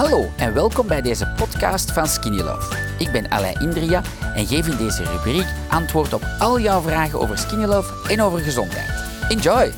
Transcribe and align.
Hallo 0.00 0.30
en 0.36 0.54
welkom 0.54 0.86
bij 0.86 1.02
deze 1.02 1.32
podcast 1.36 1.92
van 1.92 2.06
Skinny 2.08 2.40
Love. 2.40 2.76
Ik 2.98 3.12
ben 3.12 3.30
Alain 3.30 3.60
Indria 3.60 4.02
en 4.34 4.46
geef 4.46 4.66
in 4.66 4.76
deze 4.76 5.04
rubriek 5.04 5.46
antwoord 5.68 6.12
op 6.12 6.26
al 6.38 6.60
jouw 6.60 6.82
vragen 6.82 7.20
over 7.20 7.38
Skinny 7.38 7.64
Love 7.64 8.12
en 8.12 8.20
over 8.20 8.38
gezondheid. 8.38 8.90
Enjoy! 9.28 9.72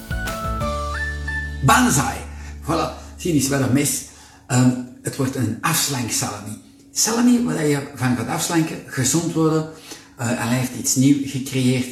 Banzai. 1.65 2.17
Voilà, 2.63 3.17
zie 3.17 3.33
eens 3.33 3.49
wat 3.49 3.61
er 3.61 3.73
mis. 3.73 4.05
Ehm, 4.47 4.71
het 5.03 5.17
wordt 5.17 5.37
een 5.37 5.59
afslanksalami. 5.61 6.63
Salami, 6.93 7.45
waar 7.45 7.67
je 7.67 7.89
van 7.95 8.17
gaat 8.17 8.29
afslanken, 8.29 8.77
gezond 8.87 9.33
worden. 9.33 9.63
Uh, 9.63 10.27
hij 10.27 10.59
heeft 10.59 10.75
iets 10.79 10.95
nieuws 10.95 11.31
gecreëerd. 11.31 11.89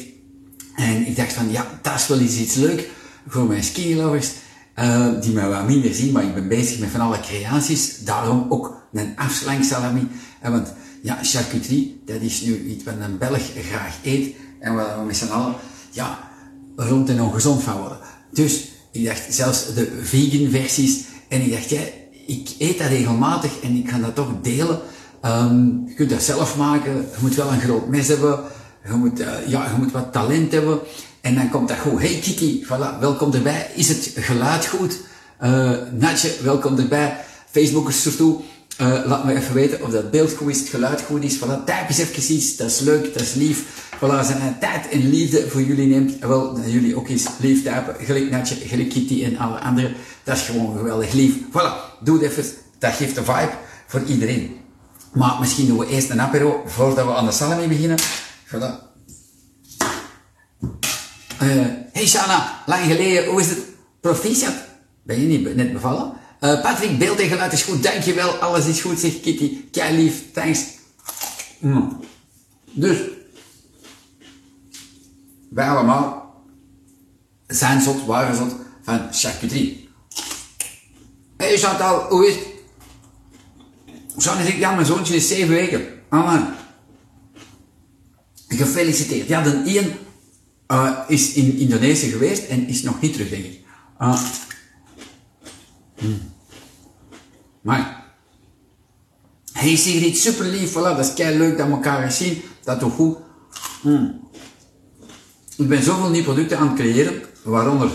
En 0.75 1.07
ik 1.07 1.15
dacht 1.15 1.33
van, 1.33 1.51
ja, 1.51 1.79
dat 1.81 1.95
is 1.95 2.07
wel 2.07 2.19
iets 2.19 2.55
leuk 2.55 2.89
voor 3.27 3.43
mijn 3.43 3.63
skinny 3.63 4.01
lovers. 4.01 4.31
Uh, 4.79 5.07
die 5.21 5.33
mij 5.33 5.49
wat 5.49 5.67
minder 5.67 5.93
zien, 5.93 6.11
maar 6.11 6.23
ik 6.23 6.33
ben 6.33 6.47
bezig 6.47 6.79
met 6.79 6.89
van 6.89 7.01
alle 7.01 7.19
creaties. 7.19 7.97
Daarom 7.97 8.45
ook 8.49 8.81
een 8.93 9.13
afslanksalami. 9.15 10.07
Uh, 10.45 10.51
want 10.51 10.73
ja, 11.01 11.17
charcuterie, 11.21 12.01
dat 12.05 12.21
is 12.21 12.41
nu 12.41 12.65
iets 12.65 12.83
wat 12.83 12.93
een 12.99 13.17
Belg 13.17 13.41
graag 13.55 13.95
eet. 14.03 14.35
En 14.59 14.75
waar 14.75 14.99
we 14.99 15.05
met 15.05 15.17
z'n 15.17 15.27
allen, 15.27 15.55
ja, 15.91 16.29
rond 16.75 17.09
en 17.09 17.21
ongezond 17.21 17.63
van 17.63 17.77
worden. 17.77 17.97
Dus, 18.31 18.67
ik 18.91 19.05
dacht, 19.05 19.33
zelfs 19.33 19.73
de 19.73 19.99
vegan 20.01 20.49
versies. 20.49 20.99
En 21.27 21.41
ik 21.41 21.51
dacht, 21.51 21.69
ja, 21.69 21.81
ik 22.27 22.49
eet 22.57 22.77
dat 22.77 22.87
regelmatig 22.87 23.59
en 23.59 23.75
ik 23.75 23.89
ga 23.89 23.97
dat 23.97 24.15
toch 24.15 24.33
delen. 24.41 24.79
Um, 25.25 25.83
je 25.87 25.93
kunt 25.93 26.09
dat 26.09 26.21
zelf 26.21 26.57
maken. 26.57 26.93
Je 26.95 27.17
moet 27.21 27.35
wel 27.35 27.51
een 27.51 27.59
groot 27.59 27.87
mes 27.87 28.07
hebben. 28.07 28.39
Je 28.87 28.93
moet, 28.93 29.19
uh, 29.19 29.27
ja, 29.47 29.65
je 29.65 29.77
moet 29.77 29.91
wat 29.91 30.11
talent 30.11 30.51
hebben. 30.51 30.79
En 31.21 31.35
dan 31.35 31.49
komt 31.49 31.67
dat 31.67 31.77
goed. 31.77 32.01
Hey 32.01 32.19
Kiki, 32.21 32.65
voilà, 32.65 32.99
welkom 32.99 33.33
erbij. 33.33 33.69
Is 33.75 33.87
het 33.87 34.11
geluid 34.15 34.65
goed? 34.65 34.99
Uh, 35.43 35.71
Natje, 35.91 36.33
welkom 36.43 36.77
erbij. 36.77 37.17
Facebookers 37.51 38.01
surtout. 38.01 38.43
Uh, 38.81 39.01
laat 39.05 39.25
me 39.25 39.35
even 39.35 39.53
weten 39.53 39.81
of 39.83 39.89
dat 39.89 40.11
beeld 40.11 40.33
goed 40.33 40.49
is, 40.49 40.59
het 40.59 40.69
geluid 40.69 41.01
goed 41.01 41.23
is. 41.23 41.37
Voilà, 41.37 41.63
type 41.65 41.85
eens 41.87 41.97
even 41.97 42.33
iets. 42.33 42.55
Dat 42.55 42.67
is 42.67 42.79
leuk, 42.79 43.13
dat 43.13 43.21
is 43.21 43.33
lief. 43.33 43.63
Voilà, 43.95 44.17
als 44.17 44.27
hij 44.27 44.57
tijd 44.59 44.89
en 44.89 45.09
liefde 45.09 45.49
voor 45.49 45.61
jullie 45.61 45.87
neemt, 45.87 46.19
wel, 46.19 46.53
dat 46.53 46.71
jullie 46.71 46.95
ook 46.95 47.07
eens 47.07 47.25
lief 47.39 47.63
typen. 47.63 47.95
Gelijk 47.99 48.29
Natje, 48.29 48.55
gelijk 48.55 48.89
Kitty 48.89 49.23
en 49.23 49.37
alle 49.37 49.59
anderen. 49.59 49.93
Dat 50.23 50.37
is 50.37 50.41
gewoon 50.43 50.77
geweldig 50.77 51.13
lief. 51.13 51.33
Voilà, 51.35 51.99
doe 52.03 52.23
het 52.23 52.31
even. 52.31 52.45
Dat 52.79 52.93
geeft 52.93 53.17
een 53.17 53.25
vibe 53.25 53.51
voor 53.87 54.03
iedereen. 54.03 54.55
Maar 55.13 55.35
misschien 55.39 55.67
doen 55.67 55.77
we 55.77 55.87
eerst 55.87 56.09
een 56.09 56.21
apero 56.21 56.63
voordat 56.65 57.05
we 57.05 57.15
aan 57.15 57.25
de 57.25 57.31
salami 57.31 57.67
beginnen. 57.67 57.99
Voilà. 58.47 58.90
Uh, 61.41 61.65
hey 61.91 62.07
Shana, 62.07 62.63
lang 62.65 62.85
geleden, 62.85 63.25
hoe 63.25 63.39
is 63.39 63.49
het? 63.49 63.59
Proficiat? 63.99 64.53
Ben 65.03 65.21
je 65.21 65.27
niet 65.27 65.55
net 65.55 65.73
bevallen? 65.73 66.13
Uh, 66.41 66.61
Patrick, 66.61 66.97
beeld 66.97 67.19
en 67.19 67.27
geluid 67.27 67.53
is 67.53 67.63
goed, 67.63 67.83
dankjewel. 67.83 68.29
Alles 68.29 68.65
is 68.65 68.81
goed, 68.81 68.99
zegt 68.99 69.19
Kitty. 69.19 69.69
Kei 69.71 69.97
lief, 69.97 70.31
thanks. 70.33 70.63
Mm. 71.59 71.99
Dus, 72.71 72.97
wij 75.49 75.69
allemaal 75.69 76.35
zijn 77.47 77.81
zot, 77.81 78.05
waren 78.05 78.35
zot 78.35 78.55
van 78.83 79.07
charcuterie. 79.11 79.89
Hey 81.37 81.57
Chantal, 81.57 82.09
hoe 82.09 82.27
is 82.27 82.35
het? 82.35 82.47
Chantal 84.17 84.45
zegt, 84.45 84.57
ja, 84.57 84.71
mijn 84.73 84.85
zoontje 84.85 85.15
is 85.15 85.27
zeven 85.27 85.49
weken. 85.49 85.87
Amen. 86.09 86.55
Gefeliciteerd. 88.47 89.27
Ja, 89.27 89.41
de 89.41 89.63
één 89.65 89.97
uh, 90.71 90.99
is 91.07 91.33
in 91.33 91.57
Indonesië 91.57 92.09
geweest 92.09 92.47
en 92.47 92.67
is 92.67 92.81
nog 92.81 93.01
niet 93.01 93.13
terug, 93.13 93.29
denk 93.29 93.43
ik. 93.43 93.59
Uh, 94.01 94.21
hmm. 95.97 96.33
Maar, 97.61 98.03
hey 99.53 99.75
Sigrid, 99.75 100.17
super 100.17 100.45
lief, 100.45 100.71
voilà, 100.71 100.95
dat 100.95 100.99
is 100.99 101.13
kei 101.13 101.37
leuk 101.37 101.57
dat 101.57 101.67
we 101.67 101.73
elkaar 101.73 102.01
gaan 102.01 102.11
zien, 102.11 102.41
dat 102.63 102.79
doet 102.79 102.93
goed. 102.93 103.17
Hmm. 103.81 104.29
Ik 105.57 105.67
ben 105.67 105.83
zoveel 105.83 106.09
nieuwe 106.09 106.25
producten 106.25 106.57
aan 106.57 106.67
het 106.67 106.77
creëren, 106.77 107.21
waaronder 107.43 107.91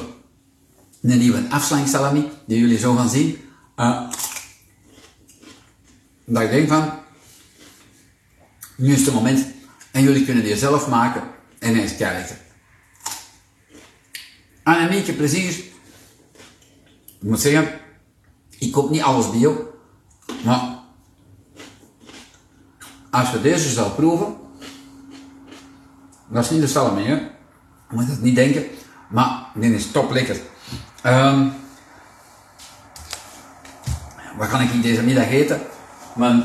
een 1.03 1.19
nieuwe 1.19 1.47
afslanksalami, 1.51 2.31
die 2.47 2.59
jullie 2.59 2.79
zo 2.79 2.95
gaan 2.95 3.09
zien. 3.09 3.39
Uh, 3.77 4.11
dat 6.25 6.43
ik 6.43 6.51
denk 6.51 6.69
van, 6.69 6.91
nu 8.77 8.93
is 8.93 9.05
het 9.05 9.15
moment, 9.15 9.47
en 9.91 10.03
jullie 10.03 10.25
kunnen 10.25 10.45
die 10.45 10.57
zelf 10.57 10.89
maken, 10.89 11.23
en 11.59 11.75
kei 11.97 12.17
lekker. 12.19 12.45
Annemieke, 14.67 15.13
precies. 15.13 15.59
Ik 17.21 17.23
moet 17.23 17.41
zeggen, 17.41 17.81
ik 18.59 18.73
koop 18.73 18.91
niet 18.91 19.03
alles 19.03 19.31
bio. 19.31 19.75
Maar 20.45 20.79
als 23.11 23.31
je 23.31 23.41
deze 23.41 23.69
zou 23.69 23.91
proeven, 23.91 24.37
dat 26.29 26.45
is 26.45 26.51
niet 26.51 26.61
de 26.61 26.67
salami, 26.67 27.05
hè. 27.05 27.15
Je 27.15 27.31
moet 27.91 28.07
het 28.07 28.23
niet 28.23 28.35
denken. 28.35 28.65
Maar 29.09 29.47
dit 29.55 29.73
is 29.73 29.91
top 29.91 30.11
lekker. 30.11 30.41
Um, 31.05 31.53
wat 34.37 34.49
kan 34.49 34.61
ik 34.61 34.83
deze 34.83 35.03
middag 35.03 35.29
eten? 35.29 35.61
Mijn 36.15 36.45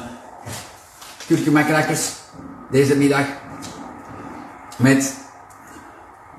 kurkuma 1.27 1.85
deze 2.71 2.95
middag 2.95 3.25
met 4.77 5.17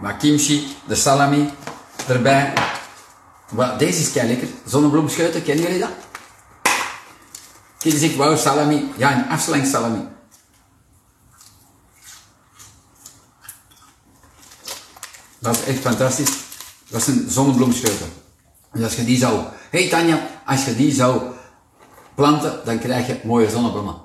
wat 0.01 0.17
kimchi, 0.17 0.77
de 0.87 0.95
salami, 0.95 1.51
erbij. 2.09 2.53
Wat, 3.51 3.79
deze 3.79 4.01
is 4.01 4.13
kei 4.13 4.29
lekker. 4.29 4.49
Zonnebloemschuiten, 4.67 5.43
kennen 5.43 5.65
jullie 5.65 5.81
dat? 5.81 5.91
Kijk 7.79 7.95
zegt, 7.95 8.17
wauw, 8.17 8.37
salami. 8.37 8.93
Ja, 8.97 9.17
een 9.17 9.29
afslang 9.29 9.67
salami. 9.67 10.09
Dat 15.39 15.57
is 15.57 15.65
echt 15.65 15.79
fantastisch. 15.79 16.33
Dat 16.89 17.03
zijn 17.03 17.31
zonnebloemschuiten. 17.31 18.13
Dus 18.73 18.85
als 18.85 18.95
je 18.95 19.05
die 19.05 19.19
zou... 19.19 19.45
hey 19.71 19.89
Tanja, 19.89 20.29
als 20.47 20.65
je 20.65 20.77
die 20.77 20.93
zou 20.93 21.23
planten, 22.15 22.61
dan 22.65 22.79
krijg 22.79 23.07
je 23.07 23.21
mooie 23.25 23.51
zonnebloemen. 23.51 24.01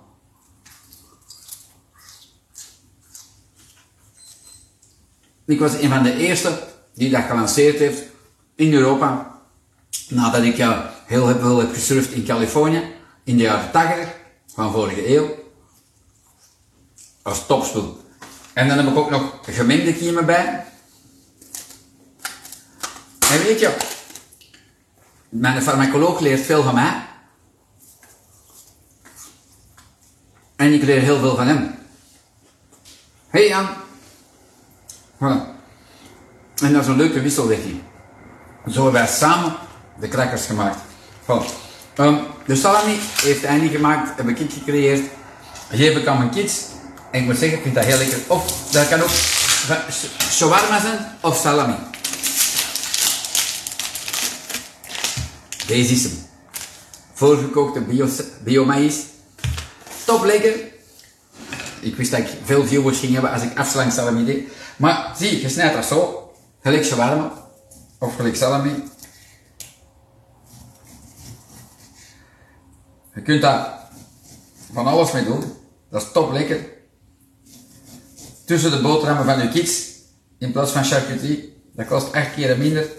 Ik 5.45 5.59
was 5.59 5.73
een 5.73 5.89
van 5.89 6.03
de 6.03 6.13
eerste 6.13 6.67
die 6.97 7.09
dat 7.09 7.23
gelanceerd 7.23 7.79
heeft 7.79 8.03
in 8.55 8.73
Europa. 8.73 9.35
Nadat 10.09 10.43
ik 10.43 10.55
ja, 10.55 10.93
heel 11.05 11.39
veel 11.39 11.59
heb 11.59 11.73
gesurfd 11.73 12.11
in 12.11 12.25
Californië 12.25 12.83
in 13.23 13.37
de 13.37 13.43
jaren 13.43 13.71
80 13.71 14.15
van 14.53 14.71
vorige 14.71 15.15
eeuw. 15.15 15.29
Als 17.21 17.45
topspul. 17.45 18.01
En 18.53 18.67
dan 18.67 18.77
heb 18.77 18.87
ik 18.87 18.97
ook 18.97 19.09
nog 19.09 19.39
gemengde 19.41 19.93
kiemen 19.93 20.25
bij. 20.25 20.65
En 23.31 23.43
weet 23.43 23.59
je, 23.59 23.77
mijn 25.29 25.61
farmacoloog 25.61 26.19
leert 26.19 26.45
veel 26.45 26.63
van 26.63 26.73
mij. 26.73 27.05
En 30.55 30.73
ik 30.73 30.83
leer 30.83 31.01
heel 31.01 31.19
veel 31.19 31.35
van 31.35 31.47
hem. 31.47 31.75
Hey 33.29 33.47
Jan. 33.47 33.67
Voilà. 35.17 35.46
En 36.61 36.73
dat 36.73 36.81
is 36.81 36.87
een 36.87 36.97
leuke 36.97 37.21
wisselwerking. 37.21 37.81
Zo 38.67 38.83
hebben 38.83 39.01
wij 39.01 39.07
samen 39.07 39.55
de 39.99 40.07
crackers 40.07 40.45
gemaakt. 40.45 40.77
Um, 41.97 42.19
de 42.45 42.55
salami 42.55 42.99
heeft 43.21 43.49
niet 43.49 43.71
gemaakt, 43.71 44.17
heb 44.17 44.27
ik 44.27 44.51
gecreëerd. 44.51 45.01
Geef 45.69 45.97
ik 45.97 46.07
aan 46.07 46.17
mijn 46.17 46.29
kids. 46.29 46.61
En 47.11 47.19
ik 47.19 47.25
moet 47.25 47.37
zeggen, 47.37 47.57
ik 47.57 47.63
vind 47.63 47.75
dat 47.75 47.85
heel 47.85 47.97
lekker. 47.97 48.19
Of, 48.27 48.71
dat 48.71 48.87
kan 48.87 49.01
ook 49.01 49.09
shawarma 50.31 50.81
zijn 50.81 50.99
of 51.21 51.37
salami. 51.37 51.75
Deze 55.67 55.93
is 55.93 56.03
hem. 56.03 56.25
Voorgekookte 57.13 57.81
bio, 57.81 58.07
bio 58.43 58.73
Top 60.05 60.23
lekker. 60.23 60.53
Ik 61.79 61.95
wist 61.95 62.11
dat 62.11 62.19
ik 62.19 62.27
veel 62.43 62.65
viewers 62.65 62.99
ging 62.99 63.13
hebben 63.13 63.31
als 63.31 63.41
ik 63.41 63.57
afslang 63.57 63.91
salami 63.91 64.25
deed. 64.25 64.47
Maar 64.77 65.13
zie, 65.17 65.41
je 65.41 65.49
snijdt 65.49 65.73
dat 65.73 65.85
zo. 65.85 66.26
Gelijk 66.61 66.83
shawarma. 66.83 67.45
Of 67.99 68.15
gelijk 68.15 68.35
salami. 68.35 68.83
Je 73.13 73.21
kunt 73.21 73.41
daar 73.41 73.89
van 74.73 74.87
alles 74.87 75.11
mee 75.11 75.23
doen. 75.23 75.43
Dat 75.89 76.01
is 76.01 76.11
top 76.11 76.31
lekker. 76.31 76.59
Tussen 78.45 78.71
de 78.71 78.81
boterhammen 78.81 79.25
van 79.25 79.41
je 79.41 79.49
kids. 79.49 79.95
In 80.37 80.51
plaats 80.51 80.71
van 80.71 80.83
charcuterie. 80.83 81.61
Dat 81.73 81.87
kost 81.87 82.13
8 82.13 82.33
keer 82.33 82.57
minder. 82.57 82.89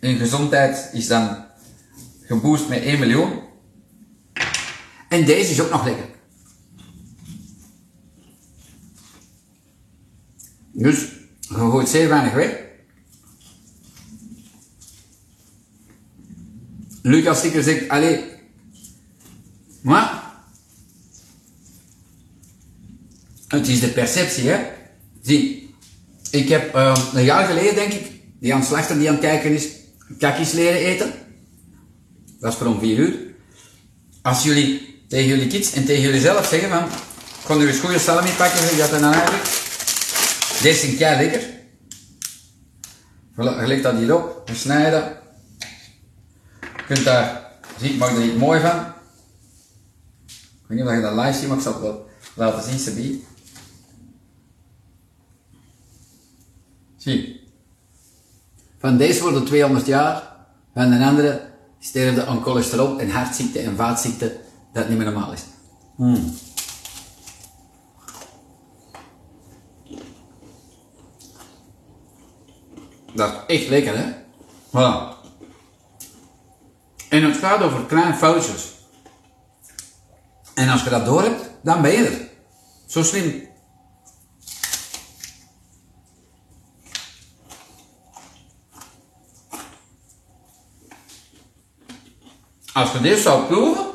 En 0.00 0.16
gezondheid 0.16 0.90
is 0.92 1.06
dan 1.06 1.44
geboost 2.22 2.68
met 2.68 2.82
1 2.82 2.98
miljoen. 2.98 3.40
En 5.08 5.24
deze 5.24 5.50
is 5.50 5.60
ook 5.60 5.70
nog 5.70 5.84
lekker. 5.84 6.06
Dus, 10.72 10.98
je 11.40 11.54
gooit 11.54 11.88
zeer 11.88 12.08
weinig 12.08 12.32
weg. 12.32 12.67
Lucas 17.08 17.38
Sticker 17.38 17.62
zegt, 17.62 17.88
allee, 17.88 18.24
Maar, 19.80 20.22
het 23.48 23.68
is 23.68 23.80
de 23.80 23.88
perceptie, 23.88 24.48
hè. 24.48 24.58
Zie, 25.22 25.74
ik 26.30 26.48
heb 26.48 26.74
uh, 26.74 26.98
een 27.14 27.24
jaar 27.24 27.46
geleden, 27.46 27.74
denk 27.74 27.92
ik, 27.92 28.10
die 28.40 28.52
aan 28.52 28.60
het 28.60 28.68
slachten 28.68 28.98
die 28.98 29.08
aan 29.08 29.14
het 29.14 29.24
kijken 29.24 29.54
is, 29.54 29.68
kakjes 30.18 30.52
leren 30.52 30.80
eten. 30.80 31.12
Dat 32.40 32.52
is 32.52 32.58
voor 32.58 32.66
om 32.66 32.78
vier 32.78 32.98
uur. 32.98 33.16
Als 34.22 34.42
jullie 34.42 35.02
tegen 35.08 35.28
jullie 35.28 35.46
kids 35.46 35.72
en 35.72 35.84
tegen 35.84 36.02
jullie 36.02 36.20
zelf 36.20 36.46
zeggen 36.46 36.68
van, 36.68 36.88
kon 37.44 37.60
u 37.62 37.68
eens 37.68 37.78
goede 37.78 37.98
salami 37.98 38.30
pakken, 38.30 38.60
je 38.60 38.76
dat 38.76 38.90
dan 38.90 39.12
eigenlijk? 39.12 39.44
Deze 40.62 40.86
is 40.86 40.96
kei 40.96 41.16
lekker. 41.16 41.42
Legt 43.66 43.82
dat 43.82 43.96
hier 43.96 44.14
op, 44.16 44.46
dat. 44.46 44.56
Je 44.56 45.17
kunt 46.88 47.04
daar, 47.04 47.50
zie, 47.78 47.92
ik 47.92 47.98
maak 47.98 48.10
er 48.10 48.20
niet 48.20 48.38
mooi 48.38 48.60
van. 48.60 48.78
Ik 50.26 50.66
weet 50.66 50.78
niet 50.78 50.86
of 50.86 50.94
je 50.94 51.00
dat 51.00 51.12
live 51.12 51.38
ziet, 51.38 51.48
maar 51.48 51.56
ik 51.56 51.62
zal 51.62 51.72
het 51.72 51.82
wel 51.82 52.06
laten 52.34 52.70
zien, 52.70 52.78
Sabie. 52.78 53.26
Zie. 56.96 57.40
Van 58.78 58.96
deze 58.96 59.22
worden 59.22 59.44
200 59.44 59.86
jaar, 59.86 60.36
van 60.74 60.90
de 60.90 61.04
andere 61.04 61.50
sterven 61.78 62.26
aan 62.26 62.42
cholesterol 62.42 62.98
en 62.98 63.10
hartziekte 63.10 63.58
en 63.58 63.76
vaatziekte, 63.76 64.40
dat 64.72 64.88
niet 64.88 64.98
meer 64.98 65.12
normaal 65.12 65.32
is. 65.32 65.42
Hmm. 65.96 66.34
Dat 73.14 73.44
is 73.46 73.60
echt 73.60 73.68
lekker, 73.68 73.98
hè? 73.98 74.12
Voilà. 74.68 75.17
En 77.08 77.22
het 77.22 77.36
gaat 77.36 77.62
over 77.62 77.84
kleine 77.84 78.14
foutjes. 78.14 78.76
En 80.54 80.68
als 80.68 80.82
je 80.82 80.90
dat 80.90 81.04
door 81.04 81.22
hebt, 81.22 81.50
dan 81.62 81.82
ben 81.82 81.92
je 81.92 82.06
er. 82.06 82.28
Zo 82.86 83.02
slim. 83.02 83.46
Als 92.72 92.92
je 92.92 93.00
dit 93.00 93.18
zou 93.18 93.44
proeven, 93.44 93.86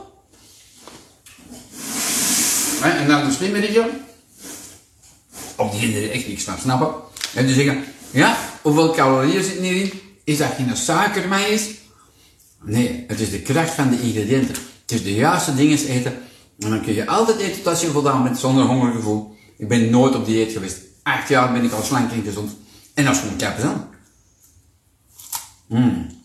en 2.81 3.07
dan 3.07 3.25
de 3.25 3.31
slimme 3.31 3.91
op 5.55 5.71
die 5.71 6.01
er 6.01 6.11
echt 6.11 6.27
niks 6.27 6.43
van 6.43 6.57
snappen, 6.57 6.93
en 7.33 7.45
die 7.45 7.55
zeggen, 7.55 7.83
ja, 8.11 8.37
hoeveel 8.61 8.93
calorieën 8.93 9.43
zitten 9.43 9.63
hierin? 9.63 10.01
Is 10.23 10.37
dat 10.37 10.53
geen 10.55 10.77
suikermaïs? 10.77 11.82
Nee, 12.63 13.03
het 13.07 13.19
is 13.19 13.29
de 13.29 13.41
kracht 13.41 13.73
van 13.73 13.89
de 13.89 14.01
ingrediënten. 14.01 14.55
Het 14.81 14.91
is 14.91 15.03
de 15.03 15.13
juiste 15.13 15.55
dingen 15.55 15.77
eten. 15.87 16.13
En 16.59 16.69
dan 16.69 16.81
kun 16.81 16.93
je 16.93 17.07
altijd 17.07 17.39
eten 17.39 17.63
tot 17.63 17.81
je 17.81 17.87
voldaan 17.87 18.23
bent, 18.23 18.37
zonder 18.37 18.65
hongergevoel. 18.65 19.35
Ik 19.57 19.67
ben 19.67 19.89
nooit 19.89 20.15
op 20.15 20.25
dieet 20.25 20.51
geweest. 20.51 20.77
Acht 21.03 21.29
jaar 21.29 21.51
ben 21.53 21.63
ik 21.63 21.71
al 21.71 21.83
slank 21.83 22.11
en 22.11 22.23
gezond. 22.23 22.51
En 22.93 23.05
dat 23.05 23.13
is 23.15 23.19
gewoon 23.19 23.37
kappen 23.37 23.63
dan. 23.63 23.87
Mm. 25.67 26.21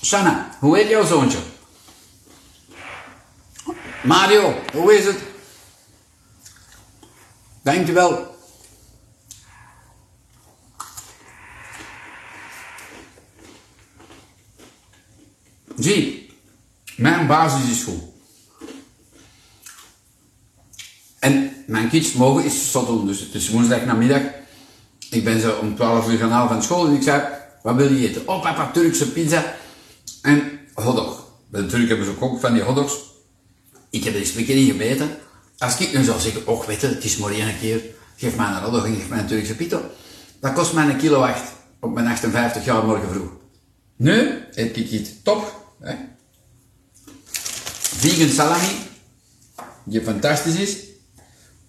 Sanna, 0.00 0.56
hoe 0.58 0.76
heet 0.76 0.88
jouw 0.88 1.06
zoontje? 1.06 1.38
Mario, 4.02 4.54
hoe 4.72 4.94
is 4.94 5.04
het? 5.04 5.18
Dankjewel. 7.62 8.38
Zie, 15.80 16.30
mijn 16.96 17.26
basis 17.26 17.70
is 17.70 17.82
goed. 17.82 18.00
En 21.18 21.50
mijn 21.66 21.88
kids 21.88 22.12
mogen 22.12 22.44
is 22.44 22.70
zot 22.70 23.06
dus 23.06 23.20
het 23.20 23.34
is 23.34 23.48
woensdag 23.48 23.84
namiddag. 23.84 24.22
Ik 25.10 25.24
ben 25.24 25.40
zo 25.40 25.58
om 25.60 25.76
12 25.76 26.08
uur 26.08 26.18
gaan 26.18 26.48
van 26.48 26.62
school 26.62 26.86
en 26.86 26.94
ik 26.94 27.02
zei, 27.02 27.22
wat 27.62 27.74
wil 27.74 27.92
je 27.92 28.08
eten? 28.08 28.28
Oh 28.28 28.42
papa, 28.42 28.70
Turkse 28.70 29.12
pizza 29.12 29.54
en 30.22 30.42
hotdog. 30.74 31.24
Bij 31.48 31.60
de 31.60 31.66
Turk 31.66 31.88
hebben 31.88 32.06
ze 32.06 32.20
ook 32.20 32.40
van 32.40 32.52
die 32.52 32.62
hotdogs. 32.62 32.94
Ik 33.90 34.04
heb 34.04 34.14
er 34.14 34.20
eens 34.20 34.34
een 34.34 34.80
in. 34.80 35.10
Als 35.58 35.78
ik 35.78 35.92
nu 35.92 36.04
zou 36.04 36.20
zeggen, 36.20 36.46
och 36.46 36.66
weet 36.66 36.82
het 36.82 37.04
is 37.04 37.16
maar 37.16 37.30
één 37.30 37.58
keer, 37.60 37.82
geef 38.16 38.36
mij 38.36 38.46
een 38.46 38.62
hotdog 38.62 38.84
en 38.84 38.94
geef 38.94 39.08
mij 39.08 39.18
een 39.18 39.26
Turkse 39.26 39.54
pito. 39.54 39.82
Dat 40.40 40.52
kost 40.52 40.72
mij 40.72 40.88
een 40.88 40.96
kilo 40.96 41.18
wacht 41.18 41.52
op 41.80 41.94
mijn 41.94 42.06
58 42.06 42.64
jaar 42.64 42.84
morgen 42.84 43.08
vroeg. 43.10 43.30
Nu 43.96 44.44
eet 44.54 44.76
ik 44.76 44.90
iets 44.90 45.10
top. 45.22 45.59
Hè? 45.80 45.94
Vegan 48.00 48.28
salami, 48.28 48.72
die 49.84 50.02
fantastisch 50.02 50.56
is. 50.56 50.76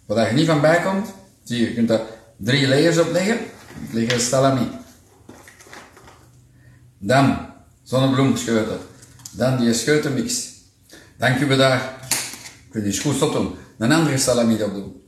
Waar 0.05 0.27
je 0.27 0.33
niet 0.33 0.45
van 0.47 0.61
bij 0.61 0.81
komt, 0.81 1.07
zie 1.43 1.59
je, 1.59 1.67
je 1.67 1.73
kunt 1.73 1.87
daar 1.87 2.01
drie 2.37 2.67
layers 2.67 2.97
op 2.97 3.11
leggen. 3.11 3.39
Liggen 3.91 4.21
salami. 4.21 4.67
Dan 6.97 7.49
zonnebloemscheuten. 7.83 8.79
Dan 9.31 9.57
die 9.59 9.73
scheutenmix. 9.73 10.49
Dan 11.17 11.31
kunnen 11.31 11.49
we 11.49 11.55
daar, 11.55 12.07
ik 12.67 12.73
wil 12.73 12.83
die 12.83 12.99
goed 12.99 13.19
doen, 13.19 13.55
een 13.77 13.91
andere 13.91 14.17
salami 14.17 14.63
op 14.63 14.73
doen. 14.73 15.03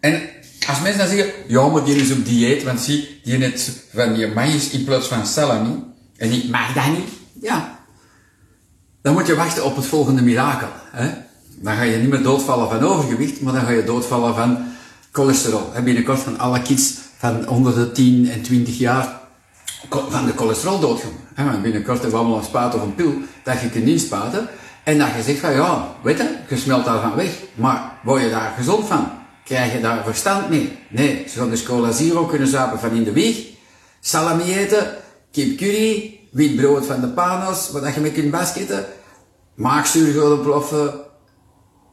En 0.00 0.28
als 0.66 0.80
mensen 0.80 0.98
dan 0.98 1.16
zeggen, 1.16 1.32
ja, 1.48 1.68
maar 1.68 1.84
die 1.84 1.96
is 1.96 2.12
op 2.12 2.24
dieet, 2.24 2.62
want 2.62 2.80
zie, 2.80 3.20
die 3.22 3.38
net 3.38 3.70
van 3.92 4.14
die 4.14 4.26
maïs 4.26 4.70
in 4.70 4.84
plaats 4.84 5.06
van 5.06 5.26
salami. 5.26 5.82
En 6.16 6.32
ik 6.32 6.48
mag 6.48 6.72
dat 6.72 6.86
niet. 6.86 7.08
Ja. 7.40 7.79
Dan 9.02 9.12
moet 9.12 9.26
je 9.26 9.34
wachten 9.34 9.64
op 9.64 9.76
het 9.76 9.86
volgende 9.86 10.22
mirakel. 10.22 10.68
Hè? 10.90 11.10
Dan 11.56 11.74
ga 11.74 11.82
je 11.82 11.96
niet 11.96 12.10
meer 12.10 12.22
doodvallen 12.22 12.68
van 12.68 12.82
overgewicht, 12.82 13.40
maar 13.40 13.52
dan 13.52 13.62
ga 13.62 13.70
je 13.70 13.84
doodvallen 13.84 14.34
van 14.34 14.58
cholesterol. 15.12 15.70
En 15.74 15.84
binnenkort 15.84 16.18
van 16.18 16.38
alle 16.38 16.62
kids 16.62 16.94
van 17.18 17.48
onder 17.48 17.74
de 17.74 17.92
10 17.92 18.30
en 18.30 18.42
20 18.42 18.78
jaar 18.78 19.20
van 19.88 20.26
de 20.26 20.32
cholesterol 20.36 20.80
doodgaan. 20.80 21.62
Binnenkort 21.62 22.00
hebben 22.00 22.10
we 22.10 22.16
allemaal 22.16 22.38
een 22.38 22.44
spaat 22.44 22.74
of 22.74 22.82
een 22.82 22.94
pil 22.94 23.14
dat 23.44 23.60
je 23.60 23.70
kunt 23.70 23.86
inspaten. 23.86 24.48
En 24.84 24.98
dat 24.98 25.08
je 25.16 25.22
zegt 25.22 25.38
van 25.38 25.52
ja, 25.52 25.94
weet 26.02 26.18
je, 26.18 26.36
je 26.48 26.56
smelt 26.56 26.84
daarvan 26.84 27.14
weg. 27.14 27.30
Maar 27.54 27.92
word 28.02 28.22
je 28.22 28.30
daar 28.30 28.54
gezond 28.56 28.86
van? 28.86 29.10
Krijg 29.44 29.72
je 29.72 29.80
daar 29.80 30.04
verstand 30.04 30.48
mee? 30.48 30.78
Nee, 30.88 31.24
ze 31.28 31.38
gaan 31.38 31.50
dus 31.50 31.62
cola 31.62 31.90
zero 31.92 32.24
kunnen 32.24 32.48
zuipen 32.48 32.78
van 32.78 32.90
in 32.90 33.04
de 33.04 33.12
wieg. 33.12 33.46
Salami 34.00 34.54
eten, 34.54 34.94
kip 35.32 35.58
curry, 35.58 36.19
wit 36.30 36.56
brood 36.56 36.86
van 36.86 37.00
de 37.00 37.08
panos, 37.08 37.70
wat 37.70 37.94
je 37.94 38.00
mee 38.00 38.12
kunt 38.12 38.30
basketten. 38.30 38.86
Maagzuur 39.54 40.20
gaat 40.20 40.38
oploffen. 40.38 40.94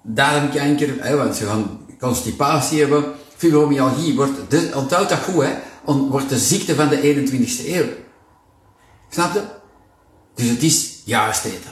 Darmkanker, 0.04 0.96
hè, 1.00 1.16
want 1.16 1.36
ze 1.36 1.46
gaan 1.46 1.86
constipatie 2.00 2.80
hebben. 2.80 3.04
Fibromyalgie 3.36 4.16
wordt, 4.16 4.50
dus, 4.50 4.74
onthoud 4.74 5.10
dat 5.10 5.20
goed 5.20 5.44
hè 5.44 5.54
wordt 5.94 6.30
de 6.30 6.38
ziekte 6.38 6.76
van 6.76 6.88
de 6.88 7.02
21ste 7.02 7.68
eeuw. 7.68 7.86
Snap 9.10 9.34
je? 9.34 9.42
Dus 10.36 10.50
het 10.50 10.64
is 10.64 11.02
juist 11.06 11.46
eten. 11.46 11.72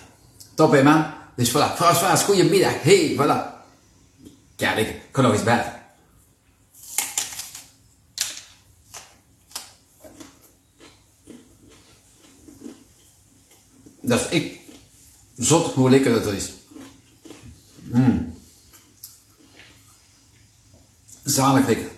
Top 0.53 0.71
hè 0.71 0.83
man? 0.83 1.05
Dus 1.35 1.49
voilà, 1.49 1.75
François, 1.75 2.23
goedemiddag. 2.23 2.81
Hey, 2.81 3.15
voilà. 3.17 3.53
Kijk, 4.55 4.77
ik 4.77 5.01
kan 5.11 5.23
nog 5.23 5.33
eens 5.33 5.43
bij. 5.43 5.74
Dat 14.05 14.19
is 14.19 14.27
ik. 14.29 14.59
Zot 15.37 15.73
hoe 15.73 15.89
lekker 15.89 16.13
dat 16.13 16.33
is. 16.33 16.51
Mm. 17.83 18.33
Zalig 21.23 21.67
lekker. 21.67 21.93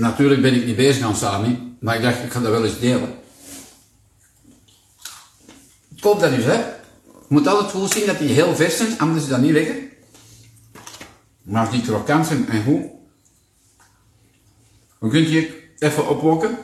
Natuurlijk 0.00 0.42
ben 0.42 0.54
ik 0.54 0.66
niet 0.66 0.76
bezig 0.76 1.04
aan 1.04 1.16
Sami, 1.16 1.76
maar 1.80 1.96
ik 1.96 2.02
dacht, 2.02 2.22
ik 2.22 2.32
ga 2.32 2.40
dat 2.40 2.50
wel 2.50 2.64
eens 2.64 2.78
delen. 2.78 3.14
Koop 6.00 6.20
dat 6.20 6.30
dus, 6.30 6.44
hè. 6.44 6.54
Je 6.54 7.26
moet 7.28 7.46
altijd 7.46 7.70
goed 7.70 7.92
zien 7.92 8.06
dat 8.06 8.18
die 8.18 8.28
heel 8.28 8.56
vers 8.56 8.76
zijn, 8.76 8.98
anders 8.98 9.22
is 9.22 9.28
dat 9.28 9.40
niet 9.40 9.52
lekker. 9.52 9.89
Maar 11.50 11.70
die 11.70 11.82
krokant 11.82 12.26
zijn 12.26 12.48
en 12.48 12.64
goed, 12.64 12.82
dan 14.98 15.10
kunt 15.10 15.28
je 15.28 15.72
even 15.78 16.08
opwokken. 16.08 16.58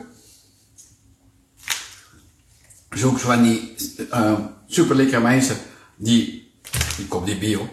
Zoek 2.89 3.19
van 3.19 3.43
die 3.43 3.75
uh, 3.97 4.39
super 4.67 4.95
lekkere 4.95 5.21
mensen 5.21 5.57
die, 5.95 6.51
ik 6.97 7.09
koop 7.09 7.25
die 7.25 7.37
bio, 7.37 7.69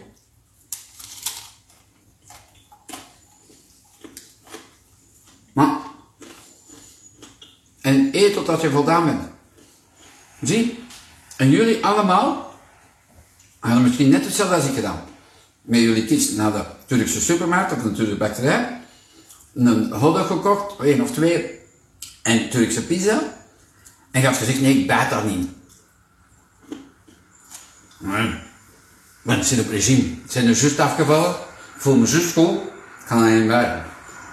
Maar, 5.53 5.81
en 7.81 8.09
eet 8.13 8.33
totdat 8.35 8.61
je 8.61 8.71
voldaan 8.71 9.05
bent. 9.05 9.23
Zie, 10.41 10.85
en 11.37 11.51
jullie 11.51 11.85
allemaal 11.85 12.55
hadden 13.59 13.83
misschien 13.83 14.09
net 14.09 14.25
hetzelfde 14.25 14.55
als 14.55 14.67
ik 14.67 14.75
gedaan. 14.75 15.13
Met 15.65 15.81
jullie 15.81 16.05
kids 16.05 16.31
naar 16.31 16.53
de 16.53 16.65
Turkse 16.87 17.21
supermarkt 17.21 17.73
of 17.73 17.83
de 17.83 17.93
Turkse 17.93 18.17
bakkerij, 18.17 18.81
een 19.55 19.93
hotdog 19.93 20.27
gekocht, 20.27 20.81
één 20.81 21.01
of 21.01 21.11
twee, 21.11 21.61
en 22.23 22.51
Turkse 22.51 22.87
pizza, 22.87 23.23
en 24.11 24.21
je 24.21 24.27
had 24.27 24.37
gezegd, 24.37 24.61
nee, 24.61 24.79
ik 24.79 24.87
bijt 24.87 25.11
daar 25.11 25.25
niet. 25.25 25.49
Nee. 27.99 28.35
Want 29.23 29.39
het 29.39 29.47
zit 29.49 29.61
op 29.61 29.71
regime. 29.71 30.03
Het 30.23 30.33
zijn 30.33 30.47
er 30.47 30.57
juist 30.57 30.81
afgevallen, 30.81 31.31
ik 31.75 31.81
voel 31.81 31.97
me 31.97 32.07
juist 32.07 32.33
goed, 32.33 32.59
ik 32.59 33.07
ga 33.07 33.47
buiten. 33.47 33.85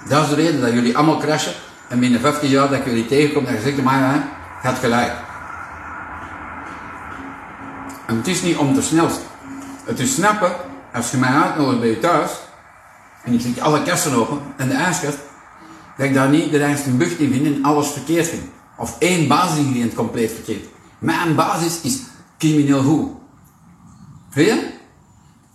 Dat 0.09 0.23
is 0.23 0.29
de 0.29 0.35
reden 0.35 0.61
dat 0.61 0.73
jullie 0.73 0.97
allemaal 0.97 1.19
crashen, 1.19 1.53
en 1.89 1.99
binnen 1.99 2.19
15 2.19 2.49
jaar 2.49 2.69
dat 2.69 2.79
ik 2.79 2.85
jullie 2.85 3.05
tegenkom, 3.05 3.45
dat 3.45 3.53
je 3.53 3.61
zegt, 3.61 3.81
maar 3.81 4.13
hè, 4.13 4.21
gaat 4.61 4.77
gelijk. 4.77 5.13
Het 8.05 8.27
is 8.27 8.41
niet 8.41 8.57
om 8.57 8.73
te 8.73 8.81
snel. 8.81 9.09
Het 9.85 9.99
is 9.99 10.13
snappen, 10.13 10.55
als 10.93 11.11
je 11.11 11.17
mij 11.17 11.29
uitnodigt 11.29 11.79
bij 11.79 11.89
je 11.89 11.99
thuis, 11.99 12.31
en 13.23 13.33
ik 13.33 13.41
zet 13.41 13.59
alle 13.59 13.83
kasten 13.83 14.13
open, 14.13 14.39
en 14.57 14.67
de 14.67 14.73
ijskast, 14.73 15.17
dat 15.97 16.05
ik 16.05 16.13
daar 16.13 16.29
niet 16.29 16.51
de 16.51 16.57
reinste 16.57 16.89
bucht 16.89 17.19
in 17.19 17.31
vind 17.31 17.45
en 17.45 17.63
alles 17.63 17.87
verkeerd 17.87 18.27
vind. 18.27 18.43
Of 18.77 18.95
één 18.99 19.27
basisingrediënt 19.27 19.93
compleet 19.93 20.31
verkeerd. 20.31 20.65
Mijn 20.99 21.35
basis 21.35 21.81
is 21.81 21.99
crimineel 22.37 22.83
goed. 22.83 23.09
Weet 24.33 24.47
je? 24.47 24.69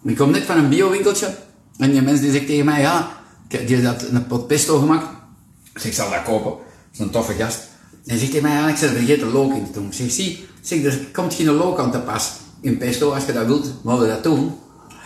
Ik 0.05 0.17
kom 0.17 0.31
net 0.31 0.45
van 0.45 0.57
een 0.57 0.69
biowinkeltje, 0.69 1.37
en 1.77 1.91
die 1.91 2.03
mens 2.03 2.21
die 2.21 2.33
zegt 2.33 2.47
tegen 2.47 2.65
mij, 2.65 2.81
ja, 2.81 3.09
die 3.49 3.87
had 3.87 4.03
een 4.03 4.27
pot 4.27 4.47
pesto 4.47 4.79
gemaakt. 4.79 5.07
Zeg, 5.75 5.85
ik 5.85 5.93
zal 5.93 6.11
dat 6.11 6.23
kopen. 6.23 6.51
Dat 6.51 6.61
is 6.93 6.99
een 6.99 7.11
toffe 7.11 7.33
gast. 7.33 7.59
En 7.91 8.11
hij 8.11 8.19
zegt 8.19 8.31
tegen 8.31 8.49
mij, 8.49 8.57
ja, 8.57 8.69
ik 8.69 8.77
zit 8.77 8.91
vergeten 8.91 9.33
look 9.33 9.55
in 9.55 9.67
te 9.67 9.73
doen. 9.73 9.87
Ik 9.87 9.93
zeg, 9.93 10.11
zie, 10.11 10.47
zeg, 10.61 10.85
er 10.85 11.07
komt 11.13 11.35
geen 11.35 11.47
look 11.47 11.79
aan 11.79 11.91
te 11.91 11.99
pas 11.99 12.33
in 12.61 12.79
pesto, 12.79 13.13
als 13.13 13.25
je 13.25 13.33
dat 13.33 13.47
wilt, 13.47 13.85
mogen 13.85 14.03
we 14.03 14.09
dat 14.09 14.23
doen. 14.23 14.55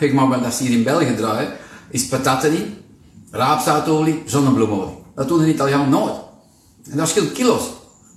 Ik 0.01 0.13
maar 0.13 0.43
dat 0.43 0.55
ze 0.55 0.63
hier 0.63 0.77
in 0.77 0.83
België 0.83 1.15
draaien, 1.15 1.53
is 1.91 2.07
pataten 2.07 2.53
in, 2.53 2.77
raapzaadolie, 3.31 4.23
zonnebloemolie. 4.27 4.95
Dat 5.15 5.29
doen 5.29 5.39
de 5.39 5.53
Italianen 5.53 5.89
nooit. 5.89 6.15
En 6.91 6.97
dat 6.97 7.09
scheelt 7.09 7.33
kilo's. 7.33 7.63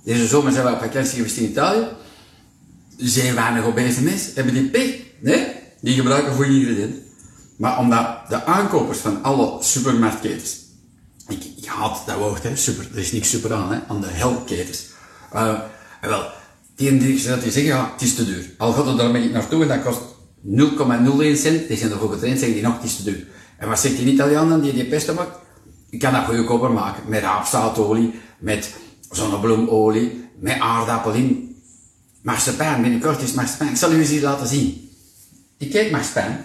Deze 0.04 0.26
zomer 0.26 0.52
zijn 0.52 0.66
we 0.66 0.72
op 0.72 0.78
vakantie 0.78 1.16
geweest 1.16 1.36
in 1.36 1.50
Italië. 1.50 1.86
Zeer 2.96 3.34
weinig 3.34 3.64
obese 3.64 4.02
mensen 4.02 4.32
hebben 4.34 4.54
die 4.54 4.70
pech. 4.70 4.96
Nee, 5.20 5.46
die 5.80 5.94
gebruiken 5.94 6.34
voor 6.34 6.46
ingrediënten. 6.46 7.02
Maar 7.56 7.78
omdat 7.78 8.18
de 8.28 8.44
aankopers 8.44 8.98
van 8.98 9.22
alle 9.22 9.62
supermarktketens, 9.62 10.56
ik, 11.28 11.44
ik 11.56 11.66
haat 11.66 12.02
dat 12.06 12.16
woord, 12.16 12.42
hè, 12.42 12.56
super, 12.56 12.88
er 12.92 12.98
is 12.98 13.12
niks 13.12 13.30
super 13.30 13.52
aan, 13.52 13.72
hè, 13.72 13.78
aan 13.88 14.00
de 14.00 14.06
helketens. 14.06 14.86
Uh, 15.34 15.58
wel, 16.00 16.30
die, 16.74 17.22
dat 17.22 17.42
die 17.42 17.52
zeggen, 17.52 17.62
ja, 17.62 17.90
het 17.92 18.02
is 18.02 18.14
te 18.14 18.24
duur. 18.24 18.50
Al 18.58 18.72
gaat 18.72 18.86
er 18.86 18.96
daarmee 18.96 19.30
naartoe 19.30 19.62
en 19.62 19.68
dat 19.68 19.82
kost 19.82 20.00
0,01 20.46 21.36
cent, 21.36 21.68
die 21.68 21.76
zijn 21.76 21.90
ervoor 21.90 22.12
getraind, 22.12 22.38
zeggen 22.38 22.56
die 22.56 22.66
nog, 22.66 22.74
het 22.74 22.84
is 22.84 22.96
te 22.96 23.02
duur. 23.02 23.26
En 23.58 23.68
wat 23.68 23.80
zegt 23.80 23.96
die 23.96 24.12
Italiaan 24.12 24.48
dan, 24.48 24.60
die 24.60 24.72
die 24.72 24.84
pesto 24.84 25.14
maakt? 25.14 25.38
Ik 25.90 25.98
kan 25.98 26.12
dat 26.12 26.24
goedkoper 26.24 26.70
maken, 26.70 27.02
met 27.08 27.22
raapzaadolie, 27.22 28.14
met 28.38 28.74
zonnebloemolie, 29.10 30.28
met 30.38 30.58
aardappeling. 30.58 31.56
Marsepein, 32.22 32.82
binnenkort 32.82 33.22
is 33.22 33.32
marsepein. 33.32 33.70
Ik 33.70 33.76
zal 33.76 33.92
u 33.92 33.98
eens 33.98 34.08
hier 34.08 34.22
laten 34.22 34.46
zien. 34.46 34.90
Ik 35.58 35.74
eet 35.74 35.90
marsepein. 35.90 36.44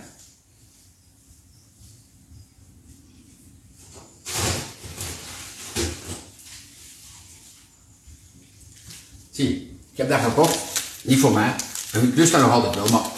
Zie, 9.31 9.77
ik 9.91 9.97
heb 9.97 10.09
dat 10.09 10.19
gekocht. 10.19 10.57
Niet 11.03 11.19
voor 11.19 11.31
mij. 11.31 11.55
Ik 11.93 12.15
lust 12.15 12.31
dat 12.31 12.41
nog 12.41 12.51
altijd 12.51 12.75
wel, 12.75 12.87
maar 12.87 13.09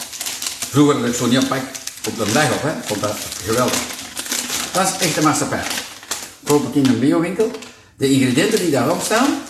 vroeger 0.72 0.96
had 0.96 1.08
ik 1.08 1.14
zo 1.14 1.26
niet 1.26 1.48
pak 1.48 1.62
op 2.06 2.16
de 2.16 2.32
dag 2.32 2.52
op, 2.52 2.62
hè. 2.62 2.72
Vond 2.84 3.00
dat 3.00 3.16
geweldig. 3.44 3.80
Dat 4.72 4.88
is 4.88 5.06
echte 5.06 5.22
marsepein. 5.22 5.66
Koop 6.44 6.68
ik 6.68 6.74
in 6.74 6.86
een 6.86 6.98
biowinkel. 6.98 7.50
De 7.96 8.10
ingrediënten 8.10 8.58
die 8.58 8.70
daarop 8.70 9.02
staan. 9.02 9.42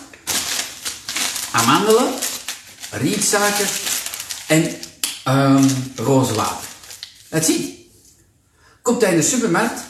Amandelen, 1.51 2.13
rietsuiker 2.91 3.69
en 4.47 4.75
um, 5.27 5.93
roze 5.95 6.33
water. 6.33 6.67
Dat 7.29 7.45
ziet. 7.45 7.77
Komt 8.81 9.01
hij 9.01 9.11
in 9.11 9.17
de 9.17 9.23
supermarkt. 9.23 9.81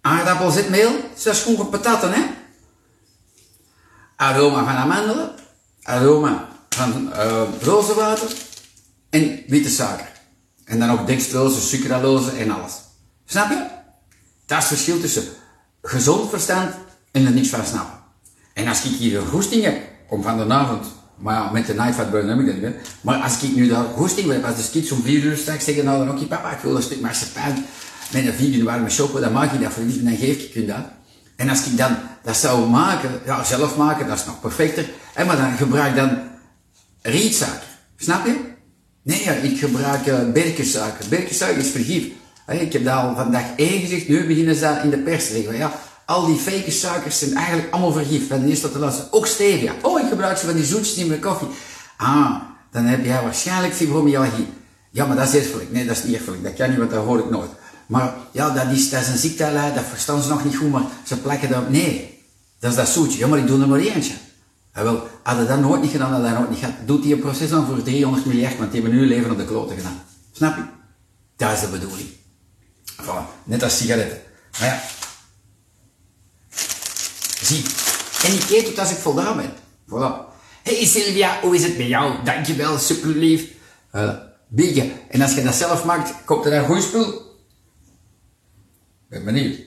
Aardappelzetmeel, 0.00 1.10
zes 1.16 1.38
schoenen 1.38 1.68
pataten, 1.68 2.12
hè 2.12 2.38
aroma 4.20 4.64
van 4.64 4.76
amandelen, 4.76 5.30
aroma 5.82 6.48
van 6.68 7.12
uh, 7.16 7.42
rozenwater 7.62 8.28
en 9.10 9.42
witte 9.46 9.70
suiker. 9.70 10.08
En 10.64 10.78
dan 10.78 10.90
ook 10.90 11.06
dextrose, 11.06 11.60
sucralose 11.60 12.30
en 12.30 12.50
alles. 12.50 12.72
Snap 13.24 13.50
je? 13.50 13.66
Dat 14.46 14.58
is 14.58 14.68
het 14.68 14.78
verschil 14.78 15.00
tussen 15.00 15.24
gezond 15.82 16.30
verstand 16.30 16.74
en 17.10 17.26
er 17.26 17.32
niks 17.32 17.48
van 17.48 17.64
snappen. 17.64 17.98
En 18.54 18.68
als 18.68 18.84
ik 18.84 18.90
hier 18.90 19.20
een 19.20 19.26
goesting 19.26 19.64
heb, 19.64 19.82
om 20.08 20.22
van 20.22 20.38
de 20.38 20.54
avond, 20.54 20.86
maar 21.16 21.34
ja, 21.34 21.50
met 21.50 21.66
de 21.66 21.74
night 21.74 21.94
fat 21.94 22.10
burn 22.10 22.28
heb 22.28 22.38
ik 22.38 22.46
dat 22.46 22.54
niet 22.54 22.62
meer. 22.62 22.74
Maar 23.00 23.16
als 23.16 23.42
ik 23.42 23.54
nu 23.54 23.68
daar 23.68 23.84
goesting 23.84 24.32
heb, 24.32 24.44
als 24.44 24.56
de 24.56 24.70
kids 24.70 24.90
om 24.90 25.02
vier 25.02 25.22
uur 25.22 25.36
straks 25.36 25.64
zeggen, 25.64 25.84
nou 25.84 26.06
dan 26.06 26.18
ook, 26.18 26.28
papa, 26.28 26.50
ik 26.50 26.58
wil 26.58 26.76
een 26.76 26.82
stuk 26.82 27.00
marsepein 27.00 27.64
met 28.12 28.26
een 28.26 28.32
vegan 28.32 28.64
warme 28.64 28.90
chocolade, 28.90 29.24
dan 29.24 29.32
maak 29.32 29.52
ik 29.52 29.60
dat 29.60 29.72
voor 29.72 29.82
lief 29.82 29.98
en 29.98 30.04
dan 30.04 30.16
geef 30.16 30.38
ik 30.42 30.54
je 30.54 30.66
dat. 30.66 30.84
En 31.36 31.48
als 31.48 31.66
ik 31.66 31.76
dan 31.76 31.96
dat 32.22 32.36
zou 32.36 32.68
maken, 32.68 33.10
ja, 33.24 33.44
zelf 33.44 33.76
maken, 33.76 34.06
dat 34.06 34.18
is 34.18 34.24
nog 34.24 34.40
perfecter. 34.40 34.88
En 35.14 35.26
maar 35.26 35.36
dan 35.36 35.56
gebruik 35.56 35.96
dan 35.96 36.18
rietsuiker. 37.02 37.68
Snap 37.96 38.26
je? 38.26 38.49
Nee, 39.02 39.20
ik 39.42 39.58
gebruik 39.58 40.06
uh, 40.06 40.32
berkensuiker. 40.32 41.08
Berkensuiker 41.08 41.62
is 41.62 41.70
vergif. 41.70 42.04
ik 42.46 42.72
heb 42.72 42.84
daar 42.84 43.02
al 43.02 43.14
vandaag 43.14 43.44
één 43.56 43.80
gezegd, 43.80 44.08
nu 44.08 44.26
beginnen 44.26 44.54
ze 44.54 44.80
in 44.82 44.90
de 44.90 44.98
pers 44.98 45.26
te 45.26 45.32
zeggen. 45.32 45.56
Ja, 45.56 45.72
al 46.06 46.26
die 46.26 46.36
fake 46.36 46.70
suikers 46.70 47.18
zijn 47.18 47.34
eigenlijk 47.34 47.72
allemaal 47.72 47.92
vergif. 47.92 48.28
Van 48.28 48.40
de 48.40 48.48
eerste 48.48 48.62
tot 48.66 48.72
de 48.72 48.78
laatste. 48.78 49.06
Ook 49.10 49.26
stevia. 49.26 49.72
Oh, 49.82 50.00
ik 50.00 50.08
gebruik 50.08 50.38
ze 50.38 50.46
van 50.46 50.54
die 50.54 50.64
zoetjes 50.64 50.94
in 50.94 51.06
mijn 51.06 51.20
koffie. 51.20 51.48
Ah, 51.96 52.34
dan 52.70 52.84
heb 52.84 53.04
jij 53.04 53.22
waarschijnlijk 53.22 53.74
fibromyalgie. 53.74 54.46
Ja, 54.90 55.06
maar 55.06 55.16
dat 55.16 55.28
is 55.28 55.34
erfelijk. 55.34 55.72
Nee, 55.72 55.86
dat 55.86 55.96
is 55.96 56.04
niet 56.04 56.16
erfelijk. 56.16 56.42
Dat 56.42 56.54
kan 56.54 56.68
niet, 56.68 56.78
want 56.78 56.90
dat 56.90 57.04
hoor 57.04 57.18
ik 57.18 57.30
nooit. 57.30 57.50
Maar 57.86 58.14
ja, 58.30 58.50
dat 58.50 58.66
is, 58.72 58.90
dat 58.90 59.00
is 59.00 59.08
een 59.08 59.18
ziekte, 59.18 59.72
dat 59.74 59.84
verstaan 59.88 60.22
ze 60.22 60.28
nog 60.28 60.44
niet 60.44 60.56
goed, 60.56 60.70
maar 60.70 60.82
ze 61.04 61.16
plakken 61.16 61.48
dat... 61.48 61.70
Nee, 61.70 62.18
dat 62.58 62.70
is 62.70 62.76
dat 62.76 62.88
zoetje. 62.88 63.18
Ja, 63.18 63.26
maar 63.26 63.38
ik 63.38 63.46
doe 63.46 63.60
er 63.60 63.68
maar 63.68 63.78
eentje. 63.78 64.12
En 64.72 64.84
wel, 64.84 65.08
hadden 65.22 65.46
dat 65.46 65.60
nooit 65.60 65.82
niet 65.82 65.90
gedaan, 65.90 66.12
hadden 66.12 66.30
dat 66.30 66.38
nooit 66.38 66.50
niet 66.50 66.58
gehad. 66.58 66.74
Doet 66.86 67.02
die 67.02 67.14
een 67.14 67.20
proces 67.20 67.50
dan 67.50 67.66
voor 67.66 67.82
300 67.82 68.26
miljard, 68.26 68.58
want 68.58 68.72
die 68.72 68.80
hebben 68.80 68.98
nu 68.98 69.06
leven 69.06 69.30
op 69.30 69.38
de 69.38 69.44
kloten 69.44 69.76
gedaan. 69.76 70.02
Snap 70.32 70.56
je? 70.56 70.62
Dat 71.36 71.52
is 71.52 71.60
de 71.60 71.68
bedoeling. 71.68 72.08
Voilà, 73.02 73.44
net 73.44 73.62
als 73.62 73.76
sigaretten. 73.76 74.18
Maar 74.58 74.68
ja. 74.68 74.82
Zie. 77.42 77.64
En 78.24 78.32
ik 78.32 78.50
eet 78.50 78.68
het 78.68 78.78
als 78.78 78.90
ik 78.90 78.96
voldaan 78.96 79.36
ben. 79.36 79.52
Voilà. 79.86 80.28
Hey 80.62 80.86
Sylvia, 80.86 81.40
hoe 81.40 81.54
is 81.54 81.62
het 81.62 81.78
met 81.78 81.86
jou? 81.86 82.24
Dankjewel, 82.24 82.78
super 82.78 83.08
lief. 83.08 83.48
Uh, 83.94 84.14
Bieke. 84.48 84.92
En 85.08 85.20
als 85.20 85.34
je 85.34 85.42
dat 85.42 85.54
zelf 85.54 85.84
maakt, 85.84 86.24
komt 86.24 86.46
er 86.46 86.52
een 86.52 86.66
goed 86.66 86.82
spul 86.82 87.28
ben 89.10 89.24
benieuwd. 89.24 89.58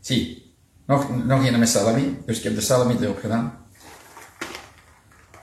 Zie, 0.00 0.45
nog, 0.86 1.24
nog 1.24 1.46
een 1.46 1.58
met 1.58 1.68
salami. 1.68 2.18
Dus 2.26 2.38
ik 2.38 2.42
heb 2.42 2.54
de 2.54 2.60
salami 2.60 2.96
erop 3.00 3.18
gedaan. 3.20 3.58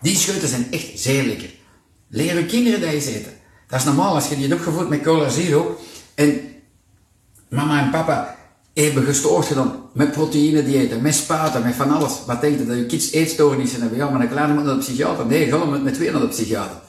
Die 0.01 0.15
scheuten 0.15 0.47
zijn 0.47 0.71
echt 0.71 0.99
zeer 0.99 1.23
lekker. 1.23 1.49
Leer 2.09 2.37
je 2.37 2.45
kinderen 2.45 2.81
dat 2.81 2.89
eten. 2.89 3.33
Dat 3.67 3.79
is 3.79 3.85
normaal 3.85 4.15
als 4.15 4.27
je 4.27 4.35
die 4.35 4.47
hebt 4.47 4.59
opgevoed 4.59 4.89
met 4.89 5.01
cola 5.01 5.29
zero. 5.29 5.79
En 6.15 6.41
mama 7.49 7.83
en 7.83 7.91
papa 7.91 8.37
hebben 8.73 9.03
gestoord 9.03 9.45
gedaan 9.45 9.89
met 9.93 10.11
proteïne 10.11 10.63
diëten, 10.63 11.01
met 11.01 11.15
spaten, 11.15 11.63
met 11.63 11.75
van 11.75 11.91
alles. 11.91 12.25
Wat 12.25 12.41
denkt 12.41 12.59
je 12.59 12.65
dat 12.65 12.77
je 12.77 12.85
kids 12.85 13.11
eetstoornissen 13.11 13.81
hebben? 13.81 13.97
Ja, 13.97 14.09
maar 14.09 14.21
een 14.21 14.29
kleine 14.29 14.53
moet 14.53 14.63
naar 14.63 14.73
de 14.73 14.79
psychiater. 14.79 15.25
Nee, 15.25 15.49
ga 15.49 15.65
met, 15.65 15.83
met 15.83 15.93
twee 15.93 16.27
psychiater. 16.27 16.81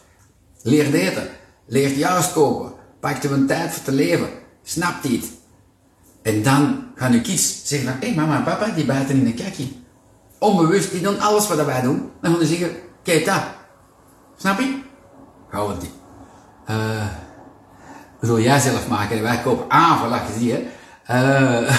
Leer 0.63 0.95
eten. 0.95 1.29
Leer 1.67 1.93
juist 1.93 2.33
kopen. 2.33 2.73
Pak 3.01 3.23
er 3.23 3.33
een 3.33 3.47
tijd 3.47 3.73
voor 3.73 3.85
te 3.85 3.93
leven. 3.93 4.29
Snapt 4.63 5.09
het. 5.09 5.25
En 6.25 6.43
dan 6.43 6.85
gaan 6.95 7.13
uw 7.13 7.21
kids 7.21 7.61
zeggen 7.65 7.89
van, 7.89 8.01
hé 8.01 8.07
hey, 8.07 8.17
mama 8.17 8.37
en 8.37 8.45
papa, 8.45 8.71
die 8.71 8.85
buiten 8.85 9.17
in 9.17 9.27
een 9.27 9.35
kakje. 9.35 9.69
Onbewust, 10.39 10.91
die 10.91 11.01
doen 11.01 11.21
alles 11.21 11.49
wat 11.49 11.65
wij 11.65 11.81
doen. 11.81 12.11
Dan 12.21 12.31
gaan 12.31 12.41
ze 12.41 12.47
zeggen, 12.47 12.77
kijk 13.03 13.25
dat. 13.25 13.43
Snap 14.37 14.59
je? 14.59 14.79
Hou 15.49 15.71
het 15.71 15.83
niet. 15.83 15.91
Uh, 18.31 18.45
jij 18.45 18.61
zelf 18.61 18.89
maken 18.89 19.17
en 19.17 19.23
wij 19.23 19.41
kopen 19.43 19.71
aan 19.71 20.21
zie 20.39 20.47
je. 20.47 20.67
Uh, 21.11 21.77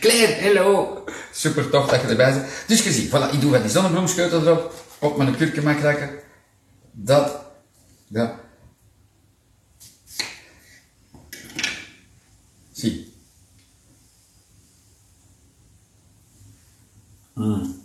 Claire, 0.00 0.32
hello. 0.32 1.04
Super 1.32 1.70
tof 1.70 1.88
dat 1.88 2.00
je 2.00 2.06
erbij 2.06 2.32
bent. 2.32 2.46
Dus 2.66 2.84
je 2.84 2.92
ziet, 2.92 3.08
voilà, 3.08 3.32
ik 3.32 3.40
doe 3.40 3.50
wat 3.50 3.62
die 3.62 3.70
zonnebloemscheutel 3.70 4.40
erop. 4.40 4.74
Op 4.98 5.16
mijn 5.16 5.36
kurkuma 5.36 5.74
Dat, 6.92 7.44
dat. 8.08 8.30
Sí. 12.78 13.12
Mm. 17.34 17.82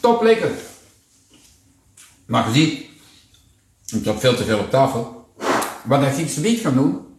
Top 0.00 0.22
lekker. 0.22 0.50
Maar 2.26 2.44
gezien, 2.44 2.86
ik 3.86 4.04
heb 4.04 4.20
veel 4.20 4.36
te 4.36 4.44
veel 4.44 4.58
op 4.58 4.70
tafel. 4.70 5.34
Wat 5.84 6.02
ik 6.02 6.12
Griekse 6.12 6.40
niet 6.40 6.60
kan 6.60 6.74
doen. 6.74 7.18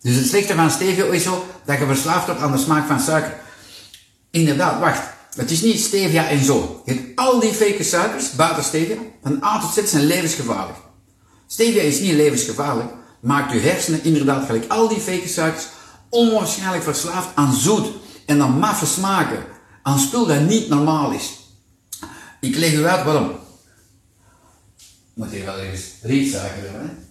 Dus 0.00 0.16
het 0.16 0.26
slechte 0.26 0.54
van 0.54 0.70
stevio 0.70 1.10
is 1.10 1.22
zo 1.22 1.46
dat 1.64 1.78
je 1.78 1.86
verslaafd 1.86 2.26
wordt 2.26 2.40
aan 2.40 2.52
de 2.52 2.58
smaak 2.58 2.86
van 2.86 3.00
suiker. 3.00 3.40
Inderdaad, 4.30 4.80
wacht. 4.80 5.17
Het 5.38 5.50
is 5.50 5.60
niet 5.60 5.80
stevia 5.80 6.28
en 6.28 6.44
zo. 6.44 6.82
Je 6.84 7.12
al 7.14 7.40
die 7.40 7.52
fake 7.52 7.82
suikers, 7.82 8.32
buiten 8.32 8.64
stevia, 8.64 8.96
van 9.22 9.44
A 9.44 9.60
tot 9.60 9.72
Z 9.72 9.90
zijn 9.90 10.04
levensgevaarlijk. 10.04 10.78
Stevia 11.46 11.82
is 11.82 12.00
niet 12.00 12.12
levensgevaarlijk, 12.12 12.92
maakt 13.20 13.52
je 13.52 13.58
hersenen 13.58 14.04
inderdaad 14.04 14.46
gelijk 14.46 14.70
al 14.70 14.88
die 14.88 15.00
fake 15.00 15.28
suikers 15.28 15.66
onwaarschijnlijk 16.08 16.82
verslaafd 16.82 17.28
aan 17.34 17.54
zoet 17.54 17.86
en 18.26 18.42
aan 18.42 18.58
maffe 18.58 18.86
smaken. 18.86 19.44
Aan 19.82 19.98
spul 19.98 20.26
dat 20.26 20.40
niet 20.40 20.68
normaal 20.68 21.10
is. 21.10 21.30
Ik 22.40 22.56
leg 22.56 22.72
u 22.72 22.86
uit 22.86 23.04
waarom. 23.04 23.30
Moet 25.14 25.30
hier 25.30 25.44
wel 25.44 25.58
eens 25.58 25.82
rietsuiker 26.02 26.62
hebben, 26.62 26.80
hè? 26.80 27.06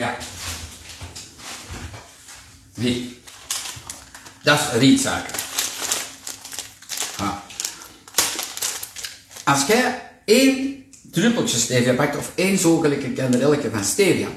Ja. 0.00 0.16
Wie? 2.74 3.17
Dat 4.48 4.82
is. 4.82 5.04
Ah. 7.16 7.36
Als 9.44 9.66
jij 9.66 10.02
één 10.24 10.84
druppeltje 11.10 11.58
stevia 11.58 11.94
pakt, 11.94 12.16
of 12.16 12.32
één 12.34 12.58
zogelijke 12.58 13.12
kanderelletje 13.12 13.70
van 13.70 13.84
stevia, 13.84 14.28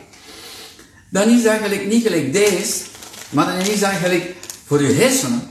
dan 1.10 1.30
is 1.30 1.44
dat 1.44 1.51
eigenlijk 1.51 1.88
niet 1.88 2.03
gelijk 2.03 2.34
deze, 2.34 2.84
maar 3.30 3.46
dan 3.46 3.65
is 3.65 3.82
eigenlijk 3.82 4.36
voor 4.65 4.82
je 4.84 4.94
hersenen. 4.94 5.48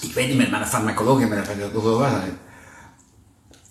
Ik 0.00 0.14
weet 0.14 0.28
niet 0.28 0.36
meer, 0.36 0.50
mijn 0.50 0.66
farmacoloog 0.66 1.28
maar 1.28 1.56
hoeveel 1.72 1.98
was 1.98 2.10
dat? 2.10 2.20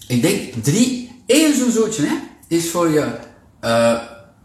Ik 0.07 0.21
denk 0.21 0.63
drie, 0.63 1.23
één 1.25 1.57
zo'n 1.57 1.71
zootje, 1.71 2.05
hè, 2.05 2.15
is 2.47 2.69
voor 2.69 2.89
je, 2.89 3.17
uh, 3.61 4.01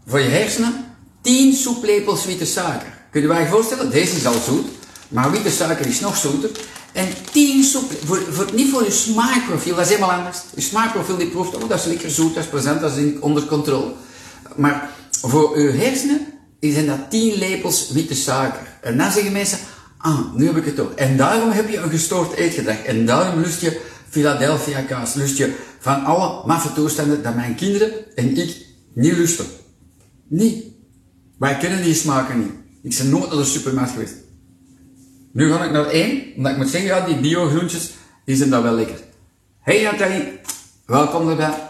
voor 0.07 0.19
je 0.19 0.29
hersenen 0.29 0.85
10 1.21 1.53
soeplepels 1.53 2.25
witte 2.25 2.45
suiker. 2.45 2.93
Kun 3.15 3.27
je 3.27 3.33
je 3.33 3.47
voorstellen? 3.47 3.91
Deze 3.91 4.15
is 4.15 4.25
al 4.25 4.41
zoet, 4.45 4.67
maar 5.07 5.31
witte 5.31 5.49
suiker 5.49 5.85
is 5.85 5.99
nog 5.99 6.17
zoeter. 6.17 6.49
En 6.93 7.07
10 7.31 7.63
soep, 7.63 7.91
voor, 8.05 8.49
niet 8.53 8.71
voor 8.71 8.83
je 8.83 8.91
smaakprofiel, 8.91 9.75
dat 9.75 9.83
is 9.83 9.89
helemaal 9.89 10.11
anders. 10.11 10.37
Je 10.55 10.61
smaakprofiel 10.61 11.17
die 11.17 11.27
proeft, 11.27 11.55
oh 11.55 11.69
dat 11.69 11.79
is 11.79 11.85
lekker 11.85 12.09
zoet, 12.09 12.33
dat 12.33 12.43
is 12.43 12.49
plezant, 12.49 12.81
dat 12.81 12.97
is 12.97 13.19
onder 13.19 13.45
controle. 13.45 13.91
Maar 14.55 14.89
voor 15.21 15.59
je 15.59 15.69
hersenen 15.69 16.19
zijn 16.59 16.85
dat 16.85 17.09
10 17.09 17.37
lepels 17.37 17.89
witte 17.91 18.15
suiker. 18.15 18.67
En 18.81 18.97
dan 18.97 19.11
zeggen 19.11 19.31
mensen, 19.31 19.57
ah, 19.97 20.33
nu 20.33 20.45
heb 20.45 20.57
ik 20.57 20.65
het 20.65 20.79
ook. 20.79 20.93
En 20.93 21.17
daarom 21.17 21.51
heb 21.51 21.69
je 21.69 21.77
een 21.77 21.89
gestoord 21.89 22.33
eetgedrag. 22.33 22.81
En 22.81 23.05
daarom 23.05 23.41
lust 23.41 23.61
je 23.61 23.81
Philadelphia 24.09 24.81
kaas, 24.81 25.13
lust 25.13 25.37
je 25.37 25.55
van 25.79 26.05
alle 26.05 26.45
maffe 26.45 26.73
toestanden 26.73 27.23
dat 27.23 27.35
mijn 27.35 27.55
kinderen 27.55 28.15
en 28.15 28.37
ik 28.37 28.65
niet 28.93 29.13
lusten. 29.13 29.45
Niet. 30.27 30.63
Wij 31.37 31.57
kennen 31.57 31.83
die 31.83 31.93
smaken 31.93 32.39
niet. 32.39 32.64
Ik 32.85 32.97
ben 32.97 33.09
nooit 33.09 33.29
naar 33.29 33.37
de 33.37 33.45
supermarkt 33.45 33.91
geweest. 33.91 34.13
Nu 35.31 35.51
ga 35.51 35.63
ik 35.63 35.71
naar 35.71 35.85
één, 35.85 36.23
omdat 36.35 36.51
ik 36.51 36.57
moet 36.57 36.69
zeggen, 36.69 36.89
ja, 36.89 37.05
die 37.05 37.15
bio-groentjes, 37.15 37.89
die 38.25 38.35
zijn 38.35 38.49
daar 38.49 38.63
wel 38.63 38.73
lekker. 38.73 38.99
Hey 39.59 39.83
Nathalie, 39.83 40.39
welkom 40.85 41.29
erbij. 41.29 41.69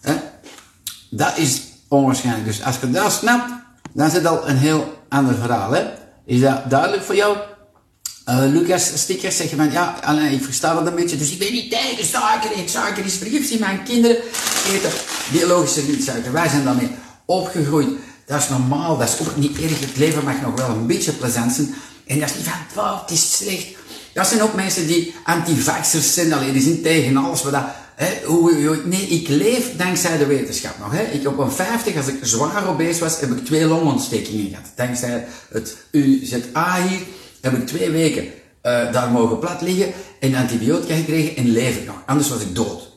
He? 0.00 0.14
Dat 1.10 1.38
is 1.38 1.62
onwaarschijnlijk. 1.88 2.46
Dus 2.46 2.62
als 2.62 2.78
je 2.80 2.90
dat 2.90 3.12
snapt, 3.12 3.52
dan 3.92 4.10
het 4.10 4.26
al 4.26 4.48
een 4.48 4.56
heel 4.56 5.02
ander 5.08 5.34
verhaal. 5.34 5.74
Is 6.24 6.40
dat 6.40 6.70
duidelijk 6.70 7.02
voor 7.02 7.14
jou? 7.14 7.36
Uh, 8.28 8.44
Lucas 8.46 8.92
Stickers 8.94 9.36
zeggen 9.36 9.56
van, 9.56 9.70
ja, 9.70 9.98
alleen, 10.02 10.32
ik 10.32 10.44
versta 10.44 10.74
dat 10.74 10.86
een 10.86 10.94
beetje, 10.94 11.16
dus 11.16 11.32
ik 11.32 11.38
ben 11.38 11.52
niet 11.52 11.70
tegen 11.70 12.04
suiker. 12.04 12.58
Ik 12.58 12.68
suiker 12.68 13.04
is 13.04 13.14
vergiftiging. 13.14 13.60
Mijn 13.60 13.82
kinderen 13.82 14.16
eten 14.72 14.90
biologische 15.32 15.80
rietsuiker. 15.80 16.32
Wij 16.32 16.48
zijn 16.48 16.64
daarmee 16.64 16.90
opgegroeid. 17.24 17.88
Dat 18.26 18.40
is 18.40 18.48
normaal, 18.48 18.98
dat 18.98 19.08
is 19.08 19.26
ook 19.26 19.36
niet 19.36 19.60
erg. 19.60 19.80
Het 19.80 19.96
leven 19.96 20.24
mag 20.24 20.40
nog 20.40 20.54
wel 20.54 20.68
een 20.68 20.86
beetje 20.86 21.12
plezant 21.12 21.52
zijn. 21.52 21.74
En 22.06 22.20
dat 22.20 22.30
is 22.30 22.36
niet 22.36 22.44
van, 22.44 22.84
wow, 22.84 23.00
het 23.00 23.10
is 23.10 23.36
slecht. 23.36 23.66
Dat 24.12 24.26
zijn 24.26 24.42
ook 24.42 24.54
mensen 24.54 24.86
die 24.86 25.14
antivaxers 25.24 26.14
zijn, 26.14 26.32
alleen 26.32 26.52
die 26.52 26.62
zijn 26.62 26.82
tegen 26.82 27.16
alles 27.16 27.42
wat 27.42 27.52
dat... 27.52 27.64
Hè, 27.94 28.08
nee, 28.84 29.06
ik 29.06 29.28
leef 29.28 29.76
dankzij 29.76 30.18
de 30.18 30.26
wetenschap 30.26 30.78
nog. 30.78 30.92
Hè. 30.92 31.02
Ik 31.02 31.26
op 31.26 31.38
een 31.38 31.52
50, 31.52 31.96
als 31.96 32.06
ik 32.06 32.18
zwaar 32.22 32.68
obese 32.68 33.00
was, 33.00 33.20
heb 33.20 33.30
ik 33.30 33.44
twee 33.44 33.66
longontstekingen 33.66 34.48
gehad. 34.48 34.64
Dankzij 34.74 35.26
het 35.48 35.76
UZA 35.90 36.86
hier 36.88 37.00
heb 37.40 37.52
ik 37.52 37.66
twee 37.66 37.90
weken 37.90 38.24
uh, 38.24 38.92
daar 38.92 39.10
mogen 39.10 39.38
plat 39.38 39.60
liggen 39.60 39.92
en 40.20 40.34
antibiotica 40.34 40.94
gekregen 40.94 41.36
en 41.36 41.50
leef 41.50 41.76
ik 41.76 41.86
nog. 41.86 42.02
Anders 42.06 42.28
was 42.28 42.40
ik 42.40 42.54
dood. 42.54 42.90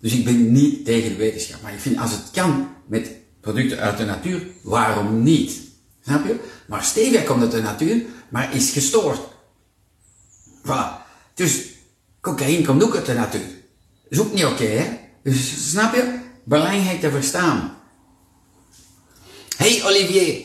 Dus 0.00 0.12
ik 0.12 0.24
ben 0.24 0.52
niet 0.52 0.84
tegen 0.84 1.08
de 1.08 1.16
wetenschap. 1.16 1.62
Maar 1.62 1.72
ik 1.72 1.80
vind, 1.80 1.98
als 1.98 2.10
het 2.10 2.30
kan 2.32 2.68
met 2.86 3.10
producten 3.46 3.78
uit 3.78 3.96
de 3.96 4.04
natuur, 4.04 4.46
waarom 4.60 5.22
niet? 5.22 5.52
Snap 6.04 6.26
je? 6.26 6.36
Maar 6.66 6.84
stevia 6.84 7.20
komt 7.20 7.42
uit 7.42 7.50
de 7.50 7.62
natuur, 7.62 8.02
maar 8.28 8.54
is 8.54 8.70
gestoord. 8.70 9.20
Voilà. 10.64 10.88
Dus 11.34 11.64
cocaïne 12.20 12.64
komt 12.64 12.82
ook 12.82 12.94
uit 12.94 13.06
de 13.06 13.14
natuur. 13.14 13.48
Is 14.08 14.20
ook 14.20 14.32
niet 14.32 14.44
oké, 14.44 14.64
hè? 14.64 14.98
Dus 15.22 15.70
snap 15.70 15.94
je? 15.94 16.18
Belangrijk 16.44 17.00
te 17.00 17.10
verstaan. 17.10 17.76
Hey 19.56 19.84
Olivier. 19.84 20.44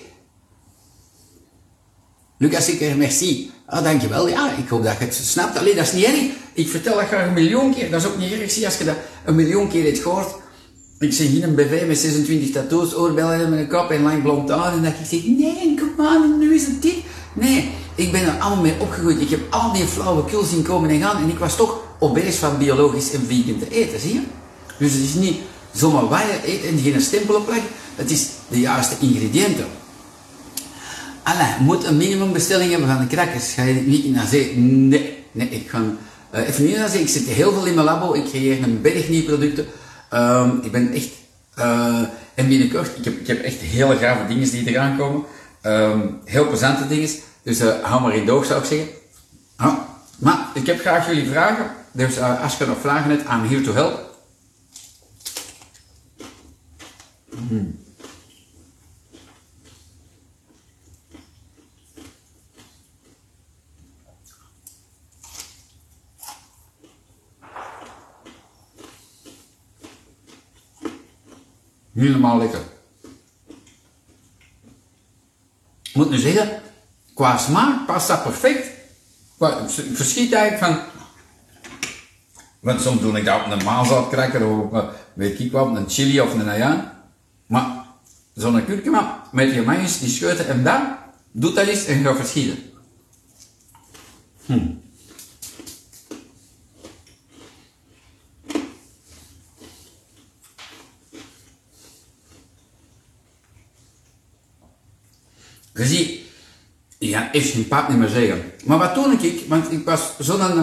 Lucas, 2.38 2.70
ik 2.70 2.96
merci. 2.96 3.52
Ah, 3.66 3.84
dankjewel. 3.84 4.28
Ja, 4.28 4.52
ik 4.58 4.70
hoop 4.70 4.84
dat 4.84 4.98
je 4.98 5.06
het 5.06 5.14
snapt. 5.14 5.58
Alleen, 5.58 5.76
dat 5.76 5.86
is 5.86 5.94
niet 5.94 6.06
erg. 6.06 6.22
Ik 6.54 6.70
vertel 6.70 6.96
dat 6.96 7.08
graag 7.08 7.28
een 7.28 7.34
miljoen 7.34 7.74
keer. 7.74 7.92
Dat 7.92 8.02
is 8.02 8.08
ook 8.08 8.18
niet 8.18 8.32
erg. 8.32 8.52
Zie, 8.52 8.66
als 8.66 8.78
je 8.78 8.84
dat 8.84 8.98
een 9.26 9.36
miljoen 9.36 9.70
keer 9.70 9.84
hebt 9.84 10.00
gehoord. 10.00 10.36
Ik 11.02 11.14
zie 11.14 11.28
hier 11.28 11.44
een 11.44 11.56
BV 11.56 11.84
met 11.88 11.98
26 11.98 12.52
tattoos, 12.52 12.96
oorbellen 12.96 13.50
met 13.50 13.60
een 13.60 13.68
kop 13.68 13.92
en 13.92 14.02
lang 14.02 14.22
blond 14.22 14.50
haar. 14.50 14.74
En 14.74 14.84
dat 14.84 14.92
ik 14.92 15.08
zeg, 15.10 15.26
nee, 15.26 15.80
kom 15.80 16.06
aan, 16.06 16.40
nu 16.40 16.56
is 16.56 16.66
het 16.66 16.82
dit. 16.82 16.96
Nee, 17.34 17.70
ik 17.96 18.12
ben 18.12 18.22
er 18.22 18.40
allemaal 18.40 18.64
mee 18.64 18.80
opgegroeid. 18.80 19.22
Ik 19.22 19.30
heb 19.30 19.40
al 19.50 19.74
die 19.74 19.86
flauwekul 19.86 20.44
zien 20.44 20.64
komen 20.64 20.90
en 20.90 21.02
gaan. 21.02 21.24
En 21.24 21.30
ik 21.30 21.38
was 21.38 21.56
toch 21.56 21.80
obese 22.00 22.38
van 22.38 22.58
biologisch 22.58 23.12
en 23.14 23.26
vegan 23.28 23.60
te 23.60 23.70
eten, 23.70 24.00
zie 24.00 24.14
je? 24.14 24.22
Dus 24.78 24.94
het 24.94 25.04
is 25.04 25.14
niet 25.14 25.36
zomaar 25.74 26.08
waar 26.08 26.26
je 26.28 26.54
eet 26.54 26.66
en 26.66 26.80
geen 26.80 27.02
stempel 27.02 27.36
opleggen. 27.36 27.70
Het 27.96 28.12
is 28.12 28.28
de 28.48 28.60
juiste 28.60 28.96
ingrediënten. 29.00 29.66
Alla, 31.24 31.58
moet 31.60 31.84
een 31.84 31.98
minimumbestelling 31.98 32.72
hebben 32.72 32.90
van 32.90 33.00
de 33.00 33.08
crackers. 33.08 33.54
Ga 33.54 33.64
je 33.64 33.74
niet 33.74 34.12
naar 34.12 34.28
zee? 34.28 34.58
Nee, 34.58 35.18
nee, 35.32 35.50
ik 35.50 35.70
ga 35.70 35.82
uh, 36.36 36.48
even 36.48 36.66
niet 36.66 36.78
naar 36.78 36.90
zee. 36.90 37.02
Ik 37.02 37.10
zit 37.10 37.28
heel 37.28 37.52
veel 37.52 37.66
in 37.66 37.74
mijn 37.74 37.86
labo. 37.86 38.14
Ik 38.14 38.26
creëer 38.26 38.64
een 38.64 38.82
berg 38.82 39.10
nieuwe 39.10 39.26
producten. 39.26 39.66
Um, 40.14 40.60
ik 40.64 40.72
ben 40.72 40.94
echt, 40.94 41.10
uh, 41.60 42.02
en 42.36 42.48
binnenkort, 42.48 42.98
ik 42.98 43.04
heb, 43.04 43.20
ik 43.20 43.28
heb 43.28 43.42
echt 43.42 43.60
hele 43.60 43.96
gave 43.98 44.28
dingen 44.28 44.50
die 44.50 44.68
eraan 44.68 44.98
komen. 44.98 45.24
Um, 45.64 46.22
heel 46.26 46.48
plezante 46.48 46.88
dingen. 46.88 47.10
Dus 47.44 47.62
uh, 47.62 47.74
hou 47.82 48.02
maar 48.02 48.16
in 48.16 48.26
doog, 48.26 48.46
zou 48.46 48.60
ik 48.60 48.66
zeggen. 48.66 48.88
Maar 50.18 50.48
ik 50.54 50.66
heb 50.66 50.80
graag 50.80 51.08
jullie 51.08 51.30
vragen. 51.30 51.72
Dus 51.92 52.18
uh, 52.18 52.44
als 52.44 52.58
je 52.58 52.66
nog 52.66 52.80
vragen 52.80 53.10
hebt, 53.10 53.24
I'm 53.24 53.48
here 53.48 53.62
to 53.62 53.74
help. 53.74 54.16
Mm. 57.50 57.80
Helemaal 71.94 72.38
lekker. 72.38 72.62
Ik 75.84 75.96
moet 75.98 76.10
nu 76.10 76.18
zeggen, 76.18 76.62
qua 77.14 77.38
smaak 77.38 77.86
past 77.86 78.08
dat 78.08 78.24
perfect. 78.24 78.68
Het 79.40 79.84
verschiet 79.94 80.34
eigenlijk 80.34 80.64
van... 80.64 80.84
Want 82.60 82.82
soms 82.82 83.02
doe 83.02 83.18
ik 83.18 83.26
dat 83.26 83.46
op 83.46 83.52
een 83.52 83.64
maalzoutcracker 83.64 84.48
of 84.48 84.84
weet 85.14 85.40
ik 85.40 85.52
wat, 85.52 85.76
een 85.76 85.90
chili 85.90 86.22
of 86.22 86.34
een 86.34 86.50
ayaan. 86.50 86.92
Maar 87.46 87.86
zo'n 88.34 88.66
kurkuma 88.66 89.24
met 89.32 89.54
je 89.54 89.62
maïs, 89.62 90.00
die 90.00 90.10
scheuten 90.10 90.48
en 90.48 90.64
dan 90.64 90.96
doet 91.32 91.56
dat 91.56 91.68
eens 91.68 91.86
en 91.86 92.04
gaat 92.04 92.16
verschieten. 92.16 92.64
Hm. 94.46 94.68
Je 105.74 105.86
ziet, 105.86 106.20
ik 106.98 107.14
ga 107.14 107.32
echt 107.32 107.50
geen 107.50 107.68
pap 107.68 107.90
niet 107.90 107.98
meer 107.98 108.10
zeggen. 108.10 108.52
Maar 108.66 108.78
wat 108.78 108.96
doe 108.96 109.14
ik? 109.14 109.48
Want 109.48 109.72
ik 109.72 109.86
was 109.86 110.02
zo'n 110.20 110.40
uh, 110.40 110.62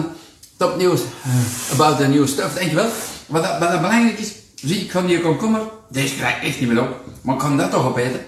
topnieuws, 0.57 1.01
uh, 1.01 1.71
about 1.71 1.97
the 1.97 2.07
new 2.07 2.27
stuff, 2.27 2.53
denk 2.53 2.69
je 2.69 2.75
wel. 2.75 2.89
Wat, 3.25 3.43
dat, 3.43 3.59
belangrijk 3.59 4.19
is, 4.19 4.33
zie 4.55 4.79
ik 4.79 4.91
van 4.91 5.05
die 5.05 5.21
komkommer, 5.21 5.61
deze 5.89 6.15
krijg 6.15 6.37
ik 6.37 6.43
echt 6.43 6.59
niet 6.59 6.69
meer 6.69 6.81
op. 6.81 7.03
Maar 7.21 7.35
ik 7.35 7.41
kan 7.41 7.57
dat 7.57 7.71
toch 7.71 7.85
opeten. 7.85 8.25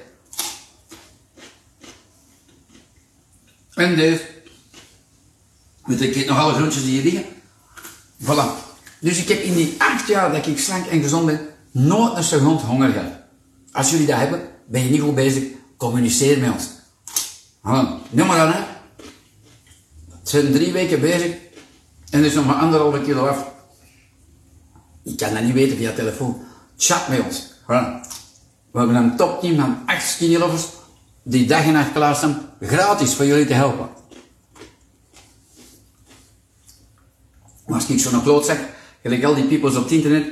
En 3.74 3.96
deze, 3.96 4.22
Want 5.86 6.02
ik 6.02 6.16
eet 6.16 6.28
nog 6.28 6.38
alle 6.38 6.54
groentjes 6.54 6.84
die 6.84 7.02
hier 7.02 7.12
liggen. 7.12 7.26
Voilà. 8.24 8.70
Dus 9.00 9.18
ik 9.18 9.28
heb 9.28 9.42
in 9.42 9.56
die 9.56 9.76
acht 9.78 10.08
jaar 10.08 10.32
dat 10.32 10.48
ik 10.48 10.60
slank 10.60 10.86
en 10.86 11.02
gezond 11.02 11.26
ben, 11.26 11.40
nooit 11.72 12.18
een 12.18 12.24
seconde 12.24 12.64
honger 12.64 12.92
gehad. 12.92 13.12
Als 13.72 13.90
jullie 13.90 14.06
dat 14.06 14.18
hebben, 14.18 14.42
ben 14.68 14.84
je 14.84 14.90
niet 14.90 15.02
goed 15.02 15.16
bezig. 15.16 15.44
Communiceer 15.82 16.40
met 16.40 16.52
ons. 16.52 16.70
Voilà. 17.66 18.10
Noem 18.10 18.28
maar 18.28 18.38
dan, 18.38 18.52
hè. 18.52 18.62
Zijn 20.24 20.52
drie 20.52 20.72
weken 20.72 21.00
bezig 21.00 21.36
en 22.10 22.20
er 22.20 22.26
is 22.26 22.34
nog 22.34 22.46
maar 22.46 22.56
anderhalve 22.56 23.02
kilo 23.02 23.28
af. 23.28 23.46
Ik 25.04 25.18
kan 25.18 25.34
dat 25.34 25.44
niet 25.44 25.54
weten 25.54 25.78
via 25.78 25.92
telefoon. 25.92 26.42
Chat 26.78 27.08
met 27.08 27.24
ons. 27.24 27.54
Voilà. 27.62 28.10
We 28.72 28.78
hebben 28.80 28.96
een 28.96 29.16
topteam 29.16 29.56
van 29.56 29.78
acht 29.86 30.10
skinny 30.10 30.38
lovers 30.38 30.68
die 31.24 31.48
dag 31.48 31.64
en 31.64 31.74
nacht 31.74 31.92
klaar 31.92 32.16
staan, 32.16 32.42
gratis 32.60 33.14
voor 33.14 33.26
jullie 33.26 33.46
te 33.46 33.54
helpen. 33.54 33.90
Maar 37.66 37.80
als 37.80 37.88
ik 37.88 38.00
zo'n 38.00 38.24
klootzak, 38.24 38.60
gelijk 39.02 39.24
al 39.24 39.36
die 39.36 39.46
peoples 39.46 39.76
op 39.76 39.84
het 39.84 39.92
internet, 39.92 40.26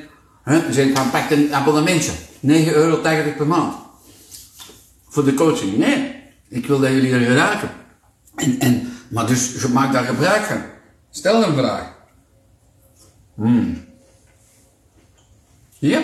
hè, 0.43 0.73
zijn 0.73 0.95
van 0.95 1.09
pak 1.09 1.29
een 1.29 1.55
abonnementje, 1.55 2.11
9,80 2.39 2.73
euro 2.73 3.01
per 3.37 3.47
maand. 3.47 3.88
Voor 5.09 5.25
de 5.25 5.33
coaching. 5.33 5.77
Nee, 5.77 6.23
ik 6.47 6.65
wil 6.65 6.79
dat 6.79 6.89
jullie 6.89 7.13
er 7.13 7.25
geraken. 7.25 7.69
En, 8.35 8.59
en, 8.59 8.93
maar 9.09 9.27
dus, 9.27 9.61
je 9.61 9.67
maakt 9.67 9.93
daar 9.93 10.03
gebruik 10.03 10.43
van. 10.43 10.61
Stel 11.09 11.43
een 11.43 11.55
vraag. 11.55 11.93
Hmm. 13.35 13.85
Ja? 15.79 16.01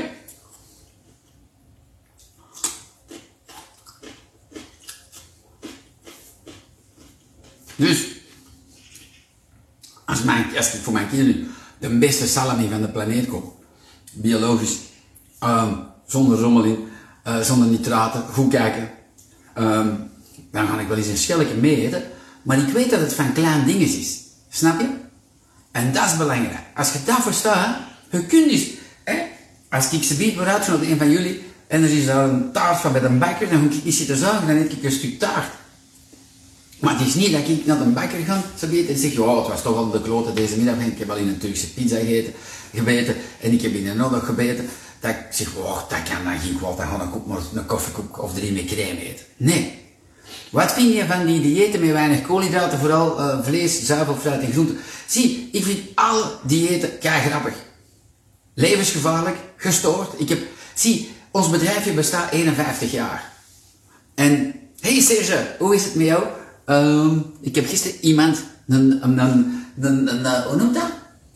Dus, 7.76 8.08
als, 10.06 10.24
mijn, 10.24 10.58
als 10.58 10.74
ik 10.74 10.82
voor 10.82 10.94
mijn 10.94 11.10
kinderen 11.10 11.48
de 11.80 11.98
beste 11.98 12.28
salami 12.28 12.70
van 12.70 12.82
de 12.82 12.90
planeet 12.90 13.28
koop, 13.28 13.64
biologisch, 14.14 14.80
um, 15.44 15.86
zonder 16.06 16.40
rommel 16.40 16.64
in, 16.64 16.88
uh, 17.28 17.40
zonder 17.40 17.68
nitraten, 17.68 18.24
goed 18.32 18.50
kijken, 18.50 18.90
um, 19.58 20.10
dan 20.52 20.68
ga 20.68 20.80
ik 20.80 20.88
wel 20.88 20.98
eens 20.98 21.08
een 21.08 21.18
schelletje 21.18 21.56
mee 21.56 21.86
eten, 21.88 22.04
maar 22.42 22.60
ik 22.60 22.68
weet 22.68 22.90
dat 22.90 23.00
het 23.00 23.14
van 23.14 23.34
klein 23.34 23.66
dingen 23.66 23.88
is. 23.88 24.20
Snap 24.50 24.80
je? 24.80 24.88
En 25.72 25.94
dat 25.94 26.06
is 26.06 26.18
belangrijk. 26.18 26.64
Als 26.76 26.92
je 26.92 27.00
dat 27.06 27.22
verstaat, 27.22 27.78
je 28.10 28.26
kunt 28.26 28.50
dus, 28.50 28.70
hè, 29.04 29.18
als 29.70 29.92
ik 29.92 30.04
ze 30.04 30.16
bied 30.16 30.36
vooruit 30.36 30.66
van 30.66 30.82
een 30.82 30.98
van 30.98 31.12
jullie, 31.12 31.44
en 31.68 31.84
er 31.84 31.98
is 31.98 32.06
daar 32.06 32.30
een 32.30 32.52
taart 32.52 32.82
van 32.82 32.92
bij 32.92 33.02
de 33.02 33.10
bakker, 33.10 33.50
dan 33.50 33.62
moet 33.62 33.74
ik 33.74 33.84
niet 33.84 33.96
zitten 33.96 34.18
zagen, 34.18 34.48
dan 34.48 34.56
eet 34.56 34.72
ik 34.72 34.84
een 34.84 34.92
stuk 34.92 35.20
taart. 35.20 35.52
Maar 36.80 37.00
het 37.00 37.08
is 37.08 37.14
niet 37.14 37.32
dat 37.32 37.48
ik 37.48 37.66
naar 37.66 37.78
de 37.78 37.84
bakker 37.84 38.20
ga, 38.26 38.42
ze 38.60 38.86
en 38.90 38.98
zeg, 38.98 39.18
oh, 39.18 39.38
het 39.38 39.48
was 39.48 39.62
toch 39.62 39.76
al 39.76 39.92
de 39.92 40.02
klote 40.02 40.34
deze 40.34 40.58
middag, 40.58 40.86
ik 40.86 41.00
heb 41.00 41.10
al 41.10 41.16
in 41.16 41.28
een 41.28 41.38
Turkse 41.38 41.74
pizza 41.74 41.96
gegeten, 41.96 42.34
gebeten, 42.74 43.16
en 43.42 43.52
ik 43.52 43.62
heb 43.62 43.74
in 43.74 43.88
een 43.88 43.98
nog 43.98 44.26
gebeten, 44.26 44.66
dat 45.00 45.12
ik 45.12 45.26
zeg, 45.30 45.56
oh, 45.56 45.90
dat 45.90 46.04
kan 46.10 46.24
dan 46.24 46.40
geen 46.40 46.58
kwaad, 46.58 46.78
dan 46.78 46.88
ga 46.88 47.04
ik 47.04 47.16
ook 47.16 47.26
maar 47.26 47.38
een 47.54 47.66
koffiekoek 47.66 48.24
of 48.24 48.34
drie 48.34 48.52
met 48.52 48.66
crème 48.66 49.04
eten. 49.04 49.26
Nee. 49.38 49.84
Wat 50.52 50.74
vind 50.74 50.94
je 50.94 51.06
van 51.06 51.26
die 51.26 51.42
diëten 51.42 51.80
met 51.80 51.92
weinig 51.92 52.22
koolhydraten, 52.22 52.80
vooral 52.80 53.20
uh, 53.20 53.44
vlees, 53.44 53.86
zuivel, 53.86 54.16
fruit 54.16 54.42
en 54.42 54.52
groenten? 54.52 54.78
Zie, 55.08 55.50
ik 55.52 55.64
vind 55.64 55.80
alle 55.96 56.32
diëten 56.44 56.98
kei 56.98 57.30
grappig. 57.30 57.54
Levensgevaarlijk, 58.54 59.38
gestoord. 59.56 60.20
Ik 60.20 60.30
heb, 60.30 60.40
zie, 60.74 61.12
ons 61.32 61.50
bedrijfje 61.50 61.94
bestaat 61.94 62.32
51 62.32 62.92
jaar. 62.92 63.32
En, 64.16 64.56
hey 64.80 65.02
Serge, 65.02 65.56
hoe 65.60 65.76
is 65.76 65.84
het 65.84 65.96
met 65.96 66.06
jou? 66.06 66.24
Um, 66.66 67.34
ik 67.42 67.56
heb 67.56 67.68
gisteren 67.68 67.98
iemand, 68.02 68.44
een, 68.68 69.00
een, 69.02 69.18
een, 69.18 69.68
een, 69.80 70.26
een 70.26 70.44
hoe 70.44 70.56
noemt 70.56 70.74
dat? 70.74 70.92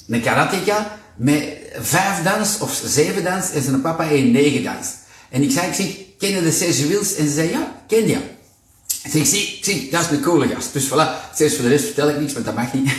Een 0.07 0.21
karateka 0.21 0.97
met 1.15 1.58
vijf 1.73 2.23
dans 2.23 2.57
of 2.59 2.81
zeven 2.85 3.23
dans 3.23 3.51
en 3.51 3.61
zijn 3.61 3.81
papa 3.81 4.11
een 4.11 4.31
negen 4.31 4.63
dans. 4.63 4.87
En 5.29 5.43
ik 5.43 5.51
zei, 5.51 5.67
ik 5.67 5.73
zeg, 5.73 5.87
ken 6.17 6.29
je 6.29 6.41
de 6.41 6.51
Serge 6.51 6.87
Wils? 6.87 7.15
En 7.15 7.27
ze 7.27 7.33
zei, 7.33 7.49
ja, 7.49 7.81
ken 7.87 8.07
je. 8.07 8.17
Ik 9.03 9.11
zeg, 9.11 9.27
zie, 9.27 9.59
zie, 9.61 9.91
dat 9.91 10.01
is 10.01 10.09
een 10.09 10.21
coole 10.21 10.47
gast. 10.47 10.73
Dus 10.73 10.87
voilà, 10.87 11.33
steeds 11.33 11.55
voor 11.55 11.63
de 11.63 11.69
rest 11.69 11.85
vertel 11.85 12.09
ik 12.09 12.19
niks, 12.19 12.33
want 12.33 12.45
dat 12.45 12.55
mag 12.55 12.73
niet. 12.73 12.91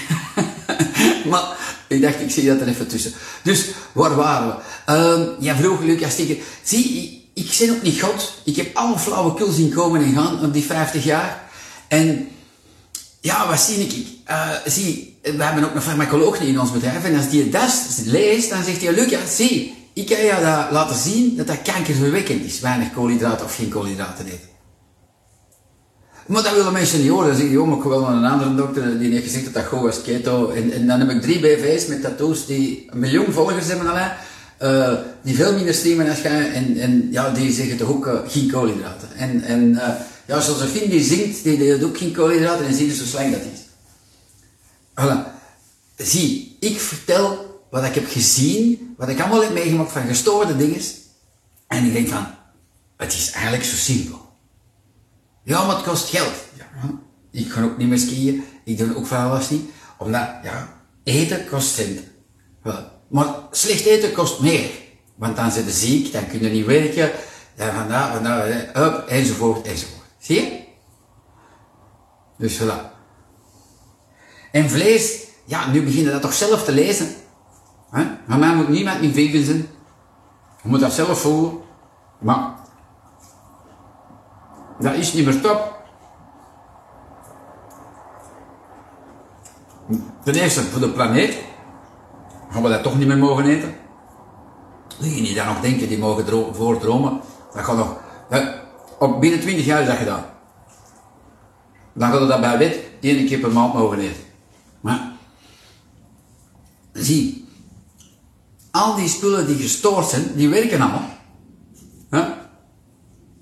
maar 1.30 1.56
ik 1.88 2.02
dacht, 2.02 2.20
ik 2.20 2.30
zie 2.30 2.46
dat 2.46 2.60
er 2.60 2.68
even 2.68 2.86
tussen. 2.86 3.12
Dus, 3.42 3.66
waar 3.92 4.14
waren 4.14 4.56
we? 4.86 4.92
Um, 4.92 5.36
ja, 5.40 5.56
vroeg 5.56 5.80
Lucas 5.80 6.16
zie, 6.16 6.28
ik, 6.28 7.20
ik 7.34 7.56
ben 7.58 7.70
ook 7.70 7.82
niet 7.82 8.00
God. 8.00 8.32
Ik 8.44 8.56
heb 8.56 8.76
alle 8.76 8.98
flauwekul 8.98 9.50
zien 9.50 9.70
komen 9.70 10.04
en 10.04 10.14
gaan 10.14 10.44
op 10.44 10.52
die 10.52 10.64
50 10.64 11.04
jaar. 11.04 11.42
En 11.88 12.28
ja, 13.20 13.48
wat 13.48 13.60
zie 13.60 13.86
ik? 13.86 14.06
Uh, 14.30 14.50
zie, 14.66 15.09
we 15.22 15.44
hebben 15.44 15.64
ook 15.64 15.74
een 15.74 15.82
farmacoloog 15.82 16.40
in 16.40 16.60
ons 16.60 16.72
bedrijf. 16.72 17.04
En 17.04 17.16
als 17.16 17.30
die 17.30 17.48
dat 17.48 18.02
leest, 18.04 18.50
dan 18.50 18.64
zegt 18.64 18.82
hij, 18.82 18.94
Lucas, 18.94 19.36
zie, 19.36 19.74
ik 19.92 20.06
kan 20.06 20.18
je 20.18 20.30
dat 20.30 20.70
laten 20.70 20.96
zien 20.96 21.36
dat 21.36 21.46
dat 21.46 21.62
kankerverwekkend 21.62 22.44
is. 22.44 22.60
Weinig 22.60 22.92
koolhydraten 22.92 23.44
of 23.44 23.54
geen 23.54 23.68
koolhydraten 23.68 24.26
eten. 24.26 24.48
Maar 26.26 26.42
dat 26.42 26.54
willen 26.54 26.72
mensen 26.72 27.00
niet 27.00 27.10
horen. 27.10 27.28
Dan 27.28 27.36
zeg 27.36 27.50
je, 27.50 27.60
oh, 27.60 27.78
ik 27.78 27.82
wel 27.82 28.08
een 28.08 28.24
andere 28.24 28.54
dokter 28.54 28.98
die 28.98 29.12
heeft 29.12 29.24
gezegd 29.24 29.44
dat 29.44 29.54
dat 29.54 29.64
goed 29.64 29.80
was, 29.80 30.02
keto. 30.02 30.50
En, 30.50 30.72
en 30.72 30.86
dan 30.86 31.00
heb 31.00 31.10
ik 31.10 31.22
drie 31.22 31.40
BV's 31.40 31.86
met 31.86 32.02
tattoos 32.02 32.46
die 32.46 32.88
een 32.90 32.98
miljoen 32.98 33.32
volgers 33.32 33.66
hebben 33.66 33.90
alleen. 33.90 34.10
Uh, 34.62 34.92
die 35.22 35.34
veel 35.34 35.52
minder 35.52 35.74
streamen 35.74 36.08
als 36.08 36.20
jij. 36.20 36.52
En, 36.52 36.76
en 36.78 37.08
ja, 37.10 37.30
die 37.30 37.52
zeggen 37.52 37.76
toch 37.76 37.88
ook 37.88 38.06
uh, 38.06 38.14
geen 38.26 38.50
koolhydraten. 38.50 39.08
En, 39.16 39.42
en 39.42 39.70
uh, 39.70 39.88
ja, 40.26 40.42
die 40.88 41.02
zingt, 41.02 41.42
die 41.42 41.58
deelt 41.58 41.84
ook 41.84 41.98
geen 41.98 42.12
koolhydraten 42.12 42.66
en 42.66 42.74
zie 42.74 42.86
je 42.86 42.94
zo 42.94 43.04
slecht 43.04 43.32
dat 43.32 43.40
is. 43.40 43.69
Voilà. 45.00 45.32
Zie, 45.96 46.56
ik 46.60 46.80
vertel 46.80 47.60
wat 47.70 47.84
ik 47.84 47.94
heb 47.94 48.08
gezien, 48.08 48.94
wat 48.96 49.08
ik 49.08 49.20
allemaal 49.20 49.42
heb 49.42 49.52
meegemaakt 49.52 49.92
van 49.92 50.06
gestoorde 50.06 50.56
dingen. 50.56 50.80
En 51.66 51.84
ik 51.84 51.92
denk 51.92 52.08
van, 52.08 52.26
het 52.96 53.12
is 53.12 53.30
eigenlijk 53.30 53.64
zo 53.64 53.76
simpel. 53.76 54.28
Ja, 55.42 55.66
maar 55.66 55.76
het 55.76 55.84
kost 55.84 56.08
geld. 56.08 56.34
Ja, 56.54 56.64
ik 57.30 57.50
ga 57.52 57.62
ook 57.62 57.76
niet 57.76 57.88
meer 57.88 57.98
skiën. 57.98 58.44
Ik 58.64 58.78
doe 58.78 58.96
ook 58.96 59.06
van 59.06 59.30
alles 59.30 59.50
niet. 59.50 59.70
Omdat, 59.98 60.28
ja, 60.42 60.82
eten 61.02 61.48
kost 61.48 61.74
cent. 61.74 62.00
Maar 63.08 63.34
slecht 63.50 63.84
eten 63.84 64.12
kost 64.12 64.40
meer. 64.40 64.70
Want 65.14 65.36
dan 65.36 65.50
zit 65.50 65.64
je 65.64 65.70
ziek, 65.70 66.12
dan 66.12 66.26
kun 66.26 66.42
je 66.42 66.48
niet 66.48 66.66
werken. 66.66 67.10
Ja, 67.56 67.74
vandaar, 67.74 68.12
vandaar, 68.12 68.48
up, 68.76 69.08
enzovoort, 69.08 69.66
enzovoort. 69.66 70.06
Zie 70.18 70.36
je? 70.36 70.64
Dus 72.38 72.60
voilà. 72.60 72.99
En 74.50 74.70
vlees, 74.70 75.26
ja, 75.44 75.70
nu 75.70 75.82
begin 75.82 76.04
je 76.04 76.10
dat 76.10 76.22
toch 76.22 76.32
zelf 76.32 76.64
te 76.64 76.72
lezen. 76.72 77.08
Hè? 77.90 78.04
Van 78.28 78.38
mij 78.38 78.54
moet 78.54 78.68
niemand 78.68 79.00
niet 79.00 79.14
vegan 79.14 79.44
zijn. 79.44 79.68
Je 80.62 80.68
moet 80.68 80.80
dat 80.80 80.92
zelf 80.92 81.20
voelen. 81.20 81.60
Maar 82.18 82.54
dat 84.78 84.94
is 84.94 85.12
niet 85.12 85.24
meer 85.24 85.40
top. 85.40 85.78
Ten 90.24 90.34
eerste 90.34 90.62
voor 90.62 90.80
de 90.80 90.90
planeet 90.90 91.38
gaan 92.50 92.62
we 92.62 92.68
dat 92.68 92.82
toch 92.82 92.98
niet 92.98 93.06
meer 93.06 93.18
mogen 93.18 93.44
eten. 93.44 93.74
Diegenen 94.98 95.24
die 95.24 95.34
dan 95.34 95.46
nog 95.46 95.60
denken, 95.60 95.88
die 95.88 95.98
mogen 95.98 96.54
voordromen, 96.54 97.20
dat 97.54 97.64
gaat 97.64 97.76
nog, 97.76 97.96
dat, 98.28 98.44
op 98.98 99.20
binnen 99.20 99.40
20 99.40 99.64
jaar 99.64 99.80
is 99.80 99.86
dat 99.86 99.96
gedaan. 99.96 100.24
Dan 101.92 102.10
gaat 102.10 102.28
dat 102.28 102.40
bij 102.40 102.58
wet 102.58 102.78
één 103.00 103.26
keer 103.26 103.38
per 103.38 103.52
maand 103.52 103.74
mogen 103.74 103.98
eten. 103.98 104.29
Maar, 104.80 105.12
zie, 106.92 107.48
al 108.70 108.94
die 108.94 109.08
spullen 109.08 109.46
die 109.46 109.56
gestoord 109.56 110.08
zijn, 110.08 110.34
die 110.34 110.48
werken 110.48 110.80
allemaal. 110.80 111.18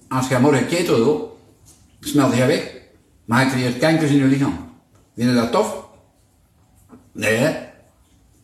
Als 0.09 0.29
je 0.29 0.39
morgen 0.39 0.67
keto 0.67 1.05
doet, 1.05 1.23
smelt 2.01 2.37
je 2.37 2.47
weg. 2.47 2.73
Maar 3.25 3.45
je 3.45 3.51
creëert 3.51 3.79
kankers 3.79 4.11
in 4.11 4.17
je 4.17 4.25
lichaam. 4.25 4.71
Vind 5.15 5.29
je 5.29 5.35
dat 5.35 5.53
tof? 5.53 5.85
Nee, 7.13 7.37
hè? 7.37 7.67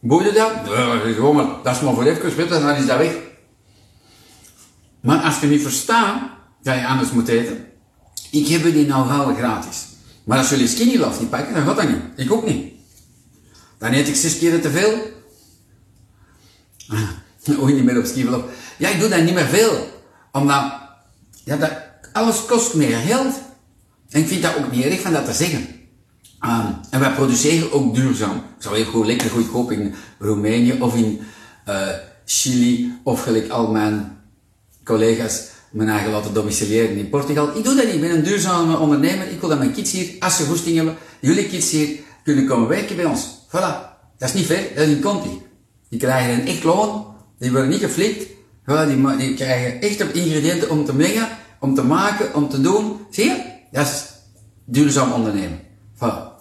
Boeit 0.01 0.27
je 0.27 0.33
dat? 0.33 0.53
Gewoon 1.15 1.37
maar, 1.37 1.47
dat 1.63 1.75
is 1.75 1.81
maar 1.81 1.95
voor 1.95 2.05
even, 2.05 2.37
weet 2.37 2.49
dan 2.49 2.71
is 2.71 2.87
dat 2.87 2.99
weg. 2.99 3.17
Maar 5.01 5.19
als 5.19 5.41
je 5.41 5.47
niet 5.47 5.63
verstaat 5.63 6.21
dat 6.63 6.75
je 6.75 6.87
anders 6.87 7.11
moet 7.11 7.29
eten, 7.29 7.67
ik 8.31 8.49
heb 8.49 8.63
die 8.63 8.87
nou 8.87 9.09
halen 9.09 9.37
gratis. 9.37 9.87
Maar 10.25 10.39
als 10.39 10.49
jullie 10.49 10.69
skinny 10.69 10.97
love 10.97 11.21
niet 11.21 11.31
pakken, 11.31 11.55
dan 11.55 11.65
gaat 11.65 11.77
dat 11.77 11.89
niet. 11.89 12.03
Ik 12.17 12.33
ook 12.33 12.47
niet. 12.47 12.74
Dan 13.85 13.93
eet 13.93 14.09
ik 14.09 14.15
zes 14.15 14.39
keer 14.39 14.61
te 14.61 14.71
veel. 14.71 14.93
Ook 17.61 17.73
niet 17.73 17.85
meer 17.85 17.99
op 17.99 18.05
ski 18.05 18.29
Ja, 18.79 18.89
ik 18.89 19.01
doe 19.01 19.09
dat 19.09 19.23
niet 19.23 19.35
meer 19.35 19.47
veel. 19.47 20.03
Omdat, 20.33 20.73
ja, 21.45 21.57
dat, 21.57 21.73
alles 22.13 22.45
kost 22.45 22.75
meer 22.75 22.97
geld. 22.97 23.35
En 24.09 24.21
ik 24.21 24.29
vind 24.29 24.43
dat 24.43 24.57
ook 24.57 24.73
niet 24.73 24.85
erg 24.85 25.01
van 25.01 25.13
dat 25.13 25.25
te 25.25 25.33
zeggen. 25.33 25.67
Um, 26.45 26.77
en 26.91 27.01
wij 27.01 27.13
produceren 27.13 27.73
ook 27.73 27.95
duurzaam. 27.95 28.37
Ik 28.37 28.63
zou 28.63 28.77
heel 28.77 28.85
goed 28.85 29.07
lekker 29.07 29.31
goedkoop 29.31 29.73
in 29.73 29.95
Roemenië 30.19 30.73
of 30.81 30.95
in 30.95 31.21
uh, 31.69 31.89
Chili 32.25 32.99
of 33.03 33.23
gelijk 33.23 33.49
al 33.49 33.71
mijn 33.71 34.19
collega's 34.85 35.43
mijn 35.71 35.89
eigen 35.89 36.11
laten 36.11 36.35
domiciliëren 36.35 36.97
in 36.97 37.09
Portugal. 37.09 37.57
Ik 37.57 37.65
doe 37.65 37.75
dat 37.75 37.85
niet. 37.85 37.95
Ik 37.95 38.01
ben 38.01 38.11
een 38.11 38.23
duurzame 38.23 38.79
ondernemer. 38.79 39.31
Ik 39.31 39.41
wil 39.41 39.49
dat 39.49 39.59
mijn 39.59 39.73
kids 39.73 39.93
hier, 39.93 40.17
als 40.19 40.37
ze 40.37 40.45
goesting 40.45 40.77
hebben, 40.77 40.97
jullie 41.21 41.47
kids 41.47 41.71
hier, 41.71 41.99
kunnen 42.25 42.47
komen 42.47 42.69
werken 42.69 42.97
bij 42.97 43.05
ons. 43.05 43.29
Voilà. 43.49 43.93
Dat 44.19 44.29
is 44.29 44.35
niet 44.35 44.47
ver, 44.47 44.63
dat 44.75 44.87
is 44.87 44.95
in 44.95 45.01
Conti. 45.01 45.43
Die 45.89 45.99
krijgen 45.99 46.41
een 46.41 46.47
echt 46.47 46.65
loon, 46.65 47.07
die 47.39 47.51
worden 47.51 47.69
niet 47.69 47.81
geflikt. 47.81 48.27
Voilà, 48.63 48.87
die, 48.87 49.17
die 49.17 49.35
krijgen 49.35 49.81
echt 49.81 50.03
op 50.03 50.09
ingrediënten 50.09 50.71
om 50.71 50.85
te 50.85 50.95
mengen, 50.95 51.29
om 51.61 51.75
te 51.75 51.83
maken, 51.83 52.35
om 52.35 52.49
te 52.49 52.61
doen. 52.61 52.97
Zie 53.11 53.25
je? 53.25 53.43
Dat 53.71 53.87
is 53.87 54.05
duurzaam 54.65 55.13
ondernemen. 55.13 55.61
Voilà. 55.97 56.33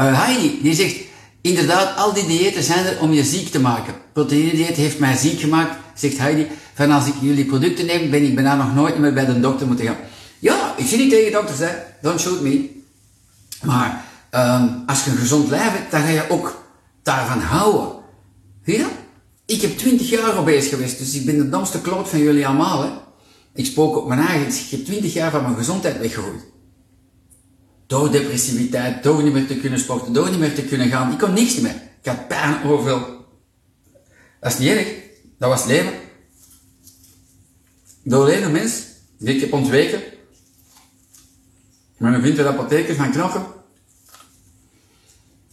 Uh, 0.00 0.24
Heidi, 0.24 0.58
die 0.62 0.74
zegt, 0.74 0.96
inderdaad, 1.40 1.96
al 1.96 2.12
die 2.12 2.26
diëten 2.26 2.62
zijn 2.62 2.86
er 2.86 3.00
om 3.00 3.12
je 3.12 3.24
ziek 3.24 3.48
te 3.48 3.60
maken. 3.60 3.94
Proteïne-dieet 4.12 4.76
heeft 4.76 4.98
mij 4.98 5.16
ziek 5.16 5.40
gemaakt, 5.40 5.76
zegt 5.94 6.18
Heidi. 6.18 6.46
Van 6.74 6.90
als 6.90 7.06
ik 7.06 7.14
jullie 7.20 7.44
producten 7.44 7.86
neem, 7.86 8.10
ben 8.10 8.22
ik 8.22 8.34
bijna 8.34 8.56
nog 8.56 8.74
nooit 8.74 8.98
meer 8.98 9.12
bij 9.12 9.24
de 9.24 9.40
dokter 9.40 9.66
moeten 9.66 9.86
gaan. 9.86 9.96
Ja, 10.38 10.74
ik 10.76 10.86
zie 10.86 10.98
niet 10.98 11.10
tegen 11.10 11.32
dokters, 11.32 11.58
hè. 11.58 11.70
Don't 12.00 12.20
shoot 12.20 12.40
me. 12.40 12.81
Maar 13.62 14.04
um, 14.30 14.82
als 14.86 15.04
je 15.04 15.10
een 15.10 15.16
gezond 15.16 15.48
lijf 15.48 15.72
hebt, 15.72 15.90
dan 15.90 16.00
ga 16.00 16.08
je 16.08 16.30
ook 16.30 16.64
daarvan 17.02 17.40
houden. 17.40 18.02
Zie 18.64 18.78
je 18.78 18.86
Ik 19.46 19.60
heb 19.60 19.78
twintig 19.78 20.10
jaar 20.10 20.44
bezig 20.44 20.70
geweest, 20.70 20.98
dus 20.98 21.14
ik 21.14 21.26
ben 21.26 21.36
de 21.36 21.48
domste 21.48 21.80
kloot 21.80 22.08
van 22.08 22.18
jullie 22.18 22.46
allemaal. 22.46 22.82
Hè? 22.82 22.90
Ik 23.54 23.66
spook 23.66 23.96
op 23.96 24.08
mijn 24.08 24.20
eigen, 24.20 24.64
ik 24.64 24.70
heb 24.70 24.84
twintig 24.84 25.12
jaar 25.12 25.30
van 25.30 25.42
mijn 25.42 25.56
gezondheid 25.56 25.98
weggegooid. 25.98 26.42
Door 27.86 28.10
depressiviteit, 28.10 29.02
door 29.02 29.22
niet 29.22 29.32
meer 29.32 29.46
te 29.46 29.56
kunnen 29.56 29.78
sporten, 29.78 30.12
door 30.12 30.30
niet 30.30 30.38
meer 30.38 30.54
te 30.54 30.62
kunnen 30.62 30.88
gaan. 30.88 31.12
Ik 31.12 31.18
kon 31.18 31.32
niks 31.32 31.60
meer. 31.60 31.74
Ik 32.02 32.08
had 32.08 32.28
pijn 32.28 32.64
overal. 32.64 33.06
Dat 34.40 34.52
is 34.52 34.58
niet 34.58 34.68
erg. 34.68 34.94
Dat 35.38 35.48
was 35.48 35.64
leven. 35.64 35.92
Door 38.04 38.24
alleen 38.24 38.42
een 38.42 38.52
mens 38.52 38.82
ik 39.18 39.40
heb 39.40 39.52
ontweken. 39.52 40.02
Met 42.02 42.14
een 42.14 42.22
vindt 42.22 42.46
apotheker 42.46 42.94
van 42.94 43.10
Knokken. 43.10 43.42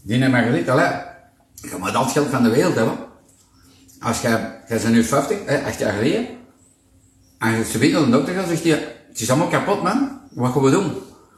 Die 0.02 0.18
heeft 0.18 0.32
mij 0.32 0.44
gezegd, 0.44 0.70
allee, 0.70 0.92
je 1.54 1.76
moet 1.80 1.94
dat 1.94 2.12
geld 2.12 2.30
van 2.30 2.44
de 2.44 2.50
wereld 2.50 2.76
hebben. 2.76 2.98
Als 4.00 4.22
jij, 4.22 4.62
jij 4.68 4.82
bent 4.82 4.94
nu 4.94 5.04
50, 5.04 5.38
hè, 5.46 5.64
acht 5.64 5.80
jaar 5.80 5.94
geleden, 5.94 6.28
en 7.38 7.52
je 7.52 7.66
ze 7.66 7.78
naar 7.78 8.06
de 8.06 8.10
dokter 8.10 8.34
gaat, 8.34 8.48
zegt 8.48 8.64
hij, 8.64 8.96
het 9.08 9.20
is 9.20 9.30
allemaal 9.30 9.48
kapot 9.48 9.84
man, 9.84 10.22
wat 10.32 10.52
gaan 10.52 10.62
we 10.62 10.72
doen? 10.72 10.92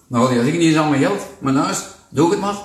Nou, 0.07 0.33
die 0.33 0.43
zegt, 0.43 0.57
niet 0.57 0.71
is 0.71 0.77
al 0.77 0.89
mijn 0.89 1.01
geld, 1.01 1.21
mijn 1.39 1.55
huis, 1.55 1.85
doe 2.09 2.31
het 2.31 2.39
maar. 2.39 2.55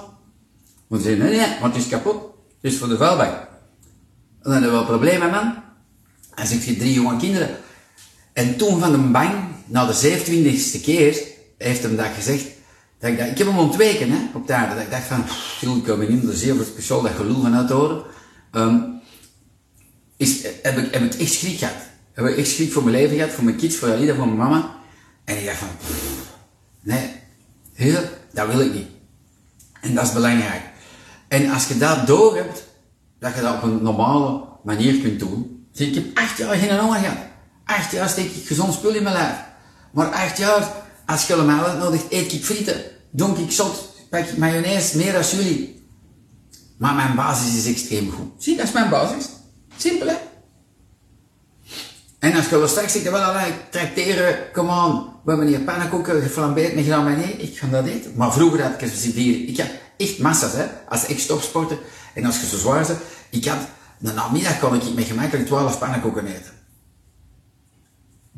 Want 0.86 1.02
ze 1.02 1.08
nee, 1.08 1.36
nee, 1.36 1.60
want 1.60 1.74
het 1.74 1.82
is 1.82 1.88
kapot. 1.88 2.22
Het 2.60 2.72
is 2.72 2.78
voor 2.78 2.88
de 2.88 2.96
vuilbak. 2.96 3.48
Dan 4.42 4.52
hebben 4.52 4.70
we 4.70 4.76
wel 4.76 4.84
problemen 4.84 5.30
man. 5.30 5.54
En 6.34 6.46
zegt 6.46 6.64
je 6.64 6.76
drie 6.76 6.92
jonge 6.92 7.16
kinderen. 7.16 7.56
En 8.32 8.56
toen 8.56 8.80
van 8.80 8.92
de 8.92 8.98
bang, 8.98 9.32
na 9.64 9.86
de 9.86 9.94
27e 9.94 10.82
keer, 10.82 11.34
heeft 11.58 11.82
hem 11.82 11.96
dat 11.96 12.06
gezegd, 12.14 12.46
dat 12.98 13.10
ik, 13.10 13.18
dat, 13.18 13.26
ik 13.26 13.38
heb 13.38 13.46
hem 13.46 13.58
ontweken, 13.58 14.10
hè, 14.10 14.18
op 14.34 14.46
de 14.46 14.54
aarde. 14.54 14.74
Dat 14.74 14.84
ik 14.84 14.90
dacht 14.90 15.04
van, 15.04 15.24
me 15.98 16.06
niet 16.08 16.22
meer 16.22 16.34
zeer 16.34 16.54
speciaal 16.64 17.02
dat 17.02 17.12
gelul 17.12 17.40
van 17.40 17.54
uit 17.54 17.70
horen. 17.70 18.04
Um, 18.52 19.00
is, 20.16 20.42
heb, 20.62 20.78
ik, 20.78 20.94
heb 20.94 21.02
ik 21.02 21.14
echt 21.14 21.32
schrik 21.32 21.58
gehad. 21.58 21.74
Heb 22.12 22.26
ik 22.26 22.36
echt 22.36 22.48
schrik 22.48 22.72
voor 22.72 22.84
mijn 22.84 22.96
leven 22.96 23.16
gehad, 23.16 23.30
voor 23.30 23.44
mijn 23.44 23.56
kids, 23.56 23.76
voor 23.76 23.92
Alida, 23.92 24.14
voor 24.14 24.26
mijn 24.26 24.38
mama. 24.38 24.74
En 25.24 25.38
ik 25.38 25.44
dacht 25.44 25.58
van, 25.58 25.68
nee, 26.82 27.10
heel, 27.72 28.00
dat 28.32 28.46
wil 28.46 28.60
ik 28.60 28.72
niet. 28.72 28.88
En 29.80 29.94
dat 29.94 30.04
is 30.04 30.12
belangrijk. 30.12 30.62
En 31.28 31.50
als 31.50 31.68
je 31.68 31.78
dat 31.78 32.06
door 32.06 32.36
hebt, 32.36 32.64
dat 33.18 33.34
je 33.34 33.40
dat 33.40 33.54
op 33.54 33.62
een 33.62 33.82
normale 33.82 34.44
manier 34.64 35.00
kunt 35.00 35.18
doen. 35.18 35.66
Ik 35.72 35.94
heb 35.94 36.18
acht 36.18 36.38
jaar 36.38 36.54
geen 36.54 36.78
honger 36.78 36.98
gehad. 36.98 37.18
Acht 37.64 37.90
jaar 37.92 38.08
steek 38.08 38.30
ik 38.34 38.46
gezond 38.46 38.74
spul 38.74 38.94
in 38.94 39.02
mijn 39.02 39.14
lijf. 39.14 39.36
Maar 39.92 40.06
acht 40.06 40.38
jaar, 40.38 40.72
als 41.06 41.26
je 41.26 41.34
allemaal 41.34 41.64
uitnodigt, 41.64 42.04
eet 42.08 42.32
ik 42.32 42.44
frieten, 42.44 42.84
donk 43.10 43.38
ik 43.38 43.50
zot, 43.50 43.88
pak 44.10 44.26
ik 44.26 44.36
mayonaise, 44.36 44.96
meer 44.96 45.12
dan 45.12 45.22
jullie. 45.22 45.86
Maar 46.78 46.94
mijn 46.94 47.14
basis 47.14 47.56
is 47.56 47.66
extreem 47.66 48.10
goed. 48.10 48.42
Zie, 48.42 48.56
dat 48.56 48.66
is 48.66 48.72
mijn 48.72 48.90
basis. 48.90 49.28
Simpel, 49.76 50.06
hè? 50.06 50.16
En 52.18 52.36
als 52.36 52.48
je 52.48 52.66
straks 52.66 52.92
zegt, 52.92 53.10
wel, 53.10 53.22
allee, 53.22 53.52
tracteren, 53.70 54.38
come 54.52 54.84
on, 54.84 55.04
we 55.24 55.30
hebben 55.30 55.46
hier 55.46 55.60
pannenkoeken 55.60 56.22
geflambeerd 56.22 56.74
met 56.74 56.86
maar 56.86 57.16
nee, 57.16 57.32
ik 57.32 57.58
ga 57.58 57.66
dat 57.66 57.86
eten. 57.86 58.12
Maar 58.16 58.32
vroeger 58.32 58.62
had 58.62 58.72
ik 58.72 58.82
een 58.82 58.88
vier, 58.88 59.48
ik 59.48 59.58
had 59.58 59.70
echt 59.96 60.18
massa's, 60.18 60.52
hè, 60.52 60.64
als 60.88 61.06
ik 61.06 61.18
stopsporten, 61.18 61.78
en 62.14 62.24
als 62.24 62.40
je 62.40 62.46
zo 62.46 62.56
zwaar 62.56 62.86
bent, 62.86 62.98
ik 63.30 63.44
had, 63.44 63.58
de 63.98 64.12
namiddag 64.12 64.58
kon 64.58 64.74
ik 64.74 64.94
met 64.94 65.04
gemakkelijk 65.04 65.46
12 65.46 65.78
pannenkoeken 65.78 66.26
eten. 66.26 66.55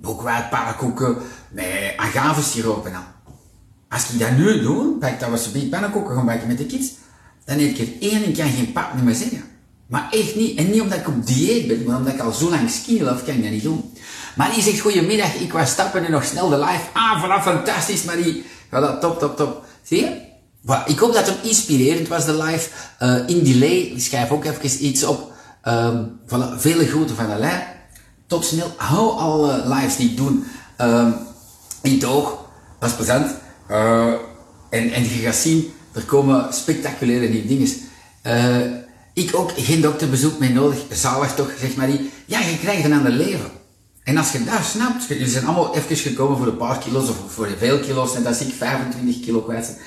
Boekwijd 0.01 0.51
pannenkoeken 0.51 1.17
met 1.51 1.93
agavesiroop 1.97 2.87
en 2.87 2.95
al. 2.95 3.03
Als 3.89 4.11
ik 4.11 4.19
dat 4.19 4.37
nu 4.37 4.61
doe, 4.61 4.99
pak 4.99 5.21
dat 5.21 5.31
we 5.31 5.37
zo'n 5.37 5.69
pannenkoeken 5.69 6.15
gaan 6.15 6.27
bakken 6.27 6.49
met 6.49 6.59
de 6.59 6.67
kids, 6.67 6.89
dan 7.45 7.59
eet 7.59 7.79
ik 7.79 7.89
er 7.89 8.11
één 8.11 8.25
en 8.25 8.33
kan 8.33 8.49
geen 8.49 8.73
pap 8.73 9.03
meer 9.03 9.15
zeggen. 9.15 9.45
Maar 9.87 10.09
echt 10.11 10.35
niet. 10.35 10.59
En 10.59 10.71
niet 10.71 10.81
omdat 10.81 10.99
ik 10.99 11.09
op 11.09 11.27
dieet 11.27 11.67
ben, 11.67 11.85
maar 11.85 11.97
omdat 11.97 12.15
ik 12.15 12.21
al 12.21 12.33
zo 12.33 12.51
lang 12.51 12.71
skinny 12.71 13.05
kan 13.05 13.17
ik 13.17 13.43
dat 13.43 13.51
niet 13.51 13.63
doen. 13.63 13.93
Maar 14.37 14.53
die 14.55 14.63
zegt, 14.63 14.81
goedemiddag, 14.81 15.35
ik 15.35 15.53
was 15.53 15.71
stappen 15.71 16.05
en 16.05 16.11
nog 16.11 16.25
snel 16.25 16.49
de 16.49 16.59
live. 16.59 16.83
Ah, 16.93 17.21
vanaf 17.21 17.43
fantastisch, 17.43 18.05
Marie. 18.05 18.45
Ja, 18.71 18.81
dat 18.81 19.01
top, 19.01 19.19
top, 19.19 19.37
top. 19.37 19.65
Zie 19.83 20.01
je? 20.01 20.27
Ik 20.87 20.99
hoop 20.99 21.13
dat 21.13 21.27
het 21.27 21.37
inspirerend 21.43 22.09
was, 22.09 22.25
de 22.25 22.43
live. 22.43 22.69
Uh, 23.03 23.29
in 23.29 23.45
delay, 23.45 23.93
schrijf 23.97 24.31
ook 24.31 24.45
even 24.45 24.85
iets 24.87 25.05
op. 25.05 25.33
Um, 25.65 26.21
voilà, 26.27 26.57
vele 26.57 26.87
groeten 26.87 27.17
van 27.17 27.31
Alain. 27.31 27.63
Tot 28.29 28.45
snel. 28.45 28.73
Hou 28.77 29.19
alle 29.19 29.69
lives 29.69 29.97
die 29.97 30.11
ik 30.11 30.17
doe 30.17 30.43
um, 30.81 31.15
in 31.83 31.93
het 31.93 32.05
oog. 32.05 32.39
Dat 32.79 32.91
is 32.91 32.97
plezant. 32.97 33.35
Uh, 33.71 34.13
en, 34.71 34.93
en 34.93 35.03
je 35.03 35.09
gaat 35.09 35.35
zien, 35.35 35.73
er 35.93 36.03
komen 36.03 36.53
spectaculaire 36.55 37.29
nieuwe 37.29 37.47
dingen. 37.47 37.69
Uh, 38.27 38.77
ik 39.15 39.37
ook 39.37 39.51
geen 39.57 39.81
dokterbezoek 39.81 40.39
meer 40.39 40.53
nodig. 40.53 40.79
Zalig 40.93 41.35
toch, 41.35 41.51
zegt 41.61 41.77
Marie. 41.77 42.11
Ja, 42.27 42.41
je 42.41 42.59
krijgt 42.59 42.85
een 42.85 42.93
ander 42.93 43.13
leven. 43.13 43.51
En 44.03 44.17
als 44.17 44.33
je 44.33 44.45
dat 44.45 44.65
snapt, 44.65 45.05
jullie 45.05 45.29
zijn 45.29 45.45
allemaal 45.45 45.77
even 45.77 45.97
gekomen 45.97 46.39
voor 46.39 46.47
een 46.47 46.57
paar 46.57 46.79
kilo's 46.79 47.09
of 47.09 47.17
voor 47.29 47.49
veel 47.59 47.79
kilo's, 47.79 48.15
en 48.15 48.23
dat 48.23 48.37
zie 48.37 48.47
ik 48.47 48.55
25 48.55 49.21
kilo 49.21 49.41
kwijt 49.41 49.79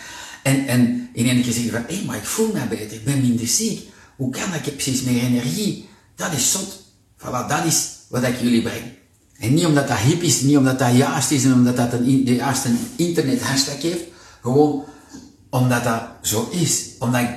En, 0.43 0.67
en 0.67 1.10
in 1.13 1.27
één 1.27 1.41
keer 1.41 1.54
zeg 1.54 1.63
je 1.63 1.71
van, 1.71 1.84
hé, 1.88 1.95
hey, 1.95 2.04
maar 2.06 2.15
ik 2.15 2.25
voel 2.25 2.51
me 2.54 2.67
beter, 2.69 2.93
ik 2.93 3.04
ben 3.04 3.21
minder 3.21 3.47
ziek. 3.47 3.89
Hoe 4.15 4.32
kan 4.32 4.49
dat? 4.49 4.60
Ik 4.60 4.65
heb 4.65 4.73
precies 4.73 5.01
meer 5.01 5.23
energie. 5.23 5.89
Dat 6.15 6.34
is 6.34 6.51
zot. 6.51 6.84
Voilà, 7.17 7.47
dat 7.47 7.65
is 7.65 7.89
wat 8.12 8.24
ik 8.24 8.39
jullie 8.41 8.62
breng. 8.62 8.84
En 9.38 9.54
niet 9.54 9.65
omdat 9.65 9.88
dat 9.88 9.97
hip 9.97 10.21
is, 10.21 10.41
niet 10.41 10.58
omdat 10.58 10.80
dat 10.80 10.95
juist 10.95 11.32
is 11.32 11.43
en 11.43 11.54
omdat 11.54 11.78
dat 11.78 11.93
een, 11.93 12.26
de 12.26 12.36
juiste 12.36 12.69
internet 12.95 13.41
hashtag 13.41 13.82
heeft. 13.82 14.04
Gewoon 14.41 14.84
omdat 15.50 15.84
dat 15.84 16.02
zo 16.21 16.50
is. 16.52 16.89
Omdat 17.00 17.21
ik 17.21 17.30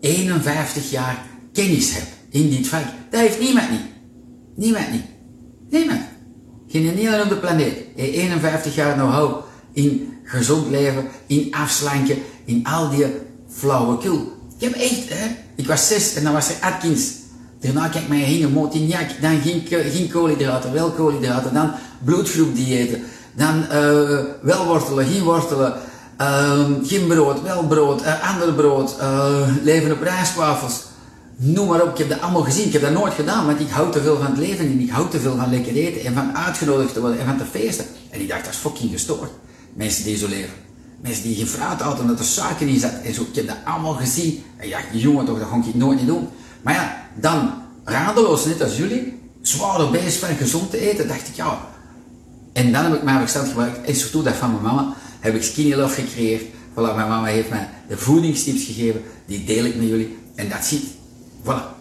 51 0.00 0.90
jaar 0.90 1.24
kennis 1.52 1.94
heb 1.94 2.06
in 2.28 2.50
dit 2.50 2.66
vak. 2.66 2.84
Dat 3.10 3.20
heeft 3.20 3.40
niemand 3.40 3.70
niet. 3.70 3.84
Niemand 4.56 4.92
niet. 4.92 5.04
Niemand. 5.70 6.00
Geen 6.68 6.84
Nederlander 6.84 7.22
op 7.22 7.28
de 7.28 7.36
planeet. 7.36 7.76
51 7.96 8.74
jaar 8.74 8.94
know-how 8.94 9.44
in 9.72 10.12
gezond 10.24 10.70
leven, 10.70 11.08
in 11.26 11.54
afslanken, 11.54 12.18
in 12.44 12.66
al 12.66 12.90
die 12.90 13.06
flauwekul. 13.48 14.32
Ik 14.58 14.64
heb 14.64 14.74
echt, 14.74 15.08
hè. 15.08 15.26
Ik 15.56 15.66
was 15.66 15.88
zes 15.88 16.14
en 16.14 16.22
dan 16.24 16.32
was 16.32 16.48
er 16.48 16.56
Atkins. 16.60 17.19
Daarna 17.60 17.88
kijk 17.88 18.08
mij 18.08 18.18
heen, 18.18 18.52
Montignac, 18.52 19.08
dan 19.20 19.40
geen, 19.40 19.62
geen 19.68 20.10
koolhydraten, 20.10 20.72
wel 20.72 20.90
koolhydraten, 20.90 21.54
dan 21.54 21.70
bloedgroepdiëten, 22.04 23.02
dan 23.34 23.58
uh, 23.62 24.18
wel 24.42 24.66
wortelen, 24.66 25.06
geen 25.06 25.22
wortelen, 25.22 25.74
uh, 26.20 26.60
geen 26.82 27.06
brood, 27.06 27.42
wel 27.42 27.66
brood, 27.66 28.02
uh, 28.02 28.32
ander 28.32 28.52
brood, 28.52 28.96
uh, 29.00 29.48
leven 29.62 29.92
op 29.92 30.02
rijstwafels. 30.02 30.82
Noem 31.42 31.68
maar 31.68 31.82
op, 31.82 31.90
ik 31.90 31.98
heb 31.98 32.08
dat 32.08 32.20
allemaal 32.20 32.42
gezien. 32.42 32.66
Ik 32.66 32.72
heb 32.72 32.82
dat 32.82 32.92
nooit 32.92 33.14
gedaan, 33.14 33.46
want 33.46 33.60
ik 33.60 33.70
hou 33.70 33.92
te 33.92 34.00
veel 34.00 34.16
van 34.16 34.26
het 34.26 34.38
leven 34.38 34.64
en 34.64 34.80
ik 34.80 34.90
hou 34.90 35.08
te 35.08 35.20
veel 35.20 35.36
van 35.36 35.50
lekker 35.50 35.74
eten 35.74 36.04
en 36.04 36.14
van 36.14 36.36
uitgenodigd 36.36 36.92
te 36.94 37.00
worden 37.00 37.18
en 37.18 37.26
van 37.26 37.38
te 37.38 37.44
feesten. 37.44 37.84
En 38.10 38.20
ik 38.20 38.28
dacht, 38.28 38.44
dat 38.44 38.52
is 38.52 38.58
fucking 38.58 38.90
gestoord. 38.90 39.30
Mensen 39.74 40.04
die 40.04 40.16
zo. 40.16 40.26
Mensen 41.00 41.22
die 41.22 41.36
geen 41.36 41.46
fruit 41.46 41.80
hadden 41.80 42.00
omdat 42.00 42.18
er 42.18 42.24
suiker 42.24 42.68
in 42.68 42.80
zat 42.80 42.92
en 43.04 43.14
zo. 43.14 43.22
Ik 43.22 43.34
heb 43.34 43.46
dat 43.46 43.56
allemaal 43.64 43.92
gezien. 43.92 44.42
En 44.56 44.68
ja, 44.68 44.78
jongen 44.92 45.24
toch, 45.24 45.38
dat 45.38 45.48
ga 45.48 45.56
ik 45.68 45.74
nooit 45.74 45.98
niet 45.98 46.06
doen. 46.06 46.28
Maar 46.62 46.74
ja, 46.74 46.99
dan, 47.14 47.52
radeloos 47.84 48.44
net 48.44 48.62
als 48.62 48.76
jullie, 48.76 49.20
zwaar 49.42 49.90
bezig 49.90 50.18
van 50.18 50.36
gezond 50.36 50.70
te 50.70 50.90
eten, 50.90 51.08
dacht 51.08 51.28
ik, 51.28 51.34
ja. 51.34 51.68
En 52.52 52.72
dan 52.72 52.84
heb 52.84 52.94
ik 52.94 53.02
mijn 53.02 53.18
verstand 53.18 53.48
gebruikt, 53.48 53.86
en 53.86 53.96
surtout 53.96 54.24
dat 54.24 54.34
van 54.34 54.50
mijn 54.50 54.62
mama, 54.62 54.94
heb 55.20 55.34
ik 55.34 55.42
Skinny 55.42 55.74
Love 55.74 56.02
gecreëerd. 56.02 56.42
Voilà, 56.42 56.94
mijn 56.94 57.08
mama 57.08 57.24
heeft 57.24 57.48
mij 57.48 57.68
de 57.88 57.96
voedingstips 57.96 58.64
gegeven, 58.64 59.02
die 59.26 59.44
deel 59.44 59.64
ik 59.64 59.76
met 59.76 59.88
jullie. 59.88 60.18
En 60.34 60.48
dat 60.48 60.64
ziet. 60.64 60.84
Voilà. 61.44 61.78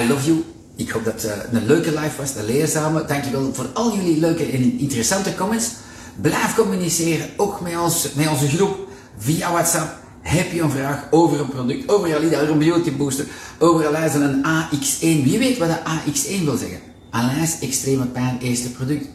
I 0.00 0.08
love 0.08 0.26
you. 0.26 0.44
Ik 0.76 0.90
hoop 0.90 1.04
dat 1.04 1.22
het 1.22 1.24
uh, 1.24 1.60
een 1.60 1.66
leuke 1.66 1.90
live 1.90 2.16
was, 2.18 2.34
een 2.34 2.44
leerzame. 2.44 3.04
Dankjewel 3.04 3.54
voor 3.54 3.66
al 3.72 3.94
jullie 3.96 4.20
leuke 4.20 4.44
en 4.44 4.78
interessante 4.78 5.34
comments. 5.34 5.70
Blijf 6.20 6.54
communiceren, 6.54 7.28
ook 7.36 7.60
met, 7.60 7.78
ons, 7.78 8.12
met 8.14 8.28
onze 8.28 8.48
groep, 8.48 8.88
via 9.18 9.52
WhatsApp. 9.52 10.05
Heb 10.26 10.52
je 10.52 10.60
een 10.60 10.70
vraag 10.70 11.06
over 11.10 11.40
een 11.40 11.48
product, 11.48 11.88
over 11.88 12.16
Alida, 12.16 12.40
over 12.40 12.52
een 12.52 12.58
beauty 12.58 12.96
booster, 12.96 13.26
over 13.58 13.86
Alain's 13.86 14.14
en 14.14 14.22
een 14.22 14.44
AX1. 14.44 15.24
Wie 15.24 15.38
weet 15.38 15.58
wat 15.58 15.68
een 15.68 16.12
AX1 16.12 16.44
wil 16.44 16.56
zeggen? 16.56 16.78
Alain's 17.10 17.58
extreme 17.60 18.06
pijn 18.06 18.38
eerste 18.40 18.70
product. 18.70 19.06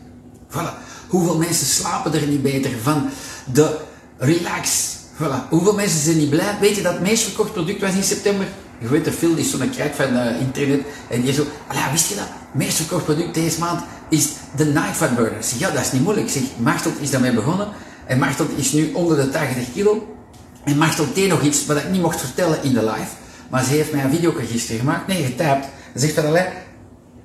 Voilà. 0.50 0.74
Hoeveel 1.08 1.38
mensen 1.38 1.66
slapen 1.66 2.14
er 2.14 2.28
niet 2.28 2.42
beter 2.42 2.72
van 2.82 3.10
de 3.54 3.78
relax 4.18 4.92
Voilà. 5.22 5.50
Hoeveel 5.50 5.74
mensen 5.74 6.00
zijn 6.00 6.18
niet 6.18 6.30
blij? 6.30 6.58
Weet 6.60 6.76
je 6.76 6.82
dat 6.82 6.94
het 6.94 7.02
meest 7.02 7.24
verkocht 7.24 7.54
product 7.54 7.82
was 7.82 7.94
in 7.94 8.04
september? 8.04 8.48
Je 8.80 8.88
weet, 8.88 9.06
de 9.06 9.12
Phil 9.12 9.36
is 9.36 9.50
zo'n 9.50 9.70
krijg 9.70 9.96
van 9.96 10.14
uh, 10.14 10.40
internet. 10.40 10.82
En 11.10 11.22
die 11.22 11.34
zo, 11.34 11.44
ja, 11.74 11.92
wist 11.92 12.10
je 12.10 12.16
dat? 12.16 12.24
Het 12.24 12.54
meest 12.54 12.76
verkocht 12.78 13.04
product 13.04 13.34
deze 13.34 13.60
maand 13.60 13.82
is 14.10 14.30
de 14.56 14.66
Night 14.66 14.96
Fat 14.96 15.16
Burner. 15.16 15.44
Ja, 15.58 15.72
dat 15.72 15.82
is 15.82 15.92
niet 15.92 16.04
moeilijk. 16.04 16.30
Zeg, 16.30 16.44
Martel 16.58 16.92
is 17.00 17.10
daarmee 17.10 17.34
begonnen. 17.34 17.68
En 18.06 18.20
Martel 18.20 18.46
is 18.56 18.72
nu 18.72 18.92
onder 18.94 19.18
de 19.18 19.30
80 19.30 19.72
kilo. 19.74 20.16
En 20.64 20.78
Martel 20.78 21.06
deed 21.14 21.30
nog 21.30 21.42
iets 21.42 21.66
wat 21.66 21.78
ik 21.78 21.90
niet 21.90 22.02
mocht 22.02 22.20
vertellen 22.20 22.64
in 22.64 22.74
de 22.74 22.84
live. 22.84 23.12
Maar 23.50 23.64
ze 23.64 23.72
heeft 23.72 23.92
mij 23.92 24.04
een 24.04 24.12
video 24.12 24.32
gisteren 24.32 24.80
gemaakt. 24.80 25.08
Nee, 25.08 25.24
getapt. 25.24 25.66
Ze 25.94 26.00
zegt 26.00 26.14
van, 26.14 26.26
alleen, 26.26 26.46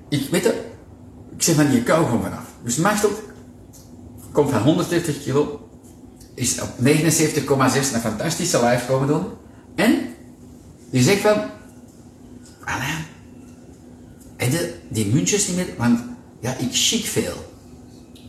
ik 0.08 0.28
weet 0.30 0.44
het, 0.44 0.54
ik 1.36 1.42
zeg 1.42 1.54
van 1.54 1.70
die 1.70 1.82
kou 1.82 2.06
vanaf. 2.22 2.44
Dus 2.62 2.76
Martel 2.76 3.10
komt 4.32 4.50
van 4.50 4.62
130 4.62 5.22
kilo, 5.22 5.68
is 6.34 6.60
op 6.60 6.68
79,6 6.84 6.84
een 7.94 8.00
fantastische 8.00 8.64
live 8.64 8.86
komen 8.86 9.08
doen. 9.08 9.24
En 9.74 10.14
die 10.90 11.02
zegt 11.02 11.20
van, 11.20 11.42
Alain, 12.64 13.04
en 14.36 14.50
de, 14.50 14.74
die 14.88 15.06
muntjes 15.06 15.46
niet 15.46 15.56
meer, 15.56 15.68
want 15.78 16.00
ja, 16.40 16.56
ik 16.56 16.68
chic 16.70 17.04
veel. 17.04 17.54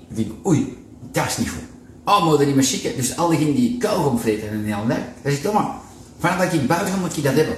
Ik 0.10 0.16
denk, 0.16 0.48
oei, 0.48 0.78
dat 1.12 1.26
is 1.26 1.38
niet 1.38 1.50
goed. 1.50 1.77
Oh, 2.08 2.24
moet 2.24 2.46
niet 2.46 2.56
meer 2.56 2.64
chicken. 2.64 2.96
Dus 2.96 3.18
al 3.18 3.30
diegenen 3.30 3.56
die 3.56 3.78
kauwgom 3.78 4.20
vreten 4.20 4.50
en 4.50 4.64
heel 4.64 4.86
net, 4.86 5.00
dan 5.22 5.32
zeg 5.32 5.44
ik, 5.44 5.54
maar, 5.54 5.76
vanaf 6.20 6.38
dat 6.38 6.54
ik 6.54 6.68
buiten 6.68 7.00
moet 7.00 7.18
ik 7.18 7.24
dat 7.24 7.34
hebben. 7.34 7.56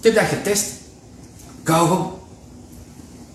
Ik 0.00 0.04
heb 0.04 0.14
dat 0.14 0.24
getest. 0.24 0.72
Kauwgom, 1.62 2.12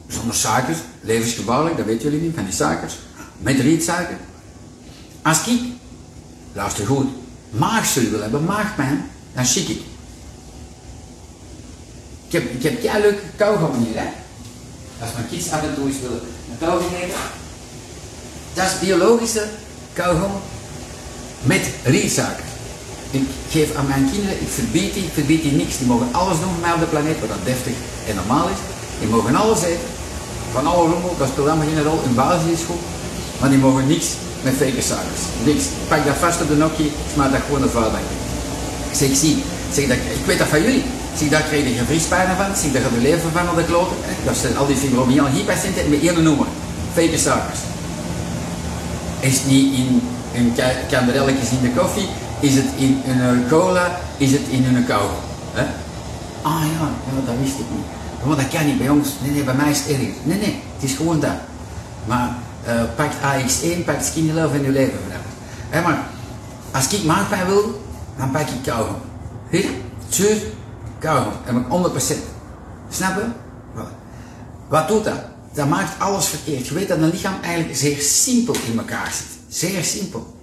zonder 0.08 0.36
suikers, 0.36 0.78
levensgevaarlijk, 1.02 1.78
dat 1.78 1.86
weten 1.86 2.04
jullie 2.04 2.26
niet, 2.26 2.36
van 2.36 2.44
die 2.44 2.54
suikers. 2.54 2.94
Met 3.38 3.60
rietsuiker. 3.60 4.18
Als 5.22 5.48
ik, 5.48 5.62
luister 6.54 6.86
goed, 6.86 7.08
maagzuur 7.50 8.10
wil 8.10 8.22
hebben, 8.22 8.44
maagpijn, 8.44 9.10
dan 9.34 9.46
chic 9.46 9.68
ik. 9.68 9.82
Ik 12.28 12.32
heb, 12.32 12.52
ik 12.52 12.64
heb 12.64 12.82
ja 12.82 12.98
leuke 12.98 13.24
kauwgom 13.36 13.84
hier, 13.84 14.02
hè. 14.02 14.08
Als 15.02 15.14
mijn 15.14 15.28
kids 15.30 15.52
af 15.52 15.62
en 15.62 15.76
toe 15.76 15.88
eens 15.88 16.00
willen 16.00 16.22
een 16.52 16.58
kauwgom 16.60 16.94
eten. 16.94 17.42
Dat 18.54 18.66
is 18.66 18.80
biologische 18.80 19.46
kauwgom 19.94 20.32
met 21.42 21.62
rietsuiker. 21.84 22.44
Ik 23.12 23.28
geef 23.50 23.76
aan 23.76 23.88
mijn 23.88 24.10
kinderen, 24.12 24.42
ik 24.42 24.48
verbied 24.50 24.94
die, 24.94 25.04
ik 25.04 25.14
verbied 25.14 25.42
die 25.42 25.52
niks. 25.52 25.78
Die 25.78 25.88
mogen 25.88 26.08
alles 26.12 26.38
doen 26.40 26.74
op 26.74 26.80
de 26.80 26.86
planeet, 26.86 27.20
wat 27.20 27.30
dat 27.30 27.46
deftig 27.46 27.74
en 28.08 28.16
normaal 28.16 28.48
is. 28.48 28.62
Die 29.00 29.10
mogen 29.10 29.36
alles 29.36 29.62
eten. 29.62 29.90
Van 30.54 30.68
alle 30.68 30.90
rommel, 30.90 31.16
dat 31.18 31.28
speelt 31.28 31.48
allemaal 31.48 31.68
geen 31.68 31.84
rol. 31.84 32.00
In 32.06 32.16
basis 32.16 32.52
is 32.52 32.66
goed. 32.66 32.84
Maar 33.40 33.50
die 33.50 33.60
mogen 33.60 33.88
niks 33.88 34.08
met 34.42 34.54
fake 34.54 34.82
suikers. 34.82 35.24
Niks. 35.44 35.64
Pak 35.88 36.06
dat 36.06 36.16
vast 36.16 36.42
op 36.42 36.48
de 36.48 36.56
nokkie, 36.56 36.92
smaak 37.14 37.32
dat 37.32 37.42
gewoon 37.46 37.62
de 37.62 37.70
vuilbak. 37.70 38.06
Ik 38.92 38.98
zeg, 38.98 39.16
zie, 39.16 39.44
zeg 39.72 39.88
dat, 39.88 39.98
ik 39.98 40.26
weet 40.26 40.38
dat 40.38 40.48
van 40.48 40.62
jullie. 40.62 40.84
Zie, 41.18 41.30
daar 41.30 41.42
krijg 41.42 41.64
je 41.64 41.86
vriespijnen 41.86 42.36
van. 42.36 42.56
Zie, 42.56 42.72
daar 42.72 42.82
gaat 42.82 42.92
je 42.92 43.02
leven 43.02 43.32
van 43.32 43.50
op 43.50 43.56
de 43.56 43.64
kloten. 43.64 43.98
Dat 44.26 44.38
zijn 44.38 44.58
al 44.58 44.68
die 44.68 44.76
fibromyalgie-patiënten 44.76 45.90
met 45.90 46.02
één 46.02 46.24
noemer. 46.24 46.48
Fake 46.94 47.18
suikers. 47.18 47.60
Is 49.24 49.38
het 49.38 49.46
niet 49.46 49.74
in 49.74 50.02
een 50.34 50.54
kanderelletjes 50.90 51.52
in 51.52 51.62
de 51.62 51.72
koffie? 51.72 52.08
Is 52.40 52.56
het 52.56 52.66
in 52.76 53.02
een 53.06 53.48
cola? 53.50 54.00
Is 54.18 54.32
het 54.32 54.42
in 54.50 54.76
een 54.76 54.86
kou? 54.86 55.10
Ah 56.42 56.64
ja, 56.80 56.90
dat 57.26 57.36
wist 57.42 57.60
ik 57.60 57.66
niet. 57.76 57.86
Maar 58.26 58.36
dat 58.36 58.48
kan 58.48 58.66
niet 58.66 58.78
bij 58.78 58.90
ons. 58.90 59.10
Nee, 59.22 59.32
nee, 59.32 59.44
bij 59.44 59.54
mij 59.54 59.70
is 59.70 59.80
het 59.80 59.88
erger. 59.88 60.14
Nee, 60.24 60.38
nee, 60.38 60.62
het 60.74 60.84
is 60.84 60.96
gewoon 60.96 61.20
dat. 61.20 61.38
Maar 62.06 62.36
uh, 62.68 62.82
pakt 62.96 63.16
AX1, 63.16 63.86
pakt 63.86 64.06
Skinny 64.06 64.34
Love 64.34 64.56
en 64.56 64.64
je 64.64 64.70
leven 64.70 65.00
verandert. 65.06 65.84
maar 65.84 66.08
als 66.72 66.88
ik 66.88 67.04
maagpijn 67.04 67.46
wil, 67.46 67.82
dan 68.18 68.32
pak 68.32 68.42
ik 68.42 68.64
kauwgom. 68.64 68.96
Hier, 69.50 69.70
zuur, 70.10 70.38
kauwgom. 71.00 71.34
En 71.46 71.58
ik 71.58 71.92
100%. 72.02 72.16
Snap 72.90 73.16
je? 73.16 73.26
Wat 74.68 74.88
doet 74.88 75.04
dat? 75.04 75.33
Dat 75.54 75.70
maakt 75.70 76.00
alles 76.00 76.26
verkeerd. 76.26 76.68
Je 76.68 76.74
weet 76.74 76.88
dat 76.88 76.98
een 76.98 77.10
lichaam 77.10 77.42
eigenlijk 77.42 77.78
zeer 77.78 78.00
simpel 78.00 78.56
in 78.72 78.78
elkaar 78.78 79.12
zit. 79.14 79.56
Zeer 79.56 79.84
simpel. 79.84 80.36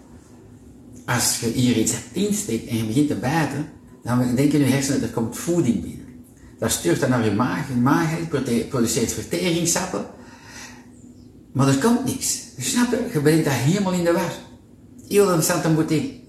Als 1.07 1.41
je 1.41 1.47
hier 1.47 1.77
iets 1.77 1.93
insteekt 2.13 2.69
en 2.69 2.77
je 2.77 2.85
begint 2.85 3.09
te 3.09 3.15
bijten, 3.15 3.69
dan 4.03 4.35
denken 4.35 4.59
je 4.59 4.65
hersenen, 4.65 5.03
er 5.03 5.09
komt 5.09 5.37
voeding 5.37 5.83
binnen. 5.83 6.07
Dat 6.59 6.71
stuurt 6.71 7.01
dan 7.01 7.11
naar 7.11 7.25
je 7.25 7.31
maag. 7.31 7.69
Je 7.69 7.75
maag 7.75 8.29
produceert 8.69 9.13
verteringssappen. 9.13 10.05
Maar 11.53 11.69
er 11.69 11.79
komt 11.79 12.05
niks. 12.05 12.39
Je 12.57 12.63
snapt 12.63 12.91
je? 12.91 13.11
Je 13.13 13.21
brengt 13.21 13.45
dat 13.45 13.55
helemaal 13.55 13.93
in 13.93 14.05
de 14.05 14.13
war. 14.13 14.33
Heel 15.09 15.33
een 15.33 15.65
een 15.65 15.75
boutique. 15.75 16.21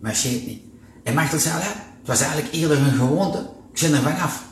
Maar 0.00 0.14
shit 0.14 0.46
niet. 0.46 0.60
En 1.04 1.14
Machtel 1.14 1.38
zei, 1.38 1.58
ja, 1.58 1.66
het 1.98 2.06
was 2.06 2.20
eigenlijk 2.20 2.54
eerder 2.54 2.78
een 2.78 2.92
gewoonte. 2.92 3.38
Ik 3.72 3.78
zit 3.78 3.92
er 3.92 4.02
vanaf. 4.02 4.47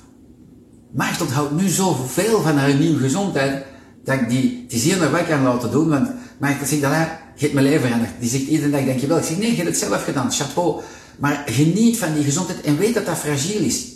Machtel 0.90 1.26
houdt 1.26 1.52
nu 1.52 1.68
zoveel 1.68 2.42
van 2.42 2.56
haar 2.56 2.74
nieuwe 2.74 2.98
gezondheid, 2.98 3.64
dat 4.04 4.20
ik 4.20 4.28
die, 4.28 4.64
die 4.68 4.80
zeer 4.80 4.98
naar 4.98 5.12
weg 5.12 5.28
kan 5.28 5.42
laten 5.42 5.70
doen, 5.70 5.88
want 5.88 6.10
Machtel 6.38 6.66
zegt, 6.66 6.80
je 6.80 7.42
hebt 7.42 7.52
mijn 7.52 7.66
leven 7.66 7.80
veranderd. 7.80 8.10
Die 8.20 8.30
zegt 8.30 8.46
iedere 8.46 8.70
dag, 8.70 8.84
denk 8.84 9.00
je 9.00 9.06
wel. 9.06 9.18
Ik 9.18 9.24
zeg, 9.24 9.38
nee, 9.38 9.50
je 9.50 9.56
hebt 9.56 9.68
het 9.68 9.78
zelf 9.78 10.04
gedaan, 10.04 10.32
chapeau. 10.32 10.80
Maar 11.18 11.42
geniet 11.46 11.98
van 11.98 12.14
die 12.14 12.24
gezondheid 12.24 12.60
en 12.60 12.76
weet 12.76 12.94
dat 12.94 13.06
dat 13.06 13.16
fragiel 13.16 13.60
is. 13.60 13.86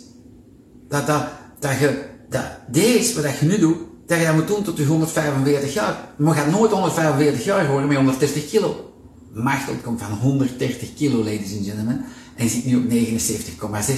Dat, 0.87 1.07
dat, 1.07 1.27
dat 1.59 1.79
je, 1.79 2.03
dat 2.29 2.43
deze, 2.71 3.21
wat 3.21 3.37
je 3.39 3.45
nu 3.45 3.59
doet, 3.59 3.77
dat 4.05 4.19
je 4.19 4.25
dat 4.25 4.35
moet 4.35 4.47
doen 4.47 4.63
tot 4.63 4.77
je 4.77 4.85
145 4.85 5.73
jaar. 5.73 5.97
Maar 6.17 6.35
je 6.35 6.41
gaat 6.41 6.51
nooit 6.51 6.71
145 6.71 7.43
jaar 7.43 7.67
worden 7.67 7.87
met 7.87 7.97
160 7.97 8.49
kilo. 8.49 8.93
Machtel 9.33 9.75
komt 9.83 10.01
van 10.01 10.11
130 10.11 10.93
kilo, 10.93 11.17
ladies 11.17 11.55
and 11.55 11.65
gentlemen, 11.65 12.05
en 12.35 12.49
zit 12.49 12.65
nu 12.65 12.75
op 12.75 12.89
79,6. 12.89 13.93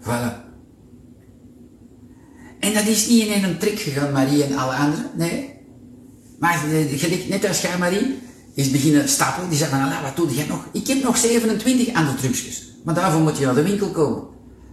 Voilà. 0.00 0.45
En 2.60 2.74
dat 2.74 2.86
is 2.86 3.08
niet 3.08 3.26
in 3.26 3.44
een 3.44 3.58
trick 3.58 3.78
gegaan, 3.78 4.12
Marie 4.12 4.44
en 4.44 4.56
alle 4.56 4.74
anderen, 4.74 5.10
nee. 5.14 5.54
Maar 6.38 6.64
net 7.28 7.48
als 7.48 7.60
jij, 7.60 7.78
Marie, 7.78 8.18
is 8.54 8.70
beginnen 8.70 9.08
stappen. 9.08 9.48
Die 9.48 9.58
zei 9.58 9.70
van, 9.70 10.02
wat 10.02 10.16
doe 10.16 10.34
jij 10.34 10.46
nog? 10.46 10.64
Ik 10.72 10.86
heb 10.86 11.02
nog 11.02 11.16
27 11.16 11.94
andere 11.94 12.16
trucjes. 12.16 12.68
Maar 12.84 12.94
daarvoor 12.94 13.20
moet 13.20 13.38
je 13.38 13.44
naar 13.44 13.54
de 13.54 13.62
winkel 13.62 13.88
komen. 13.88 14.22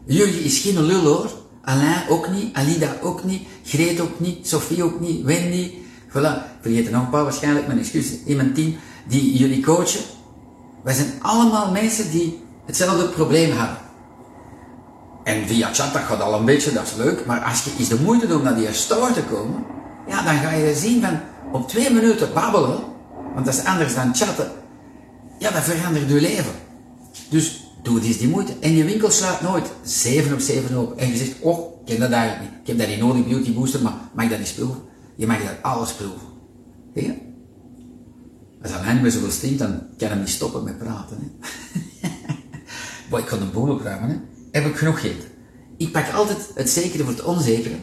Jullie 0.05 0.43
is 0.43 0.59
geen 0.59 0.85
lul 0.85 1.01
hoor. 1.01 1.31
Alain 1.61 2.09
ook 2.09 2.29
niet, 2.29 2.55
Alida 2.55 2.97
ook 3.01 3.23
niet, 3.23 3.41
Greet 3.65 3.99
ook 3.99 4.19
niet, 4.19 4.47
Sophie 4.47 4.83
ook 4.83 4.99
niet, 4.99 5.23
Wendy. 5.23 5.71
Voilà, 6.09 6.61
vergeet 6.61 6.85
er 6.85 6.91
nog 6.91 7.03
een 7.03 7.09
paar 7.09 7.23
waarschijnlijk, 7.23 7.67
mijn 7.67 7.79
excuus, 7.79 8.07
in 8.25 8.35
mijn 8.35 8.53
team, 8.53 8.75
die 9.07 9.37
jullie 9.37 9.61
coachen. 9.61 10.01
Wij 10.83 10.93
zijn 10.93 11.13
allemaal 11.21 11.71
mensen 11.71 12.11
die 12.11 12.39
hetzelfde 12.65 13.07
probleem 13.07 13.57
hebben. 13.57 13.77
En 15.23 15.47
via 15.47 15.73
chat, 15.73 15.93
dat 15.93 16.01
gaat 16.01 16.21
al 16.21 16.33
een 16.33 16.45
beetje, 16.45 16.71
dat 16.71 16.83
is 16.83 16.95
leuk, 16.95 17.25
maar 17.25 17.41
als 17.41 17.63
je 17.63 17.71
eens 17.79 17.87
de 17.87 17.99
moeite 17.99 18.27
doet 18.27 18.37
om 18.37 18.43
naar 18.43 18.55
die 18.55 18.73
store 18.73 19.13
te 19.13 19.23
komen, 19.23 19.63
ja, 20.07 20.23
dan 20.23 20.35
ga 20.35 20.51
je 20.51 20.75
zien 20.75 21.01
van 21.01 21.19
op 21.51 21.67
twee 21.67 21.91
minuten 21.91 22.33
babbelen, 22.33 22.79
want 23.33 23.45
dat 23.45 23.53
is 23.53 23.63
anders 23.63 23.95
dan 23.95 24.15
chatten, 24.15 24.51
ja, 25.39 25.51
dat 25.51 25.63
verandert 25.63 26.09
je 26.09 26.21
leven. 26.21 26.53
Dus 27.29 27.63
Doe 27.83 28.01
eens 28.01 28.17
die 28.17 28.27
moeite. 28.27 28.53
En 28.59 28.75
je 28.75 28.83
winkel 28.83 29.11
sluit 29.11 29.41
nooit 29.41 29.71
7 29.83 30.33
op 30.33 30.39
7 30.39 30.75
open. 30.75 30.97
En 30.97 31.09
je 31.09 31.17
zegt, 31.17 31.31
oh, 31.39 31.79
ik 31.79 31.85
ken 31.85 31.99
dat 31.99 32.11
eigenlijk 32.11 32.51
niet. 32.51 32.59
Ik 32.61 32.67
heb 32.67 32.77
dat 32.77 32.87
niet 32.87 32.99
nodig, 32.99 33.27
beauty 33.27 33.53
booster, 33.53 33.81
maar 33.81 33.93
mag 34.13 34.25
ik 34.25 34.31
dat 34.31 34.39
niet 34.39 34.53
proeven? 34.55 34.81
Je 35.15 35.27
mag 35.27 35.37
dat 35.37 35.61
alles 35.61 35.93
proeven. 35.93 36.27
Ja? 36.93 37.13
Als 38.61 38.71
alleen 38.71 39.01
maar 39.01 39.11
zoveel 39.11 39.31
stinkt, 39.31 39.59
dan 39.59 39.81
kan 39.97 40.07
hij 40.07 40.17
niet 40.17 40.29
stoppen 40.29 40.63
met 40.63 40.77
praten. 40.77 41.17
Hè? 41.19 41.49
maar 43.09 43.19
ik 43.19 43.27
ga 43.27 43.37
de 43.37 43.45
boel 43.45 43.69
opruimen. 43.69 44.09
Hè? 44.09 44.15
Heb 44.53 44.65
ik 44.65 44.75
genoeg 44.75 44.99
gegeten? 44.99 45.29
Ik 45.77 45.91
pak 45.91 46.13
altijd 46.13 46.51
het 46.55 46.69
zekere 46.69 47.03
voor 47.03 47.13
het 47.13 47.23
onzekere. 47.23 47.75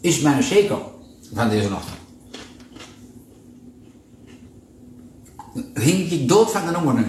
Is 0.00 0.20
mijn 0.20 0.42
zeker 0.42 0.78
van 1.32 1.48
deze 1.48 1.68
nacht. 1.68 1.88
ging 5.74 6.10
ik 6.10 6.28
dood 6.28 6.50
van 6.50 6.66
de 6.66 6.78
honger. 6.78 7.06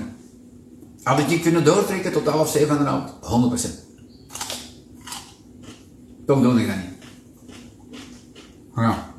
Had 1.04 1.20
ik 1.20 1.30
je 1.30 1.40
kunnen 1.40 1.64
doortrekken 1.64 2.12
tot 2.12 2.28
half 2.28 2.52
zeven 2.52 2.76
van 2.76 2.86
de 2.86 2.90
avond? 2.90 3.62
100%. 3.62 3.70
Toch 6.26 6.42
doe 6.42 6.62
ik 6.62 6.68
dat 6.68 6.76
niet. 6.76 6.86
Ja. 8.76 9.14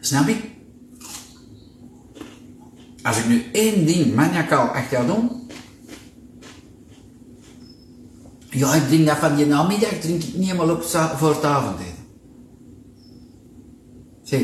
Snap 0.00 0.26
ik? 0.26 0.51
Als 3.02 3.18
ik 3.18 3.26
nu 3.28 3.44
één 3.52 3.86
ding 3.86 4.14
maniacaal 4.14 4.68
acht 4.68 4.90
jaar 4.90 5.06
doe, 5.06 5.30
ja, 8.50 8.74
ik 8.74 8.88
denk 8.88 9.06
dat 9.06 9.16
van 9.16 9.36
die 9.36 9.46
namiddag 9.46 9.90
drink 9.90 10.22
ik 10.22 10.34
niet 10.34 10.50
helemaal 10.50 10.74
op 10.76 10.82
voor 11.16 11.34
het 11.34 11.44
avondeten. 11.44 11.92
Zeg, 14.22 14.42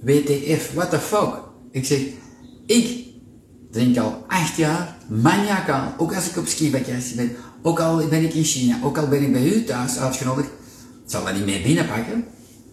WTF, 0.00 0.72
what 0.74 0.90
the 0.90 0.98
fuck? 0.98 1.42
Ik 1.70 1.84
zeg, 1.84 2.00
ik 2.66 3.06
drink 3.70 3.98
al 3.98 4.24
acht 4.28 4.56
jaar 4.56 4.96
maniacaal, 5.08 5.94
ook 5.96 6.14
als 6.14 6.30
ik 6.30 6.36
op 6.36 6.46
skivakantie 6.46 7.16
ben, 7.16 7.36
ook 7.62 7.80
al 7.80 8.08
ben 8.08 8.22
ik 8.22 8.34
in 8.34 8.44
China, 8.44 8.78
ook 8.82 8.98
al 8.98 9.08
ben 9.08 9.22
ik 9.22 9.32
bij 9.32 9.46
u 9.46 9.64
thuis 9.64 9.98
uitgenodigd, 9.98 10.48
zal 11.06 11.24
dat 11.24 11.34
niet 11.34 11.44
mee 11.44 11.62
binnenpakken. 11.62 12.24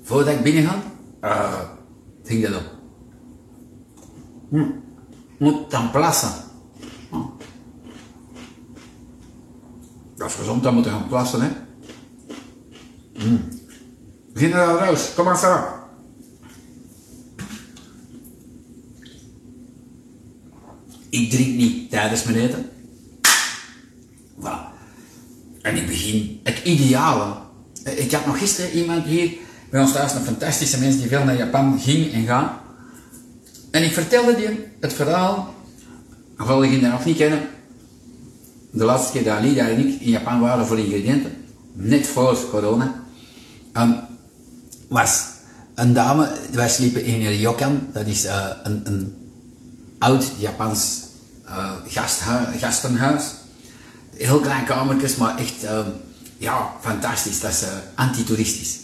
Voordat 0.04 0.34
ik 0.34 0.44
binnen 0.44 0.64
ga, 0.64 0.82
uh, 1.24 1.60
ging 2.24 2.44
dat 2.48 2.56
op. 2.56 2.81
Moet 5.38 5.72
dan 5.72 5.92
plassen. 5.92 6.32
Hm. 7.10 7.16
Dat 10.16 10.30
is 10.30 10.36
gezond, 10.36 10.64
dan 10.64 10.74
moeten 10.74 10.92
gaan 10.92 11.08
plassen, 11.08 11.42
hè. 11.42 11.50
Hm. 13.14 13.38
Generaal 14.34 14.78
Roos, 14.78 15.14
kom 15.14 15.26
maar 15.26 15.40
verder. 15.40 15.80
Ik 21.10 21.30
drink 21.30 21.56
niet 21.56 21.90
tijdens 21.90 22.24
mijn 22.24 22.38
eten. 22.38 22.70
Voilà. 24.40 24.72
En 25.62 25.76
ik 25.76 25.88
begin 25.88 26.40
het 26.44 26.64
ideale. 26.64 27.36
Ik 27.84 28.12
had 28.12 28.26
nog 28.26 28.38
gisteren 28.38 28.72
iemand 28.72 29.06
hier 29.06 29.32
bij 29.70 29.82
ons 29.82 29.92
thuis, 29.92 30.14
een 30.14 30.22
fantastische 30.22 30.80
mens 30.80 30.98
die 30.98 31.08
veel 31.08 31.24
naar 31.24 31.38
Japan 31.38 31.80
ging 31.80 32.14
en 32.14 32.26
gaat. 32.26 32.61
En 33.72 33.84
ik 33.84 33.94
vertelde 33.94 34.36
die 34.36 34.48
het 34.80 34.94
verhaal, 34.94 35.54
hoewel 36.38 36.64
je 36.64 36.80
dat 36.80 36.92
nog 36.92 37.06
niet 37.06 37.18
kennen, 37.18 37.50
de 38.72 38.84
laatste 38.84 39.12
keer 39.12 39.24
dat 39.24 39.38
Alida 39.38 39.68
en 39.68 39.80
ik 39.80 40.02
in 40.02 40.10
Japan 40.10 40.40
waren 40.40 40.66
voor 40.66 40.80
ingrediënten, 40.80 41.32
net 41.74 42.08
voor 42.08 42.50
corona, 42.50 43.04
um, 43.78 43.96
was 44.88 45.26
een 45.76 45.94
dame, 45.94 46.32
wij 46.52 46.70
sliepen 46.70 47.04
in 47.04 47.28
ryokan, 47.28 47.88
dat 47.94 48.06
is 48.06 48.26
uh, 48.26 48.46
een, 48.64 48.82
een 48.84 49.16
oud 49.98 50.32
Japans 50.38 51.00
uh, 51.46 51.72
gastenhuis. 52.60 53.24
Heel 54.16 54.40
klein 54.40 54.66
kamertjes, 54.66 55.16
maar 55.16 55.38
echt 55.38 55.64
uh, 55.64 55.80
ja, 56.38 56.74
fantastisch. 56.82 57.40
Dat 57.40 57.52
is 57.52 57.64
uh, 57.64 57.70
antitoeristisch. 57.96 58.80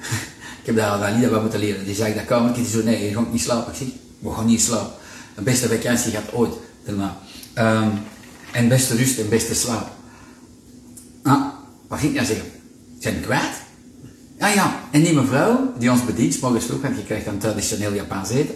ik 0.60 0.66
heb 0.66 0.76
daar 0.76 0.90
al 0.90 1.16
niet 1.16 1.30
wat 1.30 1.40
moeten 1.42 1.60
leren. 1.60 1.84
Die 1.84 1.94
zei 1.94 2.14
dat 2.14 2.24
kamertje, 2.24 2.62
die 2.62 2.70
zo 2.70 2.82
nee, 2.82 3.04
je 3.04 3.14
gaat 3.14 3.32
niet 3.32 3.40
slapen. 3.40 3.72
Ik 3.72 3.92
we 4.20 4.30
gaan 4.30 4.46
niet 4.46 4.60
slapen. 4.60 4.92
De 5.34 5.42
beste 5.42 5.68
vakantie 5.68 6.12
gaat 6.12 6.32
ooit 6.32 6.52
daarna. 6.84 7.18
Um, 7.58 7.92
en 8.52 8.68
beste 8.68 8.96
rust 8.96 9.18
en 9.18 9.28
beste 9.28 9.54
slaap. 9.54 9.90
Ah, 11.22 11.46
wat 11.88 11.98
ging 11.98 12.10
ik 12.10 12.16
nou 12.16 12.26
zeggen? 12.26 12.50
Zijn 12.98 13.14
ik 13.14 13.22
kwijt? 13.22 13.54
Ja, 14.38 14.48
ja. 14.48 14.80
En 14.90 15.02
die 15.02 15.14
mevrouw 15.14 15.72
die 15.78 15.90
ons 15.90 16.04
bedient, 16.04 16.40
morgens 16.40 16.64
vroeg, 16.64 16.80
want 16.80 16.96
je 16.96 17.04
krijgt 17.04 17.24
dan 17.24 17.38
traditioneel 17.38 17.92
Japans 17.92 18.30
eten. 18.30 18.54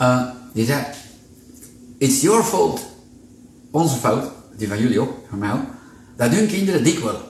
Uh, 0.00 0.22
die 0.52 0.66
zei, 0.66 0.84
It's 1.98 2.20
your 2.20 2.44
fault. 2.44 2.80
Onze 3.70 3.96
fout, 3.96 4.30
die 4.56 4.68
van 4.68 4.78
jullie 4.78 5.00
ook, 5.00 5.12
van 5.28 5.38
mij 5.38 5.50
dat 6.16 6.30
hun 6.30 6.46
kinderen 6.46 6.84
dik 6.84 6.98
worden. 6.98 7.20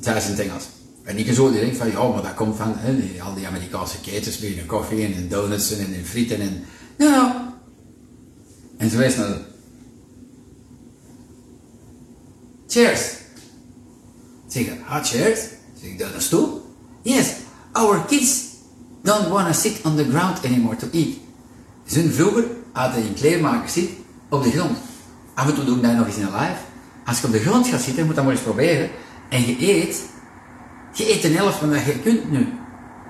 Zei 0.00 0.20
ze 0.20 0.26
in 0.26 0.32
het 0.32 0.40
Engels. 0.40 0.64
En 1.02 1.18
ik 1.18 1.34
zo 1.34 1.50
direct 1.50 1.76
van, 1.76 1.90
ja, 1.90 2.08
maar 2.08 2.22
dat 2.22 2.34
komt 2.34 2.56
van 2.56 2.74
hè, 2.76 3.22
al 3.22 3.34
die 3.34 3.46
Amerikaanse 3.46 4.00
ketens, 4.00 4.40
en 4.40 4.66
koffie 4.66 5.04
en 5.04 5.28
donuts 5.28 5.72
en, 5.72 5.94
en 5.94 6.04
frieten 6.04 6.40
en... 6.40 6.64
Nou, 6.98 7.32
en 8.76 8.90
ze 8.90 8.96
wijst 8.96 9.16
naar 9.16 9.38
Cheers. 12.66 13.00
Zeg 14.46 14.66
ik, 14.66 14.72
ah, 14.88 15.04
cheers. 15.04 15.40
Zeg 15.80 15.90
ik, 15.90 15.98
dat 15.98 16.14
een 16.14 16.22
stoel? 16.22 16.74
Yes, 17.02 17.32
our 17.72 18.04
kids 18.06 18.44
don't 19.02 19.28
want 19.28 19.46
to 19.46 19.52
sit 19.52 19.80
on 19.84 19.96
the 19.96 20.04
ground 20.04 20.44
anymore 20.44 20.76
to 20.76 20.86
eat. 20.92 21.08
Ze 21.86 22.12
vroeger 22.12 22.44
hadden 22.72 23.02
in 23.02 23.14
kleermakers 23.14 23.72
zit 23.72 23.90
op 24.28 24.42
de 24.42 24.50
grond. 24.50 24.78
Af 25.34 25.48
en 25.48 25.54
toe 25.54 25.64
doe 25.64 25.76
ik 25.76 25.82
dat 25.82 25.92
nog 25.92 26.06
eens 26.06 26.16
in 26.16 26.22
een 26.22 26.32
live. 26.32 26.60
Als 27.06 27.20
je 27.20 27.26
op 27.26 27.32
de 27.32 27.38
grond 27.38 27.66
gaat 27.66 27.80
zitten, 27.80 28.06
moet 28.06 28.14
dat 28.14 28.24
maar 28.24 28.32
eens 28.32 28.42
proberen. 28.42 28.90
En 29.28 29.46
je 29.46 29.56
eet, 29.74 30.02
je 30.92 31.12
eet 31.12 31.24
een 31.24 31.36
helft 31.36 31.58
van 31.58 31.70
dat 31.70 31.84
je 31.84 32.00
kunt 32.00 32.30
nu. 32.30 32.48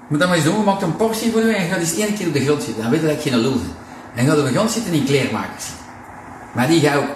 Moet 0.08 0.18
dat 0.18 0.28
maar 0.28 0.36
eens 0.36 0.46
doen, 0.46 0.56
je 0.56 0.62
maakt 0.64 0.82
een 0.82 0.96
portie 0.96 1.32
voor 1.32 1.40
je 1.40 1.54
en 1.54 1.68
gaat 1.68 1.78
eens 1.78 1.96
één 1.96 2.14
keer 2.14 2.26
op 2.26 2.32
de 2.32 2.44
grond 2.44 2.62
zitten. 2.62 2.82
Dan 2.82 2.90
weet 2.90 3.00
je 3.00 3.06
dat 3.06 3.16
ik 3.16 3.22
geen 3.22 3.38
lul 3.38 3.52
ben. 3.52 3.74
En 4.14 4.26
gaat 4.26 4.38
op 4.38 4.44
de 4.44 4.52
grond 4.52 4.70
zitten 4.70 4.92
in 4.92 5.04
kleermakers. 5.04 5.64
Maar 6.52 6.66
die 6.66 6.80
ga 6.80 6.96
ook. 6.96 7.08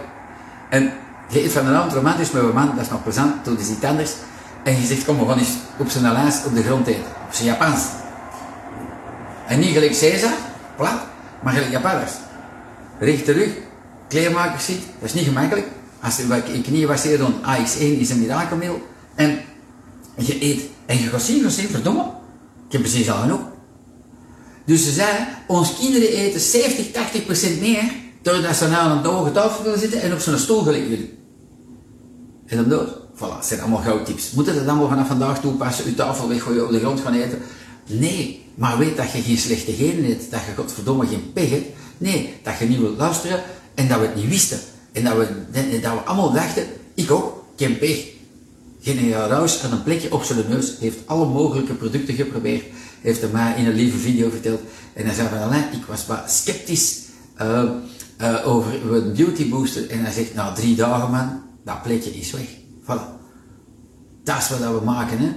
En 0.68 0.92
je 1.28 1.44
eet 1.44 1.52
van 1.52 1.66
een 1.66 1.74
avond 1.74 1.92
romantisch 1.92 2.30
met 2.30 2.42
een 2.42 2.54
man, 2.54 2.72
dat 2.74 2.84
is 2.84 2.90
nog 2.90 3.02
plezant, 3.02 3.44
doe 3.44 3.58
is 3.58 3.68
iets 3.68 3.84
anders. 3.84 4.12
En 4.62 4.80
je 4.80 4.86
zegt, 4.86 5.04
kom, 5.04 5.18
we 5.18 5.26
gaan 5.26 5.38
eens 5.38 5.56
op 5.76 5.90
zijn 5.90 6.12
lijst 6.12 6.46
op 6.46 6.54
de 6.54 6.62
grond 6.62 6.86
eten. 6.86 7.02
Op 7.26 7.34
zijn 7.34 7.48
Japans. 7.48 7.80
En 9.46 9.58
niet 9.58 9.72
gelijk 9.72 9.98
Caesar, 9.98 10.32
plat, 10.76 11.00
maar 11.42 11.52
gelijk 11.52 11.70
Japanners. 11.70 12.12
Rechte 12.98 13.32
rug, 13.32 13.50
kleermakers 14.08 14.64
ziet, 14.64 14.82
dat 14.98 15.08
is 15.08 15.14
niet 15.14 15.24
gemakkelijk. 15.24 15.66
Als 16.00 16.16
je 16.16 16.42
je 16.52 16.60
knieën 16.60 16.88
wasseert 16.88 17.18
dan 17.18 17.34
AX1 17.34 17.98
is 17.98 18.10
een 18.10 18.20
mirakelmiddel. 18.20 18.86
En 19.14 19.38
je 20.14 20.44
eet, 20.44 20.62
en 20.86 20.98
je 20.98 21.08
gaat 21.08 21.22
zien, 21.22 21.42
je 21.42 21.50
zien, 21.50 21.68
verdomme, 21.68 22.04
ik 22.70 22.76
heb 22.76 22.82
precies 22.82 23.10
al 23.10 23.20
genoeg. 23.20 23.40
Dus 24.64 24.84
ze 24.84 24.90
zeiden, 24.90 25.26
ons 25.46 25.76
kinderen 25.76 26.08
eten 26.08 26.40
70, 26.40 26.90
80 26.90 27.24
procent 27.24 27.60
meer, 27.60 27.92
doordat 28.22 28.56
ze 28.56 28.68
nou 28.68 28.90
aan 28.90 28.98
een 28.98 29.04
hoge 29.04 29.32
tafel 29.32 29.64
willen 29.64 29.78
zitten 29.78 30.02
en 30.02 30.12
op 30.12 30.18
zo'n 30.18 30.38
stoel 30.38 30.62
gelijk 30.62 30.88
willen. 30.88 31.08
En 32.46 32.56
dan 32.56 32.68
dood. 32.68 32.88
Voilà, 33.14 33.36
dat 33.36 33.46
zijn 33.46 33.60
allemaal 33.60 33.82
goudtips. 33.82 34.30
Moeten 34.30 34.54
dat 34.54 34.64
wel 34.64 34.88
vanaf 34.88 35.06
vandaag 35.06 35.40
toepassen, 35.40 35.84
je 35.84 35.94
tafel 35.94 36.28
weggooien, 36.28 36.64
op 36.64 36.70
de 36.70 36.78
grond 36.78 37.00
gaan 37.00 37.14
eten? 37.14 37.38
Nee, 37.86 38.44
maar 38.54 38.78
weet 38.78 38.96
dat 38.96 39.12
je 39.12 39.22
geen 39.22 39.38
slechte 39.38 39.72
genen 39.72 40.04
hebt, 40.04 40.30
dat 40.30 40.40
je 40.40 40.54
godverdomme 40.56 41.06
geen 41.06 41.32
pech 41.32 41.50
hebt. 41.50 41.66
Nee, 41.98 42.34
dat 42.42 42.58
je 42.58 42.64
niet 42.64 42.78
wilt 42.78 42.98
luisteren 42.98 43.42
en 43.74 43.88
dat 43.88 43.98
we 43.98 44.06
het 44.06 44.14
niet 44.14 44.28
wisten. 44.28 44.58
En 44.92 45.04
dat 45.04 45.16
we, 45.16 45.26
dat 45.80 45.92
we 45.92 45.98
allemaal 45.98 46.32
dachten, 46.32 46.66
ik 46.94 47.10
ook, 47.10 47.44
geen 47.56 47.78
pech. 47.78 48.18
Generaal 48.80 49.28
Raus 49.28 49.60
had 49.60 49.72
een 49.72 49.82
plekje 49.82 50.12
op 50.12 50.22
zijn 50.22 50.48
neus, 50.48 50.78
heeft 50.78 50.98
alle 51.06 51.26
mogelijke 51.26 51.74
producten 51.74 52.14
geprobeerd, 52.14 52.64
heeft 53.00 53.20
hij 53.20 53.30
mij 53.30 53.54
in 53.56 53.66
een 53.66 53.74
lieve 53.74 53.98
video 53.98 54.30
verteld. 54.30 54.60
En 54.92 55.04
hij 55.04 55.14
zei 55.14 55.28
van, 55.28 55.38
Alain, 55.38 55.72
ik 55.72 55.84
was 55.84 56.06
wat 56.06 56.30
sceptisch 56.30 56.98
uh, 57.40 57.70
uh, 58.20 58.46
over 58.46 58.94
een 58.94 59.12
beauty 59.12 59.48
booster. 59.48 59.90
En 59.90 60.00
hij 60.04 60.12
zegt, 60.12 60.34
nou 60.34 60.54
drie 60.54 60.76
dagen 60.76 61.10
man, 61.10 61.42
dat 61.64 61.82
plekje 61.82 62.10
is 62.10 62.30
weg. 62.30 62.48
Voilà. 62.82 63.18
Dat 64.24 64.38
is 64.38 64.48
wat 64.48 64.58
we 64.58 64.80
maken, 64.84 65.18
hè. 65.18 65.28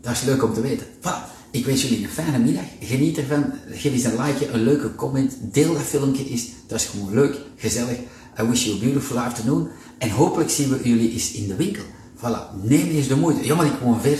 Dat 0.00 0.12
is 0.12 0.22
leuk 0.22 0.44
om 0.44 0.54
te 0.54 0.60
weten. 0.60 0.86
Voilà. 1.00 1.34
Ik 1.50 1.66
wens 1.66 1.82
jullie 1.82 2.04
een 2.04 2.10
fijne 2.10 2.38
middag. 2.38 2.64
Geniet 2.80 3.18
ervan. 3.18 3.52
Geef 3.70 3.92
eens 3.92 4.04
een 4.04 4.22
like, 4.22 4.48
een 4.48 4.62
leuke 4.62 4.94
comment. 4.94 5.36
Deel 5.40 5.72
dat 5.72 5.82
filmpje 5.82 6.28
eens. 6.28 6.48
Dat 6.66 6.80
is 6.80 6.86
gewoon 6.86 7.14
leuk, 7.14 7.36
gezellig. 7.56 7.98
I 8.40 8.42
wish 8.42 8.64
you 8.64 8.76
a 8.76 8.80
beautiful 8.80 9.18
afternoon. 9.18 9.68
En 9.98 10.10
hopelijk 10.10 10.50
zien 10.50 10.68
we 10.68 10.88
jullie 10.88 11.12
eens 11.12 11.32
in 11.32 11.48
de 11.48 11.54
winkel. 11.54 11.82
Voilà. 12.26 12.50
Neem 12.62 12.88
eens 12.88 13.08
de 13.08 13.16
moeite. 13.16 13.54
Maar 13.54 13.66
ik 13.66 13.72
gewoon 13.78 14.00
ver. 14.00 14.18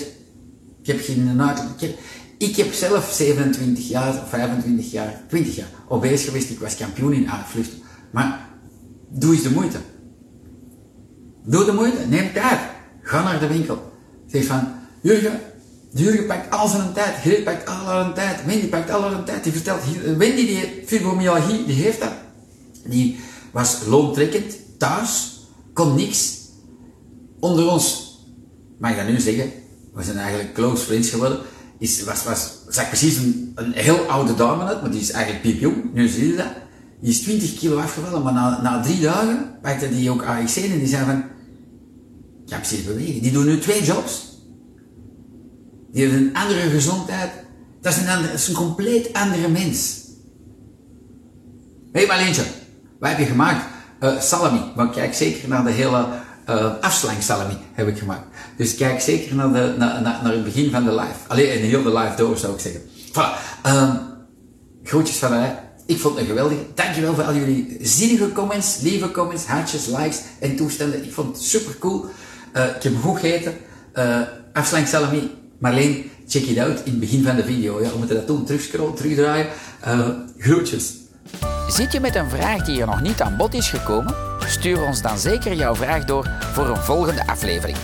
Ik 0.81 0.87
heb 0.87 1.01
geen 1.01 1.41
uitleg. 1.41 1.91
Ik 2.39 2.57
heb 2.57 2.73
zelf 2.73 3.13
27 3.13 3.89
jaar, 3.89 4.23
25 4.29 4.91
jaar, 4.91 5.21
20 5.29 5.57
jaar 5.57 5.69
op 5.89 6.03
geweest. 6.03 6.51
Ik 6.51 6.59
was 6.59 6.77
kampioen 6.77 7.13
in 7.13 7.31
uitvluchten. 7.31 7.79
Maar 8.13 8.49
doe 9.09 9.35
eens 9.35 9.43
de 9.43 9.51
moeite. 9.51 9.79
Doe 11.45 11.65
de 11.65 11.73
moeite. 11.73 12.07
Neem 12.09 12.33
tijd. 12.33 12.61
Ga 13.03 13.23
naar 13.23 13.41
de 13.41 13.47
winkel. 13.47 13.93
Zeg 14.27 14.45
van, 14.45 14.69
Jurgen, 15.01 15.41
Jurgen 15.91 16.27
pakt 16.27 16.51
al 16.51 16.69
zijn 16.69 16.93
tijd, 16.93 17.17
Greet 17.17 17.45
pakt 17.45 17.69
al 17.69 17.75
haar 17.75 18.15
tijd, 18.15 18.45
Wendy 18.45 18.67
pakt 18.67 18.91
al 18.91 19.03
haar 19.03 19.25
tijd. 19.25 19.45
Die 19.45 19.53
vertelt, 19.53 19.81
Wendy 20.17 20.47
die 20.47 20.83
fibromyalgie, 20.87 21.65
die 21.65 21.83
heeft 21.83 22.01
dat. 22.01 22.13
Die 22.85 23.19
was 23.53 23.79
loontrekkend, 23.87 24.57
thuis, 24.79 25.41
kon 25.73 25.95
niks. 25.95 26.46
Onder 27.47 27.71
ons, 27.71 28.17
mag 28.79 28.91
ik 28.91 28.97
dat 28.97 29.09
nu 29.09 29.21
zeggen, 29.21 29.53
we 29.95 30.03
zijn 30.03 30.17
eigenlijk 30.17 30.55
close 30.55 30.85
friends 30.85 31.11
geworden, 31.11 31.39
is, 31.79 32.03
was, 32.03 32.25
was, 32.25 32.53
zag 32.69 32.89
precies 32.89 33.17
een, 33.17 33.53
een 33.55 33.73
heel 33.73 33.99
oude 33.99 34.35
dame 34.35 34.65
uit, 34.65 34.81
maar 34.83 34.91
die 34.91 35.01
is 35.01 35.11
eigenlijk 35.11 35.43
piepjong, 35.43 35.95
nu 35.95 36.09
zie 36.09 36.27
je 36.27 36.37
dat. 36.37 36.53
Die 37.01 37.11
is 37.11 37.21
20 37.21 37.55
kilo 37.55 37.79
afgevallen, 37.79 38.23
maar 38.23 38.33
na, 38.33 38.63
na 38.63 38.83
drie 38.83 39.01
dagen 39.01 39.59
pakte 39.63 39.89
die 39.89 40.11
ook 40.11 40.23
AXC 40.23 40.57
en 40.57 40.79
die 40.79 40.87
zei 40.87 41.05
van, 41.05 41.19
ik 41.19 42.51
kan 42.51 42.59
precies 42.59 42.85
bewegen. 42.85 43.23
Die 43.23 43.33
doen 43.33 43.47
nu 43.47 43.59
twee 43.59 43.85
jobs. 43.85 44.41
Die 45.93 46.05
heeft 46.05 46.17
een 46.17 46.35
andere 46.35 46.61
gezondheid. 46.61 47.31
Dat 47.81 47.93
is 47.93 48.01
een, 48.01 48.09
andere, 48.09 48.33
is 48.33 48.49
een 48.49 48.55
compleet 48.55 49.13
andere 49.13 49.49
mens. 49.49 50.05
Hé 51.93 51.99
hey 51.99 52.07
Marleentje, 52.07 52.45
wat 52.99 53.11
heb 53.11 53.19
je 53.19 53.25
gemaakt? 53.25 53.65
Uh, 54.01 54.21
salami. 54.21 54.61
Maar 54.77 54.91
kijk 54.91 55.15
zeker 55.15 55.49
naar 55.49 55.65
de 55.65 55.71
hele 55.71 56.25
uh, 56.51 56.73
afslangsalami 56.81 57.57
heb 57.73 57.89
ik 57.89 57.99
gemaakt. 57.99 58.27
Dus 58.57 58.75
kijk 58.75 59.01
zeker 59.01 59.35
naar, 59.35 59.53
de, 59.53 59.75
naar, 59.79 60.03
naar, 60.03 60.21
naar 60.23 60.33
het 60.33 60.45
begin 60.45 60.71
van 60.71 60.85
de 60.85 60.95
live. 60.95 61.17
Alleen 61.27 61.53
in 61.53 61.65
heel 61.65 61.83
de 61.83 61.99
live 61.99 62.17
door 62.17 62.37
zou 62.37 62.55
ik 62.55 62.61
zeggen. 62.61 62.81
Voilà. 63.11 63.65
Uh, 63.67 63.95
groetjes 64.85 65.17
van 65.17 65.31
mij. 65.31 65.59
Ik 65.87 65.99
vond 66.01 66.19
het 66.19 66.27
geweldig. 66.27 66.59
Dankjewel 66.75 67.15
voor 67.15 67.25
al 67.25 67.35
jullie 67.35 67.79
zinnige 67.81 68.33
comments, 68.33 68.81
lieve 68.81 69.11
comments, 69.11 69.45
hartjes, 69.45 69.87
likes 69.87 70.21
en 70.41 70.57
toestanden. 70.57 71.05
Ik 71.05 71.13
vond 71.13 71.37
het 71.37 71.45
super 71.45 71.79
cool. 71.79 72.07
Uh, 72.57 72.65
ik 72.65 72.83
heb 72.83 72.97
goed 73.03 73.19
gegeten. 73.19 73.55
Uh, 73.95 74.21
afslangsalami 74.53 75.31
Marleen, 75.59 76.11
check 76.27 76.43
it 76.43 76.59
out 76.59 76.81
in 76.85 76.91
het 76.91 77.01
begin 77.01 77.23
van 77.23 77.37
de 77.37 77.45
video. 77.45 77.83
Ja, 77.83 77.91
we 77.91 77.99
moeten 77.99 78.17
dat 78.17 78.27
doen. 78.27 78.45
Terugscrollen, 78.45 78.95
terugdraaien. 78.95 79.47
Uh, 79.87 80.09
groetjes. 80.39 80.95
Zit 81.69 81.93
je 81.93 82.01
met 82.01 82.15
een 82.15 82.31
vraag 82.31 82.65
die 82.65 82.81
er 82.81 82.87
nog 82.87 83.01
niet 83.01 83.23
aan 83.23 83.37
bod 83.37 83.55
is 83.55 83.69
gekomen? 83.69 84.15
Stuur 84.47 84.83
ons 84.83 85.03
dan 85.03 85.19
zeker 85.19 85.55
jouw 85.55 85.75
vraag 85.75 86.05
door 86.05 86.31
voor 86.53 86.69
een 86.69 86.77
volgende 86.77 87.27
aflevering. 87.27 87.77